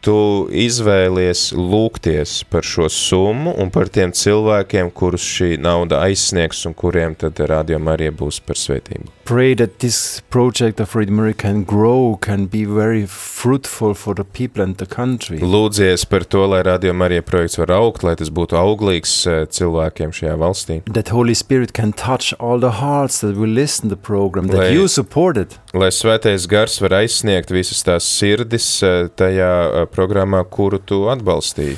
tu 0.00 0.16
izvēlies 0.48 1.50
lūgties 1.52 2.38
par 2.48 2.64
šo 2.64 2.88
summu 2.88 3.52
un 3.60 3.68
par 3.74 3.92
tiem 3.92 4.16
cilvēkiem, 4.16 4.94
kurus 4.96 5.28
šī 5.36 5.58
nauda 5.60 6.00
aizsniegs 6.06 6.64
un 6.70 6.78
kuriem 6.78 7.20
tad 7.20 7.44
rādījumā 7.52 7.98
arī 7.98 8.08
būs 8.16 8.40
par 8.48 8.56
svētību. 8.56 9.17
Pray 9.28 9.52
that 9.56 9.80
this 9.80 10.22
project 10.30 10.80
of 10.80 10.88
Freedom 10.88 11.34
can 11.34 11.62
grow, 11.62 12.16
can 12.16 12.46
be 12.46 12.64
very 12.64 13.04
fruitful 13.04 13.92
for 13.92 14.14
the 14.14 14.24
people 14.24 14.62
and 14.62 14.78
the 14.78 14.86
country. 14.86 15.38
Lūdzies 15.38 16.06
par 16.08 16.24
to, 16.32 16.46
lai 16.48 16.62
rādījumā 16.64 17.10
arī 17.10 17.18
projekts 17.20 17.58
var 17.60 17.74
augt, 17.76 18.06
lai 18.08 18.14
tas 18.16 18.30
būtu 18.32 18.56
auglīgs 18.56 19.12
eh, 19.28 19.42
cilvēkiem 19.52 20.14
šajā 20.16 20.38
valstī. 20.40 20.78
That 20.88 21.12
Holy 21.12 21.36
Spirit 21.36 21.74
can 21.76 21.92
touch 21.92 22.32
all 22.40 22.56
the 22.64 22.80
hearts 22.80 23.20
that 23.20 23.36
will 23.36 23.52
listen 23.52 23.92
the 23.92 24.00
program, 24.00 24.48
that 24.48 24.62
lai, 24.62 24.70
you 24.72 24.88
supported. 24.88 25.58
Lai 25.76 25.92
svētais 25.92 26.48
gars 26.48 26.80
var 26.80 26.96
aizsniegt 27.02 27.52
visas 27.52 27.84
tās 27.84 28.08
sirdis 28.08 28.70
eh, 28.80 29.12
tajā 29.12 29.52
eh, 29.68 29.86
programmā, 29.92 30.40
kuru 30.48 30.80
tu 30.80 31.04
atbalstīji. 31.12 31.76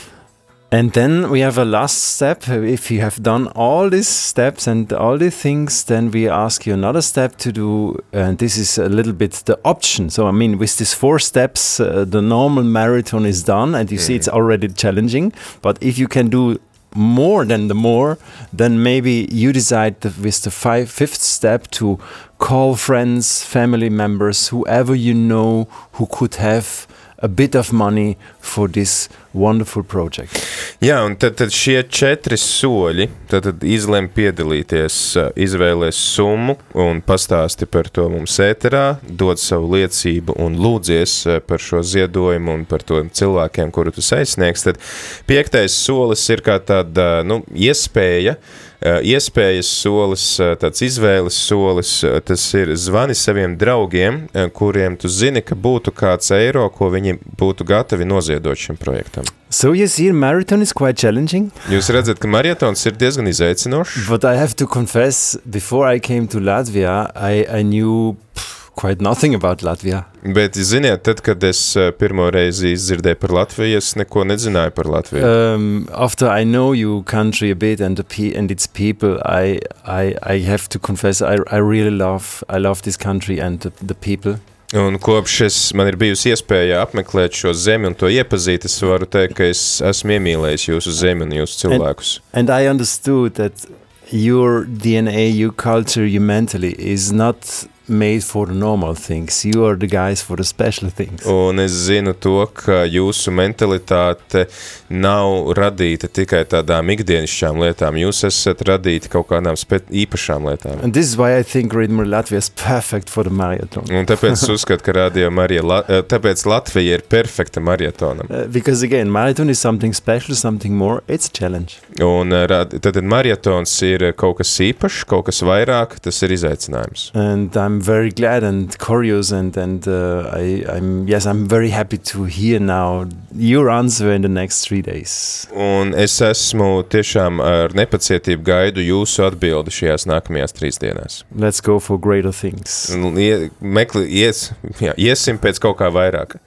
And 0.72 0.92
then 0.92 1.30
we 1.30 1.40
have 1.40 1.58
a 1.58 1.64
last 1.64 1.98
step. 1.98 2.48
If 2.48 2.92
you 2.92 3.00
have 3.00 3.20
done 3.20 3.48
all 3.56 3.90
these 3.90 4.06
steps 4.06 4.68
and 4.68 4.92
all 4.92 5.18
these 5.18 5.36
things, 5.36 5.82
then 5.82 6.12
we 6.12 6.28
ask 6.28 6.64
you 6.64 6.72
another 6.72 7.02
step 7.02 7.36
to 7.38 7.50
do. 7.50 7.98
And 8.12 8.38
this 8.38 8.56
is 8.56 8.78
a 8.78 8.88
little 8.88 9.12
bit 9.12 9.32
the 9.46 9.58
option. 9.64 10.10
So, 10.10 10.28
I 10.28 10.30
mean, 10.30 10.58
with 10.58 10.76
these 10.76 10.94
four 10.94 11.18
steps, 11.18 11.80
uh, 11.80 12.04
the 12.06 12.22
normal 12.22 12.62
marathon 12.62 13.26
is 13.26 13.42
done, 13.42 13.74
and 13.74 13.90
you 13.90 13.98
mm. 13.98 14.00
see 14.00 14.14
it's 14.14 14.28
already 14.28 14.68
challenging. 14.68 15.32
But 15.60 15.82
if 15.82 15.98
you 15.98 16.06
can 16.06 16.28
do 16.28 16.60
more 16.94 17.44
than 17.44 17.66
the 17.66 17.74
more, 17.74 18.18
then 18.52 18.80
maybe 18.80 19.28
you 19.30 19.52
decide 19.52 20.04
with 20.04 20.42
the 20.42 20.52
five, 20.52 20.88
fifth 20.88 21.20
step 21.20 21.68
to 21.72 21.98
call 22.38 22.76
friends, 22.76 23.42
family 23.42 23.90
members, 23.90 24.48
whoever 24.48 24.94
you 24.94 25.14
know 25.14 25.68
who 25.92 26.06
could 26.06 26.36
have 26.36 26.86
a 27.18 27.28
bit 27.28 27.54
of 27.54 27.72
money 27.72 28.16
for 28.38 28.66
this 28.68 29.08
wonderful 29.32 29.84
project. 29.86 30.36
Jā, 30.80 31.00
un 31.04 31.16
tad, 31.20 31.36
tad 31.36 31.52
šie 31.54 31.82
četri 31.92 32.38
soļi, 32.40 33.06
tad, 33.30 33.44
tad 33.46 33.64
izlem 33.68 34.08
piedalīties, 34.12 34.96
izvēlēs 35.40 35.98
summu 36.14 36.56
un 36.80 37.02
pastāsti 37.04 37.68
par 37.70 37.90
to 37.92 38.08
mums 38.12 38.38
ēterā, 38.42 38.84
dod 39.04 39.40
savu 39.42 39.74
liecību 39.76 40.38
un 40.40 40.56
lūdzies 40.60 41.18
par 41.48 41.62
šo 41.62 41.82
ziedojumu 41.84 42.56
un 42.60 42.64
par 42.70 42.86
to 42.86 43.02
cilvēkiem, 43.04 43.74
kuru 43.74 43.92
tu 43.94 44.04
aizsniegs, 44.16 44.66
tad 44.66 44.80
piektais 45.28 45.76
solis 45.76 46.24
ir 46.32 46.42
kā 46.46 46.56
tāda, 46.64 47.20
nu, 47.26 47.42
iespēja, 47.52 48.38
iespējas 48.80 49.68
solis, 49.82 50.24
tāds 50.60 50.80
izvēles 50.84 51.36
solis, 51.36 51.92
tas 52.24 52.44
ir 52.56 52.72
zvani 52.80 53.14
saviem 53.14 53.56
draugiem, 53.60 54.22
kuriem 54.56 54.96
tu 55.00 55.08
zini, 55.12 55.42
ka 55.44 55.54
būtu 55.54 55.92
kāds 55.96 56.32
eiro, 56.36 56.64
ko 56.72 56.88
viņi 56.92 57.18
būtu 57.40 57.66
gatavi 57.68 58.08
noziedot 58.08 58.58
šim 58.58 58.80
projektam. 58.80 59.28
So 59.50 59.72
you 59.72 59.88
see, 59.88 60.12
marathon 60.12 60.62
is 60.62 60.72
quite 60.72 60.96
challenging. 60.96 61.50
Jūs 61.68 61.90
redzat, 61.90 62.20
ka 62.22 62.28
maratons 62.30 62.86
ir 62.86 62.94
diezgan 62.94 63.26
izaicinošs. 63.26 64.06
But 64.08 64.24
I 64.24 64.36
have 64.38 64.54
to 64.62 64.66
confess, 64.66 65.36
before 65.44 65.88
I 65.90 65.98
came 65.98 66.28
to 66.28 66.38
Latvia, 66.38 67.10
I, 67.16 67.44
I 67.50 67.62
knew 67.66 68.16
pff, 68.36 68.59
quite 68.80 69.00
nothing 69.00 69.34
about 69.34 69.62
Latvia. 69.62 70.04
Bet, 70.22 70.56
ziniet, 70.56 71.02
tad, 71.04 71.20
kad 71.24 71.44
es 71.44 71.60
pirmo 72.00 72.30
reizi 72.32 72.72
izdzirdēju 72.74 73.18
par 73.20 73.34
Latviju, 73.36 73.78
es 73.80 73.94
neko 74.00 74.24
nezināju 74.28 74.74
par 74.76 74.88
Latviju. 74.94 75.24
Um, 75.24 75.88
after 75.92 76.28
I 76.28 76.44
know 76.44 76.72
your 76.72 77.02
country 77.04 77.50
a 77.50 77.56
bit 77.56 77.80
and 77.80 78.00
the 78.00 78.32
and 78.36 78.50
its 78.50 78.66
people, 78.66 79.18
I, 79.24 79.60
I, 79.84 80.14
I 80.22 80.38
have 80.40 80.68
to 80.70 80.78
confess, 80.78 81.20
I, 81.22 81.36
I 81.50 81.58
really 81.58 81.90
love, 81.90 82.44
I 82.48 82.58
love 82.58 82.82
this 82.82 82.96
country 82.96 83.38
and 83.38 83.60
the, 83.60 83.72
the 83.82 83.94
people. 83.94 84.40
Un 84.72 84.98
kopš 85.02 85.40
es, 85.48 85.56
man 85.74 85.88
ir 85.90 85.96
bijusi 85.98 86.30
iespēja 86.30 86.78
apmeklēt 86.84 87.34
šo 87.34 87.50
zemi 87.58 87.88
un 87.90 87.96
to 87.98 88.06
iepazīt, 88.06 88.68
es 88.68 88.76
varu 88.86 89.08
teikt, 89.10 89.34
ka 89.40 89.48
es 89.50 89.62
esmu 89.82 90.14
iemīlējis 90.14 90.68
jūsu 90.68 90.94
zemi 90.94 91.26
un 91.26 91.34
jūsu 91.40 91.64
cilvēkus. 91.64 92.12
And, 92.30 92.46
and 92.46 92.54
I 92.54 92.70
understood 92.70 93.34
that 93.40 93.66
your 94.12 94.64
DNA, 94.64 95.26
your 95.34 95.50
culture, 95.50 96.06
your 96.06 96.22
mentally 96.22 96.70
is 96.78 97.10
not 97.10 97.66
made 97.90 98.22
for 98.24 98.46
the 98.46 98.54
normal 98.54 98.94
things. 98.94 99.44
You 99.44 99.64
are 99.66 99.76
the 99.76 99.86
guys 99.86 100.22
for 100.22 100.36
the 100.36 100.44
special 100.44 100.90
things. 100.90 101.26
Un 101.26 101.58
es 101.58 101.74
zinu 101.88 102.14
to, 102.14 102.46
ka 102.54 102.84
jūsu 102.88 103.32
mentalitāte 103.34 104.46
nav 104.88 105.52
radīta 105.58 106.08
tikai 106.08 106.44
tādām 106.50 106.92
ikdienišķām 106.94 107.60
lietām. 107.64 107.98
Jūs 108.00 108.24
esat 108.30 108.62
radīti 108.68 109.10
kaut 109.12 109.28
kādām 109.32 109.58
īpašām 109.58 110.48
lietām. 110.48 110.82
And 110.84 110.94
this 110.94 111.10
is 111.10 111.18
why 111.18 111.36
I 111.36 111.42
think 111.42 111.74
Radio 111.74 112.04
Latvia 112.04 112.38
is 112.38 112.48
perfect 112.48 113.10
for 113.10 113.24
the 113.24 113.34
marathon. 113.34 113.84
Un 113.90 114.06
tāpēc 114.08 114.38
es 114.38 114.46
uzskatu, 114.48 114.84
ka 114.86 114.96
Radio 114.96 115.30
Marija, 115.30 115.64
La 115.66 115.82
tāpēc 115.84 116.46
Latvija 116.46 116.98
ir 116.98 117.04
perfekta 117.08 117.60
maratonam. 117.60 118.30
Uh, 118.30 118.46
because 118.46 118.82
again, 118.86 119.10
marathon 119.10 119.50
is 119.50 119.58
something 119.58 119.92
special, 119.94 120.34
something 120.34 120.76
more. 120.76 121.02
It's 121.08 121.28
a 121.28 121.32
challenge. 121.32 121.80
Un 122.00 122.30
tad 122.30 123.00
maratons 123.02 123.74
ir 123.86 124.10
kaut 124.18 124.38
kas 124.40 124.54
īpašs, 124.62 125.04
kaut 125.10 125.26
kas 125.28 125.42
vairāk, 125.46 125.98
tas 126.04 126.22
ir 126.26 126.34
izaicinājums. 126.36 127.10
And 127.14 127.56
I'm 127.56 127.79
very 127.80 128.10
glad 128.10 128.42
and 128.42 128.78
curious 128.78 129.30
and 129.32 129.56
and 129.56 129.86
uh, 129.88 130.30
I, 130.32 130.64
I'm 130.68 131.08
yes 131.08 131.26
I'm 131.26 131.46
very 131.48 131.70
happy 131.70 131.98
to 132.12 132.24
hear 132.24 132.60
now 132.60 133.06
your 133.34 133.70
answer 133.70 134.12
in 134.12 134.22
the 134.22 134.28
next 134.28 134.66
three 134.66 134.82
days. 134.82 135.46
Un 135.52 135.94
es 135.94 136.20
esmu 136.20 136.84
tiešām 136.92 137.40
ar 137.42 137.76
nepacietību 137.76 138.44
gaidu 138.46 138.84
jūsu 138.84 139.26
atbildi 139.28 139.74
šajās 139.74 140.06
nākamajās 140.10 140.56
trīs 140.56 140.80
dienās. 140.82 141.22
Let's 141.34 141.60
go 141.60 141.78
for 141.80 141.98
greater 141.98 142.32
things. 142.32 142.90
Ie, 142.94 143.50
mekli, 143.60 144.06
ies, 144.22 144.50
jā, 144.80 144.96
iesim 144.98 145.38
pēc 145.42 145.62
kaut 145.62 145.80
kā 145.80 145.90
vairāk. 145.94 146.38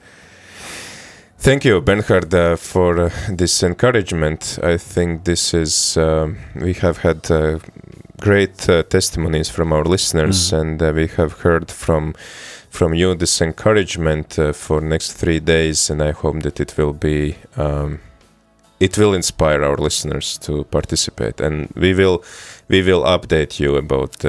Thank 1.44 1.66
you, 1.66 1.82
Bernhard, 1.82 2.32
uh, 2.32 2.56
for 2.56 2.98
uh, 2.98 3.10
this 3.28 3.62
encouragement. 3.62 4.58
I 4.62 4.78
think 4.78 5.24
this 5.24 5.52
is, 5.52 5.94
uh, 5.94 6.32
we 6.54 6.72
have 6.72 7.02
had 7.02 7.30
uh, 7.30 7.58
great 8.20 8.68
uh, 8.68 8.82
testimonies 8.84 9.48
from 9.48 9.72
our 9.72 9.84
listeners, 9.84 10.50
mm. 10.50 10.60
and 10.60 10.82
uh, 10.82 10.92
we 10.94 11.06
have 11.08 11.40
heard 11.40 11.70
from 11.70 12.14
from 12.70 12.92
you 12.92 13.14
this 13.14 13.40
encouragement 13.40 14.38
uh, 14.38 14.52
for 14.52 14.80
next 14.80 15.12
three 15.12 15.38
days, 15.38 15.90
and 15.90 16.02
I 16.02 16.10
hope 16.10 16.42
that 16.42 16.58
it 16.58 16.76
will 16.76 16.92
be 16.92 17.36
um, 17.56 18.00
it 18.80 18.98
will 18.98 19.14
inspire 19.14 19.62
our 19.62 19.76
listeners 19.76 20.38
to 20.38 20.64
participate, 20.64 21.40
and 21.40 21.72
we 21.76 21.94
will 21.94 22.24
we 22.68 22.82
will 22.82 23.04
update 23.04 23.60
you 23.60 23.76
about 23.76 24.24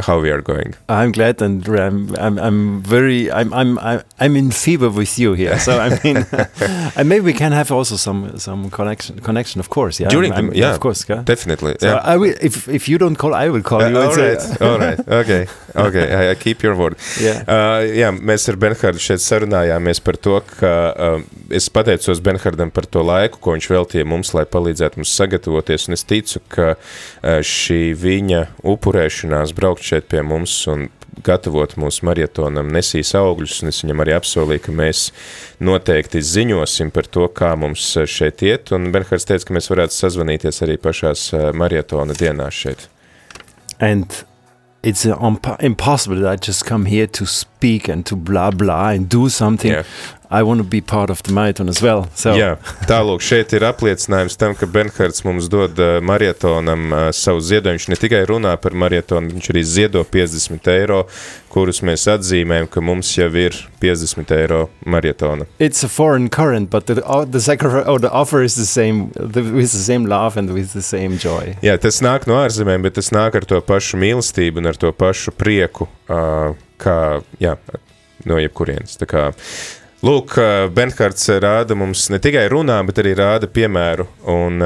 how 0.00 0.20
we 0.20 0.30
are 0.30 0.42
going. 0.42 0.74
I'm 0.88 1.12
glad, 1.12 1.40
and 1.40 1.66
I'm, 1.68 2.14
I'm, 2.16 2.38
I'm 2.38 2.82
very, 2.82 3.30
I'm, 3.30 3.52
I'm, 3.54 3.78
I'm 4.18 4.36
in 4.36 4.50
fever 4.50 4.90
with 4.90 5.18
you 5.18 5.34
here. 5.34 5.58
So 5.60 5.78
I 5.78 6.00
mean, 6.04 6.26
and 6.96 7.08
maybe 7.08 7.24
we 7.24 7.32
can 7.32 7.52
have 7.52 7.70
also 7.70 7.96
some, 7.96 8.38
some 8.38 8.70
connection, 8.70 9.20
connection, 9.20 9.60
of 9.60 9.70
course. 9.70 10.00
Yeah, 10.00 10.08
during 10.08 10.32
I'm, 10.32 10.50
the, 10.50 10.56
yeah, 10.56 10.74
of 10.74 10.80
course, 10.80 11.08
yeah? 11.08 11.22
definitely. 11.22 11.76
So 11.80 11.86
yeah. 11.86 12.00
I 12.02 12.16
will, 12.16 12.34
if 12.40 12.68
if 12.68 12.88
you 12.88 12.98
don't 12.98 13.16
call, 13.16 13.34
I 13.34 13.48
will 13.48 13.62
call 13.62 13.82
uh, 13.82 13.88
you. 13.88 13.98
All 13.98 14.16
right, 14.16 14.62
all 14.62 14.78
right, 14.78 15.08
okay, 15.08 15.46
okay. 15.74 16.14
I, 16.14 16.30
I 16.32 16.34
keep 16.34 16.62
your 16.62 16.74
word. 16.74 16.96
Yeah. 17.20 17.44
Uh, 17.46 17.86
jā, 17.86 18.10
mēs 18.10 18.48
ar 18.50 18.58
Benhardu 18.58 19.02
šeit 19.02 19.22
sarunājāmies 19.22 20.02
par 20.02 20.18
to, 20.18 20.40
ka 20.58 20.72
uh, 20.92 21.22
es 21.50 21.70
pateicos 21.70 22.20
Benhardam 22.20 22.72
par 22.74 22.90
to 22.90 23.04
laiku, 23.06 23.38
ko 23.38 23.54
viņš 23.54 23.70
veltīja 23.70 24.08
mums, 24.08 24.34
lai 24.34 24.44
palīdzētu 24.50 24.98
mums 24.98 25.14
sagatavoties, 25.14 25.86
un 25.86 25.94
es 25.94 26.04
ticu, 26.06 26.42
ka 26.50 26.74
uh, 26.74 27.38
šī 27.46 27.94
viņa 28.02 28.42
upurēšanās 28.66 29.54
braukt 29.76 29.84
šeit 29.84 30.08
pie 30.08 30.22
mums 30.22 30.66
un 30.68 30.88
gatavot 31.24 31.76
mūsu 31.76 32.04
marietonam 32.04 32.68
nesīs 32.72 33.14
augļus, 33.16 33.62
un 33.62 33.68
es 33.68 33.82
viņam 33.82 34.02
arī 34.04 34.14
apsolīju, 34.16 34.62
ka 34.66 34.72
mēs 34.72 35.12
noteikti 35.60 36.20
ziņosim 36.20 36.90
par 36.92 37.06
to, 37.06 37.26
kā 37.28 37.56
mums 37.56 37.96
šeit 38.06 38.42
iet, 38.42 38.72
un 38.72 38.92
Benhards 38.92 39.26
teica, 39.26 39.46
ka 39.46 39.56
mēs 39.56 39.70
varētu 39.70 39.96
sazvanīties 39.96 40.62
arī 40.62 40.76
pašās 40.76 41.32
marietona 41.54 42.14
dienās 42.16 42.54
šeit. 42.54 42.88
And 43.80 44.24
it's 44.82 45.04
uh, 45.04 45.56
impossible 45.60 46.20
that 46.20 46.32
I 46.32 46.36
just 46.36 46.64
come 46.64 46.86
here 46.86 47.06
to 47.06 47.26
speak 47.26 47.88
and 47.88 48.06
to 48.06 48.16
blah 48.16 48.50
blah 48.50 48.94
and 48.94 49.08
do 49.08 49.28
something. 49.28 49.72
Yeah. 49.72 49.84
I 50.30 50.42
want 50.42 50.58
to 50.58 50.64
be 50.64 50.80
part 50.80 51.10
of 51.10 51.22
the 51.22 51.32
marathon 51.32 51.68
as 51.68 51.82
well. 51.82 52.06
So. 52.14 52.34
Jā, 52.34 52.56
tālūk, 52.88 53.22
šeit 53.22 53.52
ir 53.56 53.66
apliecinājums 53.68 54.36
tam, 54.40 54.56
ka 54.58 54.66
Benhards 54.66 55.22
mums 55.26 55.48
dod 55.52 55.78
uh, 55.78 55.98
marietonam 56.04 56.86
uh, 56.90 57.04
savu 57.14 57.42
ziedojumu. 57.44 57.76
Viņš 57.76 57.88
ne 57.92 57.98
tikai 58.00 58.22
runā 58.28 58.54
par 58.60 58.74
marietonu, 58.74 59.34
viņš 59.36 59.50
arī 59.52 59.62
ziedo 59.66 60.02
50 60.02 60.70
eiro, 60.72 61.02
kurus 61.52 61.82
mēs 61.86 62.06
atzīmējam, 62.10 62.68
ka 62.72 62.82
mums 62.84 63.12
jau 63.16 63.28
ir 63.38 63.56
50 63.82 64.34
eiro 64.36 64.60
marietona. 64.84 65.46
It's 65.58 65.84
a 65.84 65.88
foreign 65.88 66.28
current, 66.28 66.70
but 66.70 66.86
the, 66.86 67.02
uh, 67.04 67.24
the, 67.24 67.40
sacrifice, 67.40 67.86
oh, 67.86 67.98
the 67.98 68.10
offer 68.10 68.42
is 68.42 68.56
the 68.56 68.66
same, 68.66 69.10
the, 69.14 69.42
with 69.42 69.72
the 69.72 69.84
same 69.84 70.06
love 70.06 70.36
and 70.36 70.52
with 70.52 70.72
the 70.72 70.82
same 70.82 71.18
joy. 71.18 71.56
Jā, 71.62 71.78
tas 71.80 72.02
nāk 72.04 72.26
no 72.26 72.40
ārzemēm, 72.42 72.86
bet 72.86 72.98
tas 72.98 73.12
nāk 73.14 73.38
ar 73.38 73.46
to 73.46 73.60
pašu 73.64 74.00
mīlestību 74.02 74.62
un 74.62 74.72
ar 74.72 74.78
to 74.80 74.92
pašu 74.92 75.34
prieku, 75.36 75.88
uh, 76.10 76.56
kā, 76.82 76.98
jā, 77.42 77.56
no 78.26 78.40
jebkurienes. 78.40 78.98
Tā 79.00 79.08
kā 79.10 79.28
Lūk, 80.04 80.36
Benhards 80.76 81.30
rāda 81.40 81.76
mums 81.78 82.10
ne 82.12 82.18
tikai 82.22 82.44
runā, 82.52 82.76
bet 82.84 83.00
arī 83.00 83.14
rāda 83.16 83.48
piemēru. 83.48 84.04
Un 84.28 84.60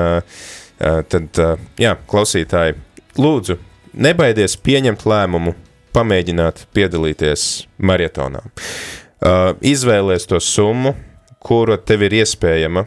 tad, 0.81 1.43
jā, 1.79 1.93
klausītāji, 2.11 2.75
lūdzu, 3.21 3.57
nebaidies 3.95 4.57
pieņemt 4.59 5.07
lēmumu, 5.07 5.55
pamēģināt 5.95 6.65
piedalīties 6.75 7.47
maratonā. 7.79 8.43
Izvēlēs 9.71 10.27
to 10.31 10.41
summu, 10.43 10.95
kuru 11.41 11.79
tev 11.79 12.05
ir 12.09 12.21
iespējama 12.21 12.87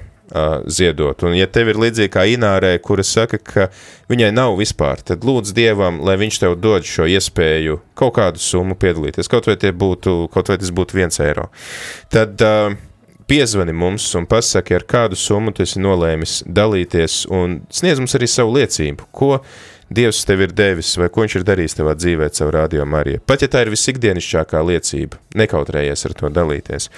ziedot. 0.68 1.24
Un, 1.24 1.36
ja 1.38 1.48
tev 1.48 1.70
ir 1.72 1.80
līdzīgi 1.82 2.12
kā 2.14 2.26
Inārai, 2.30 2.76
kura 2.84 3.06
saka, 3.06 3.38
ka 3.38 3.68
viņai 4.12 4.32
nav 4.34 4.58
vispār, 4.60 5.04
tad 5.06 5.26
lūdz 5.28 5.54
Dievam, 5.56 6.02
lai 6.06 6.18
viņš 6.22 6.40
tev 6.42 6.58
dod 6.62 6.88
šo 6.88 7.06
iespēju 7.10 7.80
kaut 8.00 8.16
kādu 8.18 8.42
summu 8.42 8.78
piedalīties, 8.80 9.30
kaut 9.32 9.50
vai, 9.50 9.58
būtu, 9.58 10.16
kaut 10.34 10.50
vai 10.50 10.58
tas 10.62 10.74
būtu 10.74 10.98
viens 10.98 11.22
eiro. 11.24 11.50
Tad 12.14 12.42
uh, 12.42 12.74
piezvani 13.30 13.74
mums 13.74 14.08
un 14.18 14.28
pasaki, 14.30 14.76
ar 14.78 14.88
kādu 14.90 15.18
summu 15.20 15.54
tu 15.54 15.64
esi 15.66 15.82
nolēmis 15.84 16.42
dalīties 16.50 17.24
un 17.34 17.62
sniedz 17.74 18.02
mums 18.02 18.18
arī 18.18 18.30
savu 18.30 18.58
liecību, 18.58 19.08
ko 19.16 19.38
Dievs 19.90 20.24
tev 20.26 20.46
ir 20.46 20.54
devis, 20.56 20.94
vai 21.00 21.10
ko 21.12 21.26
viņš 21.26 21.36
ir 21.40 21.46
darījis 21.48 21.78
tavā 21.80 21.96
dzīvē, 21.98 22.30
caur 22.38 22.54
radio 22.56 22.86
Mariju. 22.90 23.22
Pat 23.28 23.44
ja 23.44 23.50
tā 23.52 23.64
ir 23.66 23.74
visikdienišķākā 23.74 24.64
liecība, 24.70 25.20
nekautrējies 25.40 26.08
ar 26.08 26.16
to 26.20 26.32
dalīties. 26.34 26.90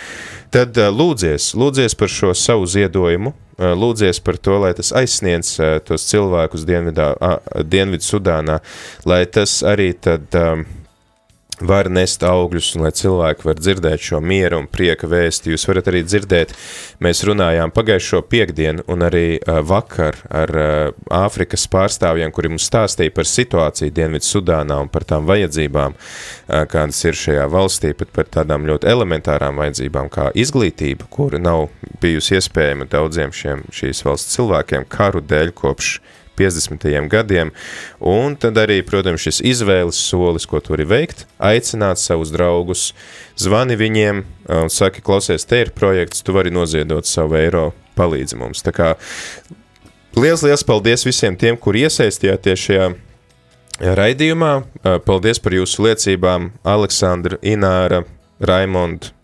Tad 0.53 0.77
uh, 0.79 0.91
lūdzies, 0.93 1.51
lūdzies 1.57 1.97
par 1.99 2.11
šo 2.11 2.31
savu 2.37 2.69
ziedojumu, 2.69 3.33
uh, 3.33 3.73
lūdzies 3.75 4.21
par 4.23 4.37
to, 4.37 4.59
lai 4.63 4.73
tas 4.77 4.93
aizsniedz 4.95 5.57
uh, 5.59 5.75
tos 5.85 6.07
cilvēkus 6.11 6.65
Dienvidā, 6.69 7.11
Dienvidu 7.65 8.05
Sudānā, 8.05 8.61
lai 9.09 9.25
tas 9.25 9.61
arī 9.65 9.93
tad. 9.97 10.29
Um, 10.35 10.67
var 11.61 11.89
nest 11.91 12.23
augļus 12.25 12.73
un 12.75 12.85
lai 12.85 12.91
cilvēki 12.95 13.47
var 13.47 13.59
dzirdēt 13.59 14.03
šo 14.03 14.19
mieru 14.23 14.59
un 14.61 14.67
prieka 14.71 15.07
vēsti. 15.09 15.53
Jūs 15.53 15.67
varat 15.69 15.89
arī 15.91 16.01
dzirdēt, 16.05 16.51
mēs 17.03 17.23
runājām 17.27 17.71
pagājušo 17.75 18.21
piekdienu 18.29 18.85
un 18.91 19.05
arī 19.07 19.25
uh, 19.37 19.61
vakar 19.65 20.19
ar 20.29 20.55
uh, 20.55 20.73
Āfrikas 21.15 21.67
pārstāvjiem, 21.71 22.33
kuri 22.35 22.51
mums 22.51 22.67
stāstīja 22.69 23.13
par 23.15 23.29
situāciju 23.29 23.93
Dienvidu 23.95 24.27
Sudānā 24.27 24.81
un 24.83 24.91
par 24.91 25.07
tām 25.07 25.27
vajadzībām, 25.29 25.95
uh, 25.95 26.65
kādas 26.71 27.01
ir 27.07 27.19
šajā 27.19 27.47
valstī, 27.51 27.93
pat 27.97 28.11
par 28.15 28.29
tādām 28.39 28.67
ļoti 28.67 28.89
elementārām 28.91 29.61
vajadzībām 29.61 30.11
kā 30.13 30.29
izglītība, 30.35 31.07
kura 31.13 31.39
nav 31.41 31.69
bijusi 32.03 32.39
iespējama 32.39 32.89
daudziem 32.91 33.33
šiem 33.35 33.65
šīs 33.73 34.03
valsts 34.05 34.35
cilvēkiem 34.35 34.87
karu 34.91 35.23
dēļ 35.23 35.55
kopš 35.55 35.97
50. 36.37 36.87
gadiem, 37.11 37.51
un 37.99 38.35
tad 38.39 38.59
arī, 38.61 38.81
protams, 38.85 39.23
šis 39.25 39.41
izvēles 39.55 39.99
solis, 39.99 40.47
ko 40.49 40.61
tu 40.63 40.75
vari 40.75 40.87
veikt, 40.89 41.25
aicināt 41.39 42.01
savus 42.01 42.33
draugus, 42.35 42.89
zvani 43.39 43.77
viņiem 43.79 44.23
un 44.61 44.71
saki, 44.73 45.03
klausies, 45.05 45.47
te 45.47 45.63
ir 45.65 45.73
projekts, 45.75 46.23
tu 46.25 46.35
vari 46.35 46.53
noziedot 46.53 47.07
savu 47.07 47.39
eiro, 47.39 47.69
palīdzi 47.95 48.39
mums. 48.39 48.63
Tā 48.65 48.75
kā 48.75 48.93
liels, 50.19 50.43
liels 50.43 50.65
paldies 50.67 51.07
visiem 51.07 51.37
tiem, 51.39 51.57
kur 51.57 51.77
iesaistījāties 51.79 52.67
šajā 52.67 52.91
raidījumā. 53.99 54.53
Paldies 55.07 55.41
par 55.43 55.55
jūsu 55.55 55.87
liecībām, 55.87 56.51
Aleksandra, 56.67 57.39
Ināra, 57.43 58.03
Raimonda, 58.39 59.14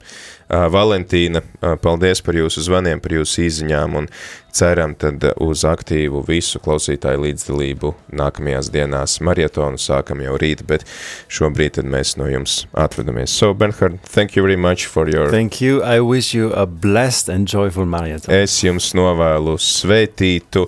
Valentīna, 0.52 1.39
paldies 1.80 2.20
par 2.26 2.36
jūsu 2.36 2.66
zvaniem, 2.66 2.99
par 2.99 3.14
jūsu 3.16 3.45
īziņām 3.45 3.93
un 4.02 4.08
ceram 4.52 4.97
tad 4.99 5.24
uz 5.39 5.64
aktīvu 5.68 6.26
visu 6.28 6.60
klausītāju 6.60 7.24
līdzdalību 7.24 7.93
nākamajās 8.20 8.68
dienās. 8.74 9.20
Marietonu 9.24 9.80
sākam 9.80 10.20
jau 10.26 10.36
rīt, 10.41 10.66
bet 10.68 10.84
šobrīd 11.32 11.78
tad 11.80 11.88
mēs 11.88 12.18
no 12.20 12.28
jums 12.28 12.66
atvedamies. 12.76 13.32
So, 13.32 13.54
Bernhard, 13.54 14.02
thank 14.04 14.36
you 14.36 14.43
very 14.43 14.60
much 14.60 14.88
for 14.91 15.08
your... 15.08 15.30
Thank 15.32 15.62
you. 15.62 15.82
I 15.84 16.02
wish 16.02 16.34
you 16.36 16.52
a 16.52 16.66
blessed 16.66 17.30
and 17.30 17.47
joyful 17.47 17.88
marathon. 17.88 18.36
Es 18.36 18.60
jums 18.66 18.91
novēlu 18.97 19.56
svētītu 19.56 20.68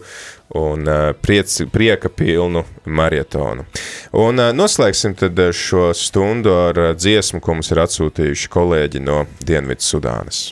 un 0.60 0.88
uh, 0.88 1.12
priec, 1.22 1.56
prieka 1.74 2.10
pilnu 2.10 2.64
marietonu. 2.86 3.66
Un 4.22 4.41
uh, 4.41 4.51
noslēgsim 4.56 5.16
tad 5.20 5.39
šo 5.58 5.91
stundu 5.97 6.54
ar 6.70 6.82
dziesmu, 6.97 7.41
ko 7.43 7.58
mums 7.58 7.74
ir 7.74 7.84
atsūtījuši 7.86 8.51
kolēģi 8.54 9.04
no 9.04 9.24
Dienvidu 9.45 9.86
Sudānas. 9.86 10.51